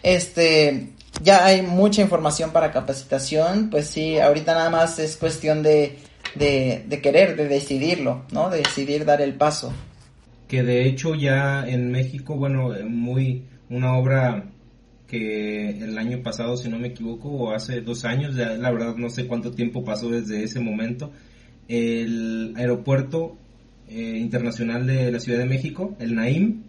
este, 0.02 0.90
ya 1.22 1.44
hay 1.44 1.62
mucha 1.62 2.02
información 2.02 2.50
para 2.50 2.72
capacitación, 2.72 3.70
pues 3.70 3.86
sí, 3.86 4.18
ahorita 4.18 4.54
nada 4.54 4.70
más 4.70 4.98
es 4.98 5.16
cuestión 5.16 5.62
de, 5.62 5.98
de, 6.34 6.84
de 6.86 7.00
querer, 7.00 7.36
de 7.36 7.48
decidirlo, 7.48 8.24
¿no? 8.32 8.50
De 8.50 8.58
decidir 8.58 9.04
dar 9.04 9.20
el 9.20 9.34
paso. 9.34 9.72
Que 10.48 10.62
de 10.62 10.86
hecho 10.86 11.14
ya 11.14 11.66
en 11.66 11.90
México, 11.90 12.34
bueno, 12.34 12.70
muy, 12.86 13.46
una 13.70 13.96
obra 13.96 14.51
que 15.12 15.68
el 15.68 15.98
año 15.98 16.22
pasado, 16.22 16.56
si 16.56 16.70
no 16.70 16.78
me 16.78 16.88
equivoco, 16.88 17.28
o 17.28 17.50
hace 17.52 17.82
dos 17.82 18.06
años, 18.06 18.34
ya 18.34 18.54
la 18.54 18.70
verdad 18.70 18.96
no 18.96 19.10
sé 19.10 19.26
cuánto 19.26 19.50
tiempo 19.50 19.84
pasó 19.84 20.08
desde 20.08 20.42
ese 20.42 20.58
momento, 20.58 21.12
el 21.68 22.54
aeropuerto 22.56 23.36
eh, 23.90 24.16
internacional 24.18 24.86
de 24.86 25.12
la 25.12 25.20
Ciudad 25.20 25.40
de 25.40 25.44
México, 25.44 25.94
el 26.00 26.14
Naim, 26.14 26.62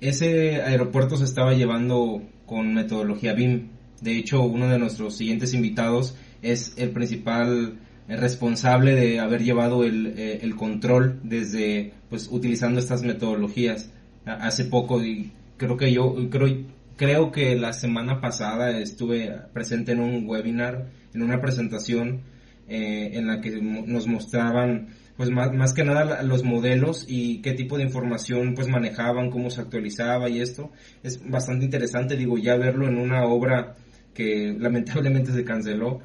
ese 0.00 0.62
aeropuerto 0.62 1.16
se 1.16 1.24
estaba 1.24 1.54
llevando 1.54 2.22
con 2.46 2.72
metodología 2.74 3.34
BIM. 3.34 3.70
De 4.00 4.16
hecho, 4.16 4.42
uno 4.42 4.68
de 4.68 4.78
nuestros 4.78 5.16
siguientes 5.16 5.52
invitados 5.52 6.16
es 6.42 6.74
el 6.76 6.90
principal 6.90 7.76
responsable 8.06 8.94
de 8.94 9.18
haber 9.18 9.42
llevado 9.42 9.82
el, 9.82 10.14
eh, 10.16 10.38
el 10.42 10.54
control 10.54 11.18
desde, 11.24 11.92
pues, 12.08 12.28
utilizando 12.30 12.78
estas 12.78 13.02
metodologías. 13.02 13.90
Hace 14.26 14.66
poco, 14.66 15.02
y 15.02 15.32
creo 15.56 15.76
que 15.76 15.92
yo, 15.92 16.14
creo, 16.30 16.64
creo 16.96 17.32
que 17.32 17.56
la 17.56 17.72
semana 17.72 18.20
pasada 18.20 18.78
estuve 18.78 19.30
presente 19.52 19.92
en 19.92 20.00
un 20.00 20.28
webinar, 20.28 20.90
en 21.12 21.22
una 21.22 21.40
presentación 21.40 22.22
eh, 22.68 23.10
en 23.14 23.26
la 23.26 23.40
que 23.40 23.60
nos 23.60 24.06
mostraban 24.06 24.88
pues 25.16 25.30
más, 25.30 25.52
más, 25.52 25.72
que 25.74 25.84
nada 25.84 26.22
los 26.22 26.42
modelos 26.42 27.06
y 27.08 27.40
qué 27.40 27.52
tipo 27.52 27.76
de 27.76 27.84
información 27.84 28.54
pues 28.54 28.68
manejaban, 28.68 29.30
cómo 29.30 29.50
se 29.50 29.60
actualizaba 29.60 30.28
y 30.28 30.40
esto. 30.40 30.72
Es 31.02 31.20
bastante 31.28 31.64
interesante, 31.64 32.16
digo, 32.16 32.36
ya 32.38 32.56
verlo 32.56 32.88
en 32.88 32.98
una 32.98 33.24
obra 33.24 33.76
que 34.12 34.54
lamentablemente 34.58 35.32
se 35.32 35.44
canceló, 35.44 36.00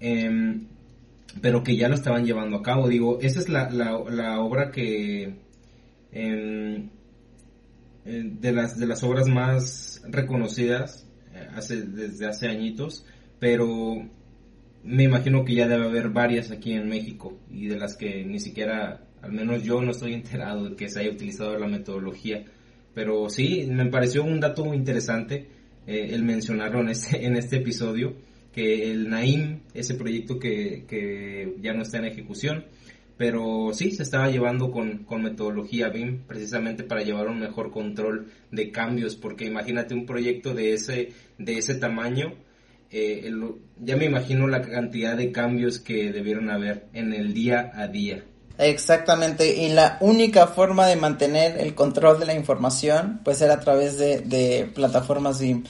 em, 0.00 0.68
pero 1.40 1.62
que 1.64 1.76
ya 1.76 1.88
lo 1.88 1.94
estaban 1.94 2.24
llevando 2.24 2.58
a 2.58 2.62
cabo. 2.62 2.88
Digo, 2.88 3.18
esa 3.20 3.40
es 3.40 3.48
la, 3.48 3.70
la, 3.70 4.40
obra 4.40 4.70
que... 4.70 5.34
Em, 6.12 6.90
eh, 8.06 8.22
de 8.38 8.52
las 8.52 8.78
de 8.78 8.86
las 8.86 9.02
obras 9.02 9.26
más 9.26 9.93
reconocidas 10.08 11.08
eh, 11.34 11.46
hace 11.54 11.82
desde 11.82 12.26
hace 12.26 12.48
añitos 12.48 13.04
pero 13.38 14.08
me 14.84 15.04
imagino 15.04 15.44
que 15.44 15.54
ya 15.54 15.66
debe 15.66 15.86
haber 15.86 16.10
varias 16.10 16.50
aquí 16.50 16.72
en 16.72 16.88
México 16.88 17.38
y 17.50 17.68
de 17.68 17.76
las 17.76 17.96
que 17.96 18.24
ni 18.24 18.38
siquiera 18.38 19.04
al 19.24 19.32
menos 19.32 19.62
yo 19.62 19.80
no 19.80 19.90
estoy 19.90 20.12
enterado 20.12 20.68
de 20.68 20.76
que 20.76 20.88
se 20.88 21.00
haya 21.00 21.10
utilizado 21.10 21.58
la 21.58 21.66
metodología. 21.66 22.44
Pero 22.94 23.28
sí 23.28 23.66
me 23.70 23.86
pareció 23.86 24.22
un 24.22 24.38
dato 24.38 24.72
interesante 24.74 25.48
eh, 25.86 26.08
el 26.10 26.22
mencionarlo 26.22 26.80
en 26.80 26.90
este 26.90 27.24
en 27.26 27.36
este 27.36 27.56
episodio 27.56 28.14
que 28.52 28.90
el 28.90 29.08
Naim 29.08 29.60
ese 29.72 29.94
proyecto 29.94 30.38
que, 30.38 30.84
que 30.86 31.56
ya 31.60 31.72
no 31.72 31.82
está 31.82 31.98
en 31.98 32.04
ejecución 32.04 32.66
pero 33.16 33.70
sí 33.72 33.92
se 33.92 34.02
estaba 34.02 34.28
llevando 34.28 34.70
con, 34.70 35.06
metodología 35.22 35.88
BIM 35.88 36.22
precisamente 36.26 36.82
para 36.82 37.02
llevar 37.02 37.28
un 37.28 37.38
mejor 37.38 37.70
control 37.70 38.28
de 38.50 38.70
cambios 38.72 39.16
porque 39.16 39.46
imagínate 39.46 39.94
un 39.94 40.06
proyecto 40.06 40.54
de 40.54 40.74
ese 40.74 41.12
de 41.38 41.58
ese 41.58 41.76
tamaño 41.76 42.34
eh, 42.90 43.30
ya 43.80 43.96
me 43.96 44.04
imagino 44.04 44.46
la 44.46 44.62
cantidad 44.62 45.16
de 45.16 45.32
cambios 45.32 45.78
que 45.78 46.12
debieron 46.12 46.50
haber 46.50 46.86
en 46.92 47.12
el 47.12 47.34
día 47.34 47.70
a 47.74 47.88
día 47.88 48.24
Exactamente, 48.56 49.56
y 49.56 49.70
la 49.70 49.98
única 50.00 50.46
forma 50.46 50.86
de 50.86 50.94
mantener 50.94 51.58
el 51.58 51.74
control 51.74 52.20
de 52.20 52.26
la 52.26 52.34
información 52.34 53.20
pues 53.24 53.42
era 53.42 53.54
a 53.54 53.60
través 53.60 53.98
de, 53.98 54.20
de 54.20 54.70
plataformas 54.72 55.40
BIM. 55.40 55.64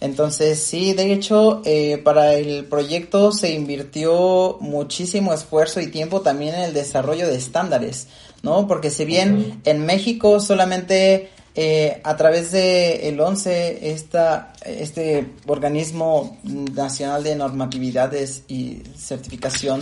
Entonces, 0.00 0.62
sí, 0.62 0.94
de 0.94 1.12
hecho, 1.12 1.60
eh, 1.64 1.98
para 1.98 2.34
el 2.34 2.64
proyecto 2.64 3.32
se 3.32 3.52
invirtió 3.52 4.56
muchísimo 4.60 5.34
esfuerzo 5.34 5.80
y 5.80 5.88
tiempo 5.88 6.22
también 6.22 6.54
en 6.54 6.62
el 6.62 6.72
desarrollo 6.72 7.26
de 7.26 7.36
estándares, 7.36 8.08
¿no? 8.42 8.66
Porque 8.66 8.90
si 8.90 9.04
bien 9.04 9.60
en 9.64 9.84
México 9.84 10.40
solamente 10.40 11.28
eh, 11.54 12.00
a 12.04 12.16
través 12.16 12.52
de 12.52 13.08
el 13.08 13.20
11, 13.20 13.90
esta, 13.90 14.54
este 14.64 15.26
organismo 15.46 16.38
nacional 16.44 17.22
de 17.22 17.36
normatividades 17.36 18.44
y 18.48 18.82
certificación 18.96 19.80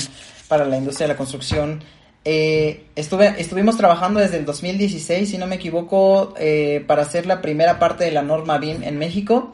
para 0.48 0.64
la 0.64 0.78
industria 0.78 1.06
de 1.06 1.12
la 1.12 1.18
construcción, 1.18 1.84
eh, 2.24 2.86
estuve, 2.96 3.34
estuvimos 3.38 3.76
trabajando 3.76 4.20
desde 4.20 4.38
el 4.38 4.44
2016, 4.44 5.30
si 5.30 5.38
no 5.38 5.46
me 5.46 5.56
equivoco, 5.56 6.34
eh, 6.38 6.84
para 6.86 7.02
hacer 7.02 7.26
la 7.26 7.40
primera 7.40 7.78
parte 7.78 8.04
de 8.04 8.10
la 8.10 8.22
norma 8.22 8.58
BIM 8.58 8.82
en 8.82 8.98
México. 8.98 9.52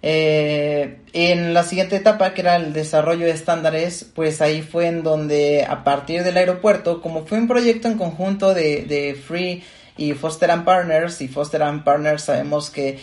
Eh, 0.00 1.00
en 1.12 1.54
la 1.54 1.64
siguiente 1.64 1.96
etapa, 1.96 2.32
que 2.32 2.42
era 2.42 2.56
el 2.56 2.72
desarrollo 2.72 3.26
de 3.26 3.32
estándares, 3.32 4.04
pues 4.14 4.40
ahí 4.40 4.62
fue 4.62 4.86
en 4.86 5.02
donde 5.02 5.66
a 5.68 5.82
partir 5.82 6.22
del 6.22 6.36
aeropuerto, 6.36 7.02
como 7.02 7.26
fue 7.26 7.38
un 7.38 7.48
proyecto 7.48 7.88
en 7.88 7.98
conjunto 7.98 8.54
de, 8.54 9.18
Free 9.26 9.64
y 9.96 10.12
Foster 10.12 10.50
and 10.50 10.64
Partners, 10.64 11.20
y 11.20 11.28
Foster 11.28 11.62
and 11.62 11.82
Partners 11.82 12.22
sabemos 12.22 12.70
que 12.70 12.98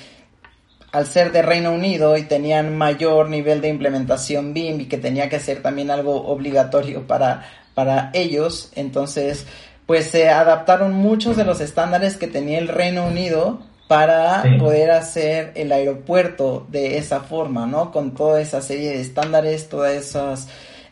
al 0.94 1.08
ser 1.08 1.34
de 1.34 1.42
Reino 1.42 1.74
Unido 1.74 2.16
y 2.16 2.24
tenían 2.24 2.78
mayor 2.78 3.30
nivel 3.30 3.60
de 3.60 3.68
implementación 3.68 4.54
BIM 4.54 4.82
y 4.82 4.86
que 4.86 4.98
tenía 4.98 5.28
que 5.28 5.42
ser 5.42 5.62
también 5.62 5.92
algo 5.92 6.26
obligatorio 6.28 7.06
para, 7.06 7.46
para 7.74 8.12
ellos, 8.14 8.72
entonces 8.76 9.46
pues 9.86 10.08
se 10.08 10.30
adaptaron 10.30 10.94
muchos 10.94 11.36
de 11.36 11.44
los 11.44 11.60
estándares 11.60 12.16
que 12.16 12.28
tenía 12.28 12.58
el 12.60 12.70
Reino 12.70 13.06
Unido 13.06 13.60
para 13.88 14.44
poder 14.58 14.92
hacer 14.92 15.52
el 15.56 15.72
aeropuerto 15.72 16.66
de 16.70 16.98
esa 16.98 17.20
forma, 17.20 17.68
¿no? 17.68 17.92
Con 17.92 18.16
toda 18.16 18.42
esa 18.42 18.62
serie 18.62 18.90
de 18.90 19.02
estándares, 19.02 19.70
todas 19.70 19.94
esas 19.94 20.48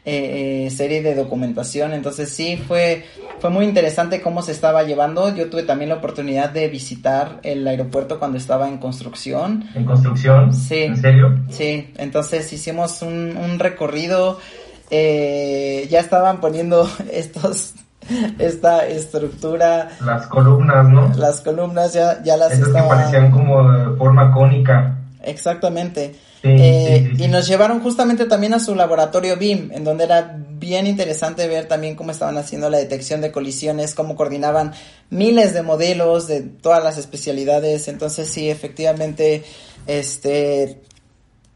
eh, 0.05 0.65
eh, 0.65 0.69
serie 0.69 1.01
de 1.01 1.15
documentación. 1.15 1.93
Entonces 1.93 2.29
sí, 2.29 2.57
fue, 2.57 3.05
fue 3.39 3.49
muy 3.49 3.65
interesante 3.65 4.21
cómo 4.21 4.41
se 4.41 4.51
estaba 4.51 4.83
llevando. 4.83 5.33
Yo 5.33 5.49
tuve 5.49 5.63
también 5.63 5.89
la 5.89 5.95
oportunidad 5.95 6.49
de 6.49 6.67
visitar 6.67 7.39
el 7.43 7.65
aeropuerto 7.65 8.19
cuando 8.19 8.37
estaba 8.37 8.67
en 8.67 8.79
construcción. 8.79 9.63
¿En 9.73 9.85
construcción? 9.85 10.53
Sí. 10.53 10.83
¿En 10.83 10.97
serio? 10.97 11.39
Sí, 11.49 11.93
entonces 11.97 12.51
hicimos 12.51 13.01
un, 13.01 13.37
un 13.37 13.59
recorrido. 13.59 14.39
Eh, 14.91 15.87
ya 15.89 16.01
estaban 16.01 16.41
poniendo 16.41 16.87
estos 17.11 17.73
esta 18.39 18.87
estructura. 18.87 19.89
Las 20.03 20.27
columnas, 20.27 20.87
¿no? 20.87 21.11
Las 21.15 21.41
columnas 21.41 21.93
ya, 21.93 22.21
ya 22.23 22.37
las 22.37 22.53
Esas 22.53 22.69
que 22.69 22.81
parecían 22.81 23.31
como 23.31 23.71
de 23.71 23.97
forma 23.97 24.31
cónica. 24.31 24.97
Exactamente. 25.23 26.15
Eh, 26.45 27.13
y 27.17 27.27
nos 27.29 27.47
llevaron 27.47 27.79
justamente 27.79 28.25
también 28.25 28.53
a 28.53 28.59
su 28.59 28.75
laboratorio 28.75 29.37
BIM, 29.37 29.71
en 29.71 29.85
donde 29.85 30.03
era 30.03 30.35
bien 30.37 30.87
interesante 30.87 31.47
ver 31.47 31.69
también 31.69 31.95
cómo 31.95 32.11
estaban 32.11 32.37
haciendo 32.37 32.69
la 32.69 32.77
detección 32.77 33.21
de 33.21 33.31
colisiones, 33.31 33.95
cómo 33.95 34.15
coordinaban 34.15 34.73
miles 35.09 35.53
de 35.53 35.61
modelos 35.61 36.27
de 36.27 36.41
todas 36.41 36.83
las 36.83 36.97
especialidades. 36.97 37.87
Entonces 37.87 38.27
sí, 38.27 38.49
efectivamente, 38.49 39.43
este, 39.87 40.81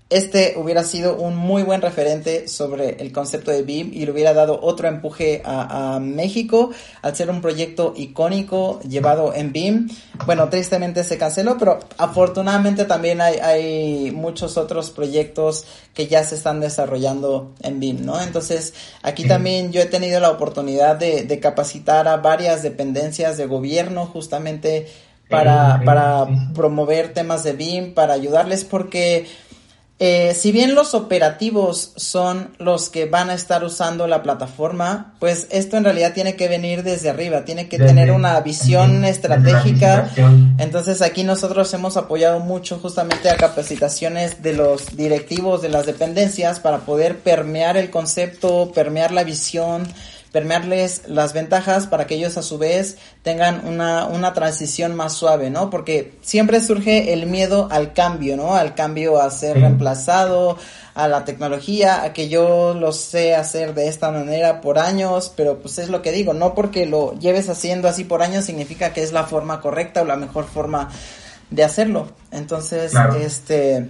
este 0.10 0.54
hubiera 0.56 0.84
sido 0.84 1.18
un 1.18 1.36
muy 1.36 1.64
buen 1.64 1.82
referente 1.82 2.48
sobre 2.48 2.92
el 3.02 3.12
concepto 3.12 3.52
de 3.52 3.64
BIM 3.64 3.92
y 3.94 4.06
le 4.06 4.12
hubiera 4.12 4.34
dado 4.34 4.60
otro 4.62 4.88
empuje 4.88 5.42
a, 5.44 6.00
México 6.00 6.72
al 7.02 7.16
ser 7.16 7.30
un 7.30 7.42
proyecto 7.42 7.94
icónico 7.98 8.80
llevado 8.88 9.34
en 9.34 9.52
BIM. 9.52 9.90
Bueno, 10.26 10.48
tristemente 10.50 11.04
se 11.04 11.18
canceló, 11.18 11.58
pero 11.58 11.80
afortunadamente 11.98 12.86
también 12.86 13.20
hay, 13.20 13.38
hay 13.38 14.12
muchos 14.12 14.58
otros 14.58 14.92
proyectos 14.92 15.66
que 15.94 16.08
ya 16.08 16.24
se 16.24 16.36
están 16.36 16.62
desarrollando 16.62 17.54
en 17.62 17.80
BIM, 17.80 18.06
¿no? 18.06 18.22
Entonces, 18.22 18.74
aquí 19.02 19.28
también 19.28 19.72
yo 19.72 19.82
he 19.82 19.86
tenido 19.86 20.20
la 20.20 20.30
oportunidad 20.30 20.96
de, 20.96 21.24
de 21.24 21.40
capacitar 21.40 22.08
a 22.08 22.18
varias 22.18 22.64
dependencias 22.64 23.38
de 23.38 23.46
gobierno 23.46 24.06
justamente 24.06 24.88
para, 25.30 25.82
para 25.84 26.26
promover 26.54 27.14
temas 27.14 27.44
de 27.44 27.54
BIM, 27.54 27.94
para 27.94 28.14
ayudarles 28.14 28.64
porque 28.64 29.28
eh, 30.00 30.36
si 30.36 30.52
bien 30.52 30.76
los 30.76 30.94
operativos 30.94 31.92
son 31.96 32.52
los 32.60 32.90
que 32.90 33.06
van 33.06 33.32
a 33.32 33.34
estar 33.34 33.64
usando 33.64 34.06
la 34.06 34.22
plataforma, 34.22 35.16
pues 35.20 35.48
esto 35.50 35.76
en 35.76 35.86
realidad 35.86 36.14
tiene 36.14 36.36
que 36.36 36.48
venir 36.48 36.84
desde 36.84 37.10
arriba, 37.10 37.46
tiene 37.46 37.68
que 37.68 37.80
tener 37.80 38.12
una 38.12 38.40
visión 38.42 39.04
estratégica. 39.06 40.12
Entonces 40.60 41.02
aquí 41.02 41.24
nosotros 41.24 41.74
hemos 41.74 41.98
apoyado 41.98 42.40
mucho 42.40 42.78
justamente 42.78 43.32
a 43.32 43.38
capacitaciones 43.38 44.44
de 44.44 44.54
los 44.54 44.96
directivos 44.96 45.64
de 45.64 45.70
las 45.70 45.88
dependencias 45.88 46.60
para 46.60 46.80
poder 46.80 47.18
permear 47.18 47.76
el 47.76 47.90
concepto, 47.90 48.72
permear 48.76 49.12
la 49.12 49.24
visión, 49.24 49.88
permearles 50.38 51.02
las 51.08 51.34
ventajas 51.34 51.88
para 51.88 52.06
que 52.06 52.14
ellos 52.14 52.38
a 52.38 52.44
su 52.44 52.60
vez 52.60 53.00
tengan 53.24 53.66
una, 53.66 54.06
una 54.06 54.34
transición 54.34 54.96
más 54.96 55.14
suave, 55.14 55.50
¿no? 55.50 55.72
Porque 55.72 56.14
siempre 56.22 56.62
surge 56.62 57.12
el 57.12 57.26
miedo 57.26 57.68
al 57.72 57.94
cambio, 57.94 58.38
¿no? 58.38 58.54
Al 58.54 58.76
cambio 58.76 59.20
a 59.20 59.32
ser 59.32 59.60
reemplazado, 59.60 60.56
a 60.94 61.08
la 61.08 61.26
tecnología, 61.26 62.04
a 62.04 62.14
que 62.14 62.30
yo 62.30 62.76
lo 62.76 62.92
sé 62.92 63.34
hacer 63.34 63.74
de 63.74 63.88
esta 63.88 64.12
manera 64.12 64.62
por 64.62 64.78
años, 64.78 65.34
pero 65.36 65.58
pues 65.58 65.80
es 65.80 65.90
lo 65.90 66.04
que 66.04 66.12
digo, 66.12 66.36
no 66.36 66.54
porque 66.54 66.86
lo 66.86 67.18
lleves 67.18 67.50
haciendo 67.50 67.88
así 67.88 68.04
por 68.04 68.22
años 68.22 68.46
significa 68.46 68.94
que 68.94 69.02
es 69.02 69.14
la 69.14 69.24
forma 69.24 69.60
correcta 69.60 70.04
o 70.04 70.06
la 70.06 70.18
mejor 70.18 70.46
forma 70.46 70.90
de 71.50 71.64
hacerlo. 71.64 72.10
Entonces, 72.30 72.94
este 73.20 73.90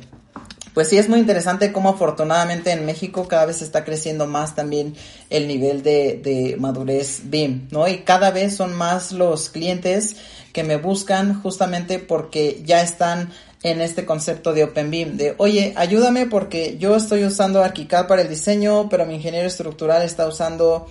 pues 0.78 0.90
sí 0.90 1.00
es 1.00 1.10
muy 1.10 1.18
interesante 1.18 1.72
cómo 1.72 1.90
afortunadamente 1.90 2.70
en 2.70 2.86
México 2.86 3.28
cada 3.28 3.48
vez 3.48 3.64
está 3.64 3.84
creciendo 3.84 4.28
más 4.28 4.54
también 4.54 4.94
el 5.32 5.48
nivel 5.48 5.82
de, 5.82 6.22
de 6.24 6.56
madurez 6.60 7.22
BIM, 7.24 7.68
¿no? 7.72 7.88
Y 7.88 8.02
cada 8.02 8.30
vez 8.30 8.56
son 8.56 8.76
más 8.76 9.12
los 9.12 9.50
clientes 9.50 10.18
que 10.54 10.64
me 10.64 10.78
buscan 10.78 11.42
justamente 11.42 11.98
porque 11.98 12.62
ya 12.64 12.84
están 12.84 13.32
en 13.64 13.82
este 13.82 14.06
concepto 14.06 14.54
de 14.54 14.66
Open 14.66 14.92
BIM, 14.92 15.18
de 15.18 15.34
oye, 15.40 15.74
ayúdame 15.78 16.28
porque 16.28 16.78
yo 16.78 16.96
estoy 16.96 17.24
usando 17.24 17.64
ArchiCAD 17.64 18.06
para 18.06 18.22
el 18.22 18.30
diseño, 18.30 18.88
pero 18.88 19.08
mi 19.08 19.16
ingeniero 19.16 19.48
estructural 19.48 20.04
está 20.04 20.28
usando 20.28 20.86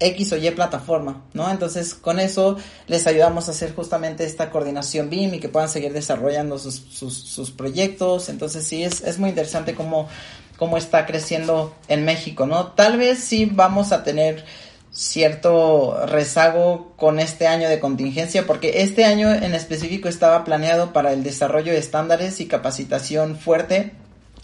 X 0.00 0.32
o 0.32 0.36
Y 0.36 0.50
plataforma, 0.52 1.24
¿no? 1.32 1.50
Entonces, 1.50 1.94
con 1.94 2.20
eso 2.20 2.56
les 2.86 3.06
ayudamos 3.06 3.48
a 3.48 3.50
hacer 3.50 3.74
justamente 3.74 4.24
esta 4.24 4.50
coordinación 4.50 5.10
BIM 5.10 5.34
y 5.34 5.40
que 5.40 5.48
puedan 5.48 5.68
seguir 5.68 5.92
desarrollando 5.92 6.58
sus, 6.58 6.76
sus, 6.76 7.50
proyectos. 7.50 8.28
Entonces, 8.28 8.66
sí, 8.66 8.84
es, 8.84 9.02
es 9.02 9.18
muy 9.18 9.30
interesante 9.30 9.74
cómo, 9.74 10.08
cómo 10.56 10.76
está 10.76 11.06
creciendo 11.06 11.74
en 11.88 12.04
México, 12.04 12.46
¿no? 12.46 12.68
Tal 12.68 12.96
vez 12.96 13.18
sí 13.18 13.46
vamos 13.50 13.92
a 13.92 14.04
tener 14.04 14.44
cierto 14.90 16.06
rezago 16.06 16.92
con 16.96 17.20
este 17.20 17.46
año 17.46 17.68
de 17.68 17.78
contingencia, 17.78 18.46
porque 18.46 18.82
este 18.82 19.04
año 19.04 19.32
en 19.32 19.54
específico 19.54 20.08
estaba 20.08 20.44
planeado 20.44 20.92
para 20.92 21.12
el 21.12 21.22
desarrollo 21.22 21.72
de 21.72 21.78
estándares 21.78 22.40
y 22.40 22.46
capacitación 22.46 23.36
fuerte 23.36 23.92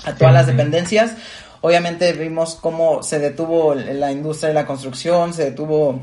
a 0.04 0.14
todas 0.14 0.34
las 0.34 0.46
dependencias, 0.46 1.12
Obviamente 1.64 2.12
vimos 2.12 2.56
cómo 2.56 3.02
se 3.02 3.18
detuvo 3.18 3.74
la 3.74 4.12
industria 4.12 4.48
de 4.48 4.54
la 4.54 4.66
construcción, 4.66 5.32
se 5.32 5.44
detuvo 5.44 5.98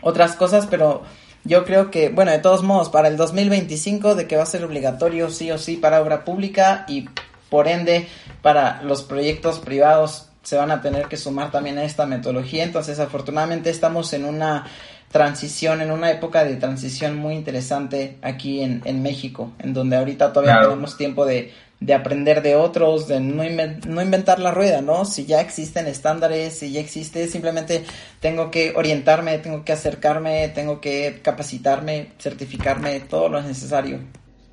otras 0.00 0.36
cosas, 0.36 0.66
pero 0.70 1.02
yo 1.44 1.66
creo 1.66 1.90
que, 1.90 2.08
bueno, 2.08 2.30
de 2.30 2.38
todos 2.38 2.62
modos, 2.62 2.88
para 2.88 3.08
el 3.08 3.18
2025, 3.18 4.14
de 4.14 4.26
que 4.26 4.38
va 4.38 4.44
a 4.44 4.46
ser 4.46 4.64
obligatorio 4.64 5.28
sí 5.28 5.50
o 5.50 5.58
sí 5.58 5.76
para 5.76 6.00
obra 6.00 6.24
pública 6.24 6.86
y 6.88 7.10
por 7.50 7.68
ende 7.68 8.08
para 8.40 8.82
los 8.84 9.02
proyectos 9.02 9.58
privados 9.58 10.30
se 10.42 10.56
van 10.56 10.70
a 10.70 10.80
tener 10.80 11.08
que 11.08 11.18
sumar 11.18 11.50
también 11.50 11.76
a 11.76 11.84
esta 11.84 12.06
metodología. 12.06 12.64
Entonces, 12.64 12.98
afortunadamente 12.98 13.68
estamos 13.68 14.14
en 14.14 14.24
una 14.24 14.64
transición, 15.12 15.82
en 15.82 15.90
una 15.90 16.10
época 16.10 16.42
de 16.42 16.56
transición 16.56 17.18
muy 17.18 17.34
interesante 17.34 18.16
aquí 18.22 18.62
en, 18.62 18.80
en 18.86 19.02
México, 19.02 19.52
en 19.58 19.74
donde 19.74 19.96
ahorita 19.96 20.32
todavía 20.32 20.62
tenemos 20.62 20.96
tiempo 20.96 21.26
de 21.26 21.52
de 21.80 21.92
aprender 21.92 22.42
de 22.42 22.56
otros, 22.56 23.06
de 23.06 23.20
no, 23.20 23.44
inventar 23.44 24.38
la 24.38 24.50
rueda, 24.50 24.80
¿no? 24.80 25.04
Si 25.04 25.26
ya 25.26 25.40
existen 25.40 25.86
estándares, 25.86 26.58
si 26.58 26.72
ya 26.72 26.80
existe, 26.80 27.28
simplemente 27.28 27.84
tengo 28.20 28.50
que 28.50 28.72
orientarme, 28.74 29.38
tengo 29.38 29.64
que 29.64 29.72
acercarme, 29.72 30.48
tengo 30.48 30.80
que 30.80 31.20
capacitarme, 31.22 32.12
certificarme, 32.18 33.00
todo 33.00 33.28
lo 33.28 33.42
necesario. 33.42 34.00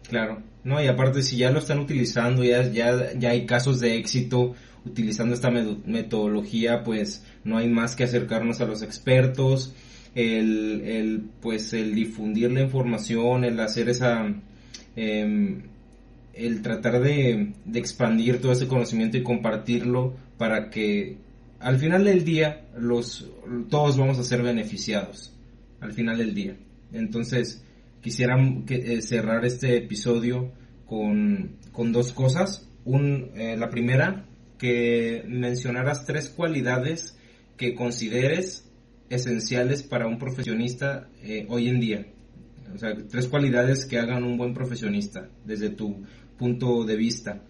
Claro, 0.08 0.42
no, 0.64 0.84
y 0.84 0.88
aparte 0.88 1.24
si 1.24 1.38
ya 1.38 1.50
lo 1.50 1.60
están 1.60 1.80
utilizando, 1.80 2.44
ya, 2.44 2.64
ya, 2.70 3.14
ya 3.14 3.30
hay 3.30 3.46
casos 3.46 3.80
de 3.80 3.98
éxito 3.98 4.54
utilizando 4.86 5.34
esta 5.34 5.50
metodología, 5.50 6.84
pues 6.84 7.26
no 7.46 7.58
hay 7.58 7.70
más 7.70 7.96
que 7.96 8.04
acercarnos 8.04 8.60
a 8.60 8.66
los 8.66 8.82
expertos, 8.82 9.74
el, 10.14 10.82
el 10.82 11.24
pues 11.42 11.72
el 11.72 11.96
difundir 11.96 12.52
la 12.52 12.62
información, 12.62 13.46
el 13.46 13.58
hacer 13.62 13.88
esa... 13.88 14.28
Eh, 14.96 15.64
el 16.34 16.62
tratar 16.62 17.02
de, 17.02 17.54
expandir 17.74 18.42
todo 18.42 18.52
ese 18.52 18.68
conocimiento 18.68 19.18
y 19.18 19.24
compartirlo 19.24 20.16
para 20.38 20.70
que 20.70 21.18
al 21.60 21.78
final 21.78 22.04
del 22.04 22.26
día 22.26 22.66
los 22.78 23.30
todos 23.70 23.98
vamos 23.98 24.20
a 24.20 24.24
ser 24.24 24.42
beneficiados 24.42 25.34
al 25.80 25.94
final 25.94 26.18
del 26.18 26.34
día. 26.34 26.58
Entonces 26.92 27.64
quisiera 28.02 28.36
eh, 28.68 29.02
cerrar 29.02 29.46
este 29.46 29.78
episodio 29.78 30.52
con, 30.86 31.58
dos 31.92 32.12
cosas. 32.14 32.70
Un, 32.86 33.32
eh, 33.36 33.56
la 33.58 33.70
primera 33.70 34.26
que 34.58 35.24
mencionaras 35.28 36.06
tres 36.06 36.30
cualidades 36.30 37.18
que 37.58 37.76
consideres 37.76 38.70
esenciales 39.10 39.84
para 39.84 40.08
un 40.08 40.18
profesionista 40.18 41.08
eh, 41.22 41.46
hoy 41.50 41.70
en 41.70 41.80
día. 41.80 42.08
O 42.74 42.78
sea, 42.78 42.96
tres 43.10 43.28
cualidades 43.28 43.86
que 43.86 44.00
hagan 44.00 44.24
un 44.24 44.38
buen 44.38 44.54
profesionista 44.54 45.30
desde 45.46 45.70
tu 45.70 46.04
punto 46.38 46.84
de 46.84 46.96
vista. 46.96 47.42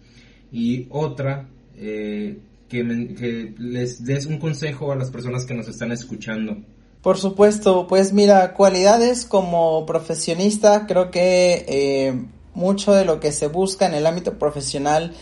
Y 0.52 0.86
otra, 0.90 1.48
eh, 1.76 2.38
que, 2.68 3.54
les 3.58 4.04
des 4.04 4.26
un 4.26 4.38
consejo 4.38 4.92
a 4.92 4.96
las 4.96 5.10
personas 5.10 5.44
que 5.44 5.54
nos 5.54 5.68
están 5.68 5.92
escuchando. 5.92 6.56
Por 7.02 7.18
supuesto, 7.18 7.86
pues 7.86 8.12
mira, 8.12 8.54
cualidades 8.54 9.26
como 9.26 9.84
profesionista, 9.84 10.86
creo 10.86 11.10
que 11.10 11.64
eh, 11.68 12.24
mucho 12.54 12.92
de 12.92 13.04
lo 13.04 13.20
que 13.20 13.32
se 13.32 13.48
busca 13.48 13.86
en 13.86 13.94
el 13.94 14.06
ámbito 14.06 14.38
profesional 14.38 15.12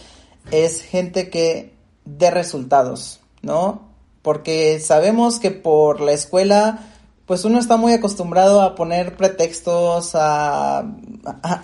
es 0.51 0.83
gente 0.83 1.29
que 1.29 1.73
dé 2.05 2.31
resultados, 2.31 3.21
¿no? 3.43 3.89
Porque 4.23 4.79
sabemos 4.79 5.41
que 5.41 5.51
por 5.51 6.01
la 6.01 6.13
escuela, 6.13 6.87
pues 7.27 7.45
uno 7.45 7.59
está 7.59 7.77
muy 7.77 7.93
acostumbrado 7.93 8.61
a 8.61 8.77
poner 8.77 9.17
pretextos, 9.17 10.15
a, 10.15 10.79
a 11.25 11.63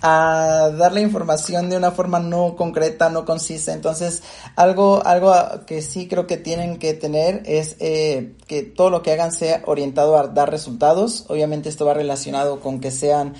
dar 0.00 0.92
la 0.92 1.00
información 1.00 1.70
de 1.70 1.76
una 1.76 1.90
forma 1.90 2.20
no 2.20 2.56
concreta, 2.56 3.10
no 3.10 3.24
concisa. 3.24 3.72
Entonces, 3.72 4.22
algo, 4.56 5.04
algo 5.04 5.32
que 5.66 5.82
sí 5.82 6.08
creo 6.08 6.26
que 6.26 6.36
tienen 6.36 6.78
que 6.78 6.94
tener 6.94 7.42
es 7.46 7.76
eh, 7.80 8.34
que 8.46 8.62
todo 8.62 8.90
lo 8.90 9.02
que 9.02 9.12
hagan 9.12 9.32
sea 9.32 9.62
orientado 9.66 10.16
a 10.16 10.28
dar 10.28 10.50
resultados. 10.50 11.24
Obviamente 11.28 11.68
esto 11.68 11.86
va 11.86 11.94
relacionado 11.94 12.60
con 12.60 12.80
que 12.80 12.90
sean 12.90 13.34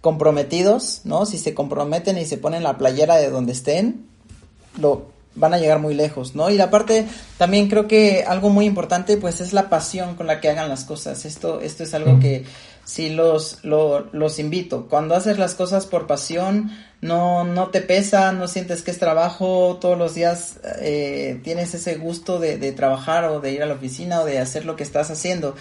comprometidos, 0.00 1.00
¿no? 1.04 1.26
Si 1.26 1.38
se 1.38 1.54
comprometen 1.54 2.18
y 2.18 2.26
se 2.26 2.36
ponen 2.36 2.62
la 2.62 2.76
playera 2.76 3.16
de 3.16 3.30
donde 3.30 3.52
estén, 3.52 4.06
lo 4.78 5.14
van 5.34 5.54
a 5.54 5.58
llegar 5.58 5.80
muy 5.80 5.94
lejos, 5.94 6.34
¿no? 6.34 6.50
Y 6.50 6.56
la 6.56 6.70
parte 6.70 7.06
también 7.38 7.68
creo 7.68 7.88
que 7.88 8.24
algo 8.26 8.50
muy 8.50 8.66
importante 8.66 9.16
pues 9.16 9.40
es 9.40 9.52
la 9.52 9.68
pasión 9.68 10.14
con 10.14 10.26
la 10.26 10.40
que 10.40 10.48
hagan 10.48 10.68
las 10.68 10.84
cosas. 10.84 11.24
Esto 11.24 11.60
esto 11.60 11.82
es 11.82 11.94
algo 11.94 12.20
que 12.20 12.44
sí 12.84 13.10
los, 13.10 13.64
los 13.64 14.38
invito. 14.38 14.86
Cuando 14.88 15.14
haces 15.14 15.38
las 15.38 15.54
cosas 15.54 15.86
por 15.86 16.06
pasión, 16.06 16.70
no, 17.00 17.44
no 17.44 17.68
te 17.68 17.80
pesa, 17.80 18.32
no 18.32 18.48
sientes 18.48 18.82
que 18.82 18.90
es 18.90 18.98
trabajo, 18.98 19.78
todos 19.80 19.98
los 19.98 20.14
días 20.14 20.60
eh, 20.80 21.40
tienes 21.42 21.74
ese 21.74 21.96
gusto 21.96 22.38
de, 22.38 22.58
de, 22.58 22.72
trabajar 22.72 23.24
o 23.24 23.40
de 23.40 23.52
ir 23.52 23.62
a 23.62 23.66
la 23.66 23.74
oficina 23.74 24.20
o 24.20 24.24
de 24.24 24.38
hacer 24.38 24.64
lo 24.64 24.76
que 24.76 24.82
estás 24.82 25.10
haciendo. 25.10 25.54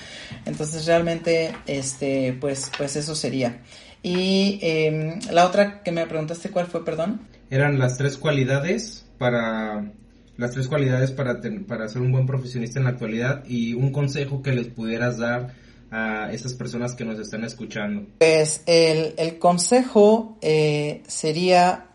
Entonces 0.45 0.85
realmente, 0.85 1.53
este, 1.65 2.37
pues, 2.39 2.71
pues 2.77 2.95
eso 2.95 3.15
sería. 3.15 3.61
Y 4.01 4.59
eh, 4.61 5.19
la 5.31 5.45
otra 5.45 5.81
que 5.81 5.91
me 5.91 6.05
preguntaste, 6.05 6.49
¿cuál 6.49 6.67
fue, 6.67 6.83
perdón? 6.83 7.21
Eran 7.49 7.79
las 7.79 7.97
tres 7.97 8.17
cualidades 8.17 9.05
para 9.17 9.91
las 10.35 10.51
tres 10.51 10.67
cualidades 10.67 11.11
para, 11.11 11.39
para 11.67 11.87
ser 11.87 12.01
un 12.01 12.11
buen 12.11 12.25
profesionista 12.25 12.79
en 12.79 12.85
la 12.85 12.91
actualidad 12.91 13.43
y 13.47 13.75
un 13.75 13.91
consejo 13.91 14.41
que 14.41 14.51
les 14.51 14.67
pudieras 14.67 15.19
dar 15.19 15.53
a 15.93 16.31
esas 16.31 16.55
personas 16.55 16.95
que 16.95 17.05
nos 17.05 17.19
están 17.19 17.43
escuchando? 17.43 18.07
Pues 18.17 18.63
el, 18.65 19.13
el 19.17 19.37
consejo 19.37 20.37
eh, 20.41 21.03
sería 21.07 21.85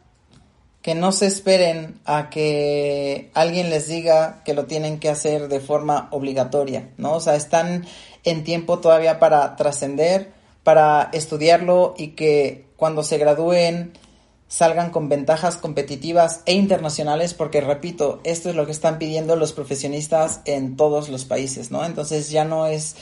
que 0.82 0.94
no 0.94 1.10
se 1.10 1.26
esperen 1.26 2.00
a 2.04 2.30
que 2.30 3.30
alguien 3.34 3.70
les 3.70 3.88
diga 3.88 4.42
que 4.44 4.54
lo 4.54 4.66
tienen 4.66 5.00
que 5.00 5.08
hacer 5.08 5.48
de 5.48 5.60
forma 5.60 6.08
obligatoria, 6.12 6.90
¿no? 6.96 7.14
O 7.14 7.20
sea, 7.20 7.34
están 7.34 7.84
en 8.22 8.44
tiempo 8.44 8.78
todavía 8.78 9.18
para 9.18 9.56
trascender, 9.56 10.32
para 10.62 11.10
estudiarlo 11.12 11.94
y 11.98 12.08
que 12.08 12.66
cuando 12.76 13.02
se 13.02 13.18
gradúen 13.18 13.92
salgan 14.46 14.90
con 14.90 15.08
ventajas 15.08 15.56
competitivas 15.56 16.42
e 16.46 16.54
internacionales, 16.54 17.34
porque 17.34 17.60
repito, 17.60 18.20
esto 18.24 18.48
es 18.48 18.54
lo 18.54 18.64
que 18.64 18.72
están 18.72 18.98
pidiendo 18.98 19.36
los 19.36 19.52
profesionistas 19.52 20.40
en 20.46 20.76
todos 20.76 21.08
los 21.08 21.24
países, 21.24 21.70
¿no? 21.70 21.84
Entonces 21.84 22.30
ya 22.30 22.44
no 22.44 22.66
es 22.66 22.96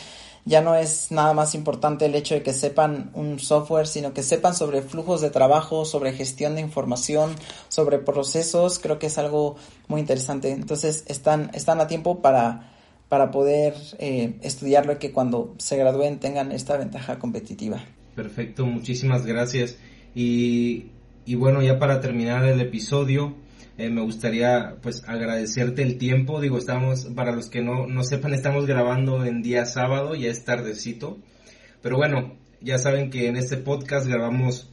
ya 0.46 0.62
no 0.62 0.76
es 0.76 1.10
nada 1.10 1.34
más 1.34 1.56
importante 1.56 2.06
el 2.06 2.14
hecho 2.14 2.36
de 2.36 2.42
que 2.42 2.52
sepan 2.52 3.10
un 3.14 3.40
software, 3.40 3.88
sino 3.88 4.14
que 4.14 4.22
sepan 4.22 4.54
sobre 4.54 4.80
flujos 4.80 5.20
de 5.20 5.30
trabajo, 5.30 5.84
sobre 5.84 6.12
gestión 6.12 6.54
de 6.54 6.60
información, 6.60 7.34
sobre 7.68 7.98
procesos, 7.98 8.78
creo 8.78 9.00
que 9.00 9.06
es 9.06 9.18
algo 9.18 9.56
muy 9.88 10.00
interesante. 10.00 10.52
Entonces 10.52 11.04
están, 11.08 11.50
están 11.52 11.80
a 11.80 11.88
tiempo 11.88 12.22
para, 12.22 12.72
para 13.08 13.32
poder 13.32 13.74
eh, 13.98 14.38
estudiarlo 14.40 14.92
y 14.92 14.96
que 14.96 15.10
cuando 15.10 15.52
se 15.58 15.76
gradúen 15.76 16.20
tengan 16.20 16.52
esta 16.52 16.76
ventaja 16.76 17.18
competitiva. 17.18 17.84
Perfecto, 18.14 18.64
muchísimas 18.66 19.26
gracias. 19.26 19.76
Y, 20.14 20.86
y 21.24 21.34
bueno, 21.34 21.60
ya 21.60 21.80
para 21.80 22.00
terminar 22.00 22.44
el 22.44 22.60
episodio, 22.60 23.34
eh, 23.78 23.90
me 23.90 24.02
gustaría 24.02 24.76
pues 24.80 25.02
agradecerte 25.06 25.82
el 25.82 25.98
tiempo. 25.98 26.40
Digo, 26.40 26.58
estamos, 26.58 27.06
para 27.14 27.32
los 27.32 27.50
que 27.50 27.62
no, 27.62 27.86
no 27.86 28.02
sepan, 28.04 28.32
estamos 28.32 28.66
grabando 28.66 29.24
en 29.24 29.42
día 29.42 29.66
sábado, 29.66 30.14
ya 30.14 30.30
es 30.30 30.44
tardecito. 30.44 31.18
Pero 31.82 31.96
bueno, 31.96 32.38
ya 32.60 32.78
saben 32.78 33.10
que 33.10 33.28
en 33.28 33.36
este 33.36 33.58
podcast 33.58 34.06
grabamos 34.06 34.72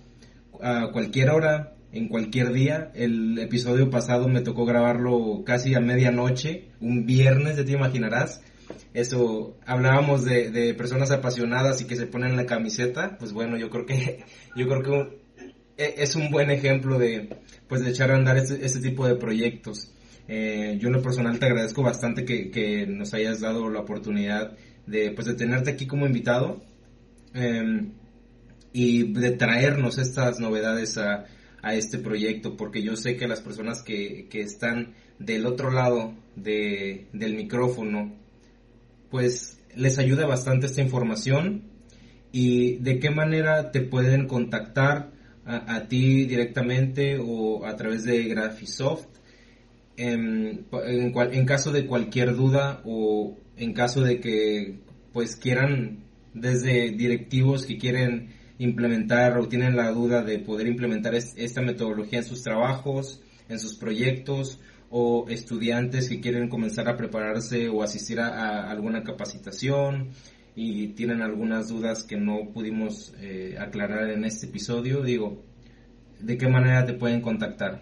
a 0.62 0.90
cualquier 0.92 1.32
hora, 1.32 1.76
en 1.92 2.08
cualquier 2.08 2.54
día. 2.54 2.92
El 2.96 3.38
episodio 3.40 3.90
pasado 3.90 4.30
me 4.30 4.42
tocó 4.42 4.66
grabarlo 4.66 5.44
casi 5.46 5.76
a 5.76 5.82
medianoche, 5.82 6.70
un 6.80 7.06
viernes, 7.06 7.58
ya 7.58 7.66
te 7.66 7.74
imaginarás. 7.74 8.42
Eso, 8.94 9.58
hablábamos 9.66 10.24
de, 10.24 10.50
de 10.50 10.74
personas 10.74 11.12
apasionadas 11.12 11.82
y 11.82 11.86
que 11.86 11.98
se 11.98 12.08
ponen 12.08 12.38
la 12.38 12.46
camiseta. 12.46 13.18
Pues 13.20 13.34
bueno, 13.34 13.58
yo 13.58 13.70
creo 13.70 13.86
que, 13.86 14.24
yo 14.56 14.68
creo 14.68 14.82
que 14.82 15.24
e, 15.78 15.96
es 15.98 16.16
un 16.16 16.30
buen 16.30 16.50
ejemplo 16.50 16.98
de, 16.98 17.30
pues, 17.74 17.84
de 17.84 17.90
echar 17.90 18.12
a 18.12 18.16
andar 18.18 18.38
este, 18.38 18.64
este 18.64 18.80
tipo 18.82 19.08
de 19.08 19.16
proyectos. 19.16 19.92
Eh, 20.28 20.78
yo 20.80 20.90
en 20.90 20.94
lo 20.94 21.02
personal 21.02 21.40
te 21.40 21.48
agradezco 21.48 21.82
bastante 21.82 22.24
que, 22.24 22.52
que, 22.52 22.86
nos 22.86 23.16
hayas 23.16 23.40
dado 23.40 23.68
la 23.68 23.80
oportunidad 23.80 24.56
de, 24.86 25.10
pues, 25.10 25.26
de 25.26 25.34
tenerte 25.34 25.72
aquí 25.72 25.88
como 25.88 26.06
invitado 26.06 26.62
eh, 27.34 27.90
y 28.74 29.12
de 29.14 29.32
traernos 29.32 29.98
estas 29.98 30.40
novedades 30.40 31.00
a, 31.00 31.26
a, 31.64 31.74
este 31.74 31.98
proyecto, 31.98 32.56
porque 32.58 32.84
yo 32.84 32.96
sé 32.96 33.16
que 33.16 33.28
las 33.28 33.42
personas 33.42 33.82
que, 33.82 34.28
que 34.30 34.42
están 34.42 34.94
del 35.18 35.48
otro 35.48 35.72
lado 35.72 36.14
de, 36.36 37.08
del 37.12 37.34
micrófono, 37.34 38.14
pues 39.10 39.60
les 39.76 39.98
ayuda 39.98 40.28
bastante 40.28 40.68
esta 40.68 40.82
información 40.82 41.64
y 42.32 42.76
de 42.76 43.00
qué 43.00 43.10
manera 43.10 43.72
te 43.72 43.82
pueden 43.82 44.28
contactar 44.28 45.13
a, 45.46 45.88
ti 45.88 46.26
directamente 46.26 47.18
o 47.20 47.66
a 47.66 47.76
través 47.76 48.04
de 48.04 48.24
Graphisoft. 48.24 49.08
En, 49.96 50.66
en, 50.72 51.14
en, 51.16 51.46
caso 51.46 51.72
de 51.72 51.86
cualquier 51.86 52.36
duda 52.36 52.82
o 52.84 53.38
en 53.58 53.74
caso 53.74 54.02
de 54.02 54.20
que 54.20 54.80
pues 55.12 55.36
quieran 55.36 56.04
desde 56.34 56.90
directivos 56.90 57.68
que 57.68 57.78
quieren 57.78 58.30
implementar 58.58 59.38
o 59.38 59.48
tienen 59.48 59.76
la 59.76 59.92
duda 59.92 60.24
de 60.24 60.40
poder 60.40 60.66
implementar 60.66 61.14
esta 61.14 61.62
metodología 61.62 62.20
en 62.20 62.26
sus 62.26 62.42
trabajos, 62.42 63.22
en 63.50 63.60
sus 63.60 63.76
proyectos 63.76 64.60
o 64.90 65.26
estudiantes 65.30 66.10
que 66.10 66.20
quieren 66.20 66.50
comenzar 66.50 66.88
a 66.88 66.98
prepararse 66.98 67.70
o 67.70 67.84
asistir 67.84 68.20
a, 68.20 68.30
a 68.30 68.72
alguna 68.72 69.04
capacitación, 69.04 70.10
y 70.56 70.90
tienen 70.90 71.22
algunas 71.22 71.70
dudas 71.70 72.04
que 72.04 72.18
no 72.18 72.50
pudimos 72.54 73.14
eh, 73.20 73.56
aclarar 73.60 74.10
en 74.10 74.26
este 74.26 74.46
episodio, 74.46 75.02
digo, 75.02 75.44
¿de 76.20 76.38
qué 76.38 76.48
manera 76.48 76.86
te 76.86 76.94
pueden 76.94 77.22
contactar? 77.22 77.82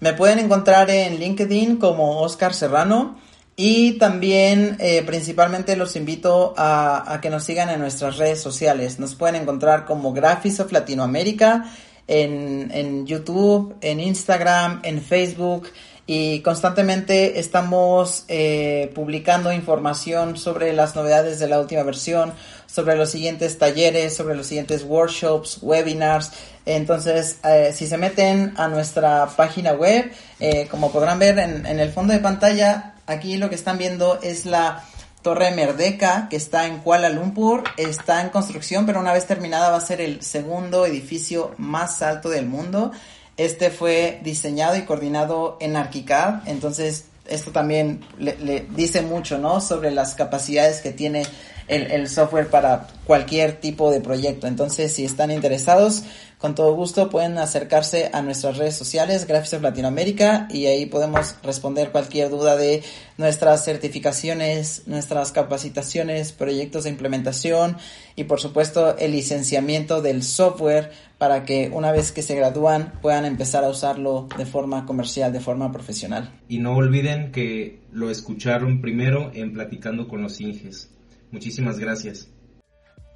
Me 0.00 0.12
pueden 0.12 0.38
encontrar 0.38 0.90
en 0.90 1.18
LinkedIn 1.18 1.76
como 1.76 2.20
Oscar 2.20 2.54
Serrano 2.54 3.18
y 3.56 3.98
también 3.98 4.76
eh, 4.78 5.02
principalmente 5.04 5.76
los 5.76 5.96
invito 5.96 6.54
a, 6.56 7.12
a, 7.12 7.20
que 7.20 7.30
nos 7.30 7.44
sigan 7.44 7.70
en 7.70 7.80
nuestras 7.80 8.16
redes 8.16 8.40
sociales. 8.40 9.00
Nos 9.00 9.14
pueden 9.14 9.42
encontrar 9.42 9.84
como 9.84 10.12
Graphisoft 10.12 10.70
Latinoamérica 10.70 11.64
en, 12.06 12.70
en 12.72 13.06
YouTube, 13.06 13.76
en 13.80 14.00
Instagram, 14.00 14.80
en 14.82 15.00
Facebook 15.00 15.68
y 16.10 16.40
constantemente 16.40 17.38
estamos 17.38 18.24
eh, 18.28 18.90
publicando 18.94 19.52
información 19.52 20.38
sobre 20.38 20.72
las 20.72 20.96
novedades 20.96 21.38
de 21.38 21.48
la 21.48 21.60
última 21.60 21.82
versión, 21.82 22.32
sobre 22.66 22.96
los 22.96 23.10
siguientes 23.10 23.58
talleres, 23.58 24.16
sobre 24.16 24.34
los 24.34 24.46
siguientes 24.46 24.84
workshops, 24.84 25.58
webinars. 25.60 26.32
Entonces, 26.64 27.36
eh, 27.44 27.74
si 27.74 27.86
se 27.86 27.98
meten 27.98 28.54
a 28.56 28.68
nuestra 28.68 29.26
página 29.36 29.74
web, 29.74 30.10
eh, 30.40 30.66
como 30.70 30.90
podrán 30.92 31.18
ver 31.18 31.38
en, 31.38 31.66
en, 31.66 31.78
el 31.78 31.92
fondo 31.92 32.14
de 32.14 32.20
pantalla, 32.20 32.94
aquí 33.06 33.36
lo 33.36 33.50
que 33.50 33.56
están 33.56 33.76
viendo 33.76 34.18
es 34.22 34.46
la 34.46 34.84
Torre 35.20 35.50
Merdeka, 35.50 36.28
que 36.30 36.36
está 36.36 36.66
en 36.66 36.78
Kuala 36.78 37.10
Lumpur, 37.10 37.64
está 37.76 38.22
en 38.22 38.30
construcción, 38.30 38.86
pero 38.86 39.00
una 39.00 39.12
vez 39.12 39.26
terminada 39.26 39.68
va 39.68 39.76
a 39.76 39.82
ser 39.82 40.00
el 40.00 40.22
segundo 40.22 40.86
edificio 40.86 41.54
más 41.58 42.00
alto 42.00 42.30
del 42.30 42.46
mundo. 42.46 42.92
Este 43.38 43.70
fue 43.70 44.20
diseñado 44.22 44.76
y 44.76 44.82
coordinado 44.82 45.56
en 45.60 45.76
ArchiCAD, 45.76 46.48
entonces 46.48 47.06
esto 47.28 47.52
también 47.52 48.00
le, 48.18 48.66
dice 48.74 49.02
mucho, 49.02 49.38
¿no? 49.38 49.60
Sobre 49.60 49.90
las 49.90 50.14
capacidades 50.14 50.80
que 50.80 50.92
tiene 50.92 51.24
el, 51.68 52.08
software 52.08 52.48
para 52.48 52.88
cualquier 53.04 53.60
tipo 53.60 53.90
de 53.90 54.00
proyecto. 54.00 54.46
Entonces, 54.46 54.94
si 54.94 55.04
están 55.04 55.30
interesados, 55.30 56.02
con 56.38 56.54
todo 56.54 56.72
gusto 56.74 57.10
pueden 57.10 57.36
acercarse 57.36 58.10
a 58.12 58.22
nuestras 58.22 58.56
redes 58.58 58.76
sociales, 58.76 59.26
Graphisoft 59.26 59.62
Latinoamérica, 59.62 60.46
y 60.50 60.66
ahí 60.66 60.86
podemos 60.86 61.34
responder 61.42 61.90
cualquier 61.90 62.30
duda 62.30 62.56
de 62.56 62.82
nuestras 63.16 63.64
certificaciones, 63.64 64.84
nuestras 64.86 65.32
capacitaciones, 65.32 66.30
proyectos 66.32 66.84
de 66.84 66.90
implementación 66.90 67.76
y 68.14 68.24
por 68.24 68.40
supuesto 68.40 68.96
el 68.98 69.12
licenciamiento 69.12 70.00
del 70.00 70.22
software 70.22 70.92
para 71.18 71.44
que 71.44 71.70
una 71.72 71.90
vez 71.90 72.12
que 72.12 72.22
se 72.22 72.36
gradúan 72.36 72.92
puedan 73.02 73.24
empezar 73.24 73.64
a 73.64 73.68
usarlo 73.68 74.28
de 74.38 74.46
forma 74.46 74.86
comercial, 74.86 75.32
de 75.32 75.40
forma 75.40 75.72
profesional. 75.72 76.32
Y 76.48 76.58
no 76.58 76.76
olviden 76.76 77.32
que 77.32 77.80
lo 77.90 78.10
escucharon 78.10 78.80
primero 78.80 79.32
en 79.34 79.52
Platicando 79.52 80.06
con 80.06 80.22
los 80.22 80.40
Inges. 80.40 80.90
Muchísimas 81.32 81.80
gracias. 81.80 82.28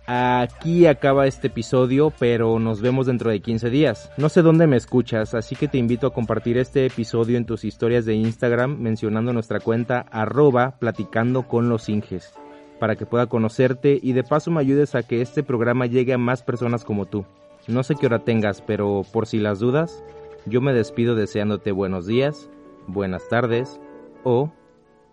Aquí 0.06 0.86
acaba 0.86 1.28
este 1.28 1.46
episodio, 1.46 2.12
pero 2.18 2.58
nos 2.58 2.80
vemos 2.80 3.06
dentro 3.06 3.30
de 3.30 3.40
15 3.40 3.70
días. 3.70 4.10
No 4.16 4.28
sé 4.28 4.42
dónde 4.42 4.66
me 4.66 4.76
escuchas, 4.76 5.34
así 5.34 5.54
que 5.54 5.68
te 5.68 5.78
invito 5.78 6.08
a 6.08 6.12
compartir 6.12 6.58
este 6.58 6.84
episodio 6.86 7.36
en 7.38 7.46
tus 7.46 7.64
historias 7.64 8.04
de 8.04 8.14
Instagram 8.14 8.78
mencionando 8.78 9.32
nuestra 9.32 9.60
cuenta 9.60 10.00
arroba 10.10 10.76
platicando 10.80 11.46
con 11.46 11.68
los 11.68 11.88
Inges, 11.88 12.34
para 12.80 12.96
que 12.96 13.06
pueda 13.06 13.26
conocerte 13.26 14.00
y 14.02 14.12
de 14.12 14.24
paso 14.24 14.50
me 14.50 14.60
ayudes 14.60 14.96
a 14.96 15.04
que 15.04 15.22
este 15.22 15.44
programa 15.44 15.86
llegue 15.86 16.14
a 16.14 16.18
más 16.18 16.42
personas 16.42 16.84
como 16.84 17.06
tú. 17.06 17.24
No 17.68 17.84
sé 17.84 17.94
qué 17.94 18.06
hora 18.06 18.24
tengas, 18.24 18.60
pero 18.60 19.02
por 19.12 19.28
si 19.28 19.38
las 19.38 19.60
dudas, 19.60 20.02
yo 20.46 20.60
me 20.60 20.72
despido 20.72 21.14
deseándote 21.14 21.70
buenos 21.70 22.06
días, 22.06 22.50
buenas 22.88 23.28
tardes 23.28 23.80
o 24.24 24.50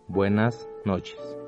buenas 0.08 0.68
noches. 0.84 1.39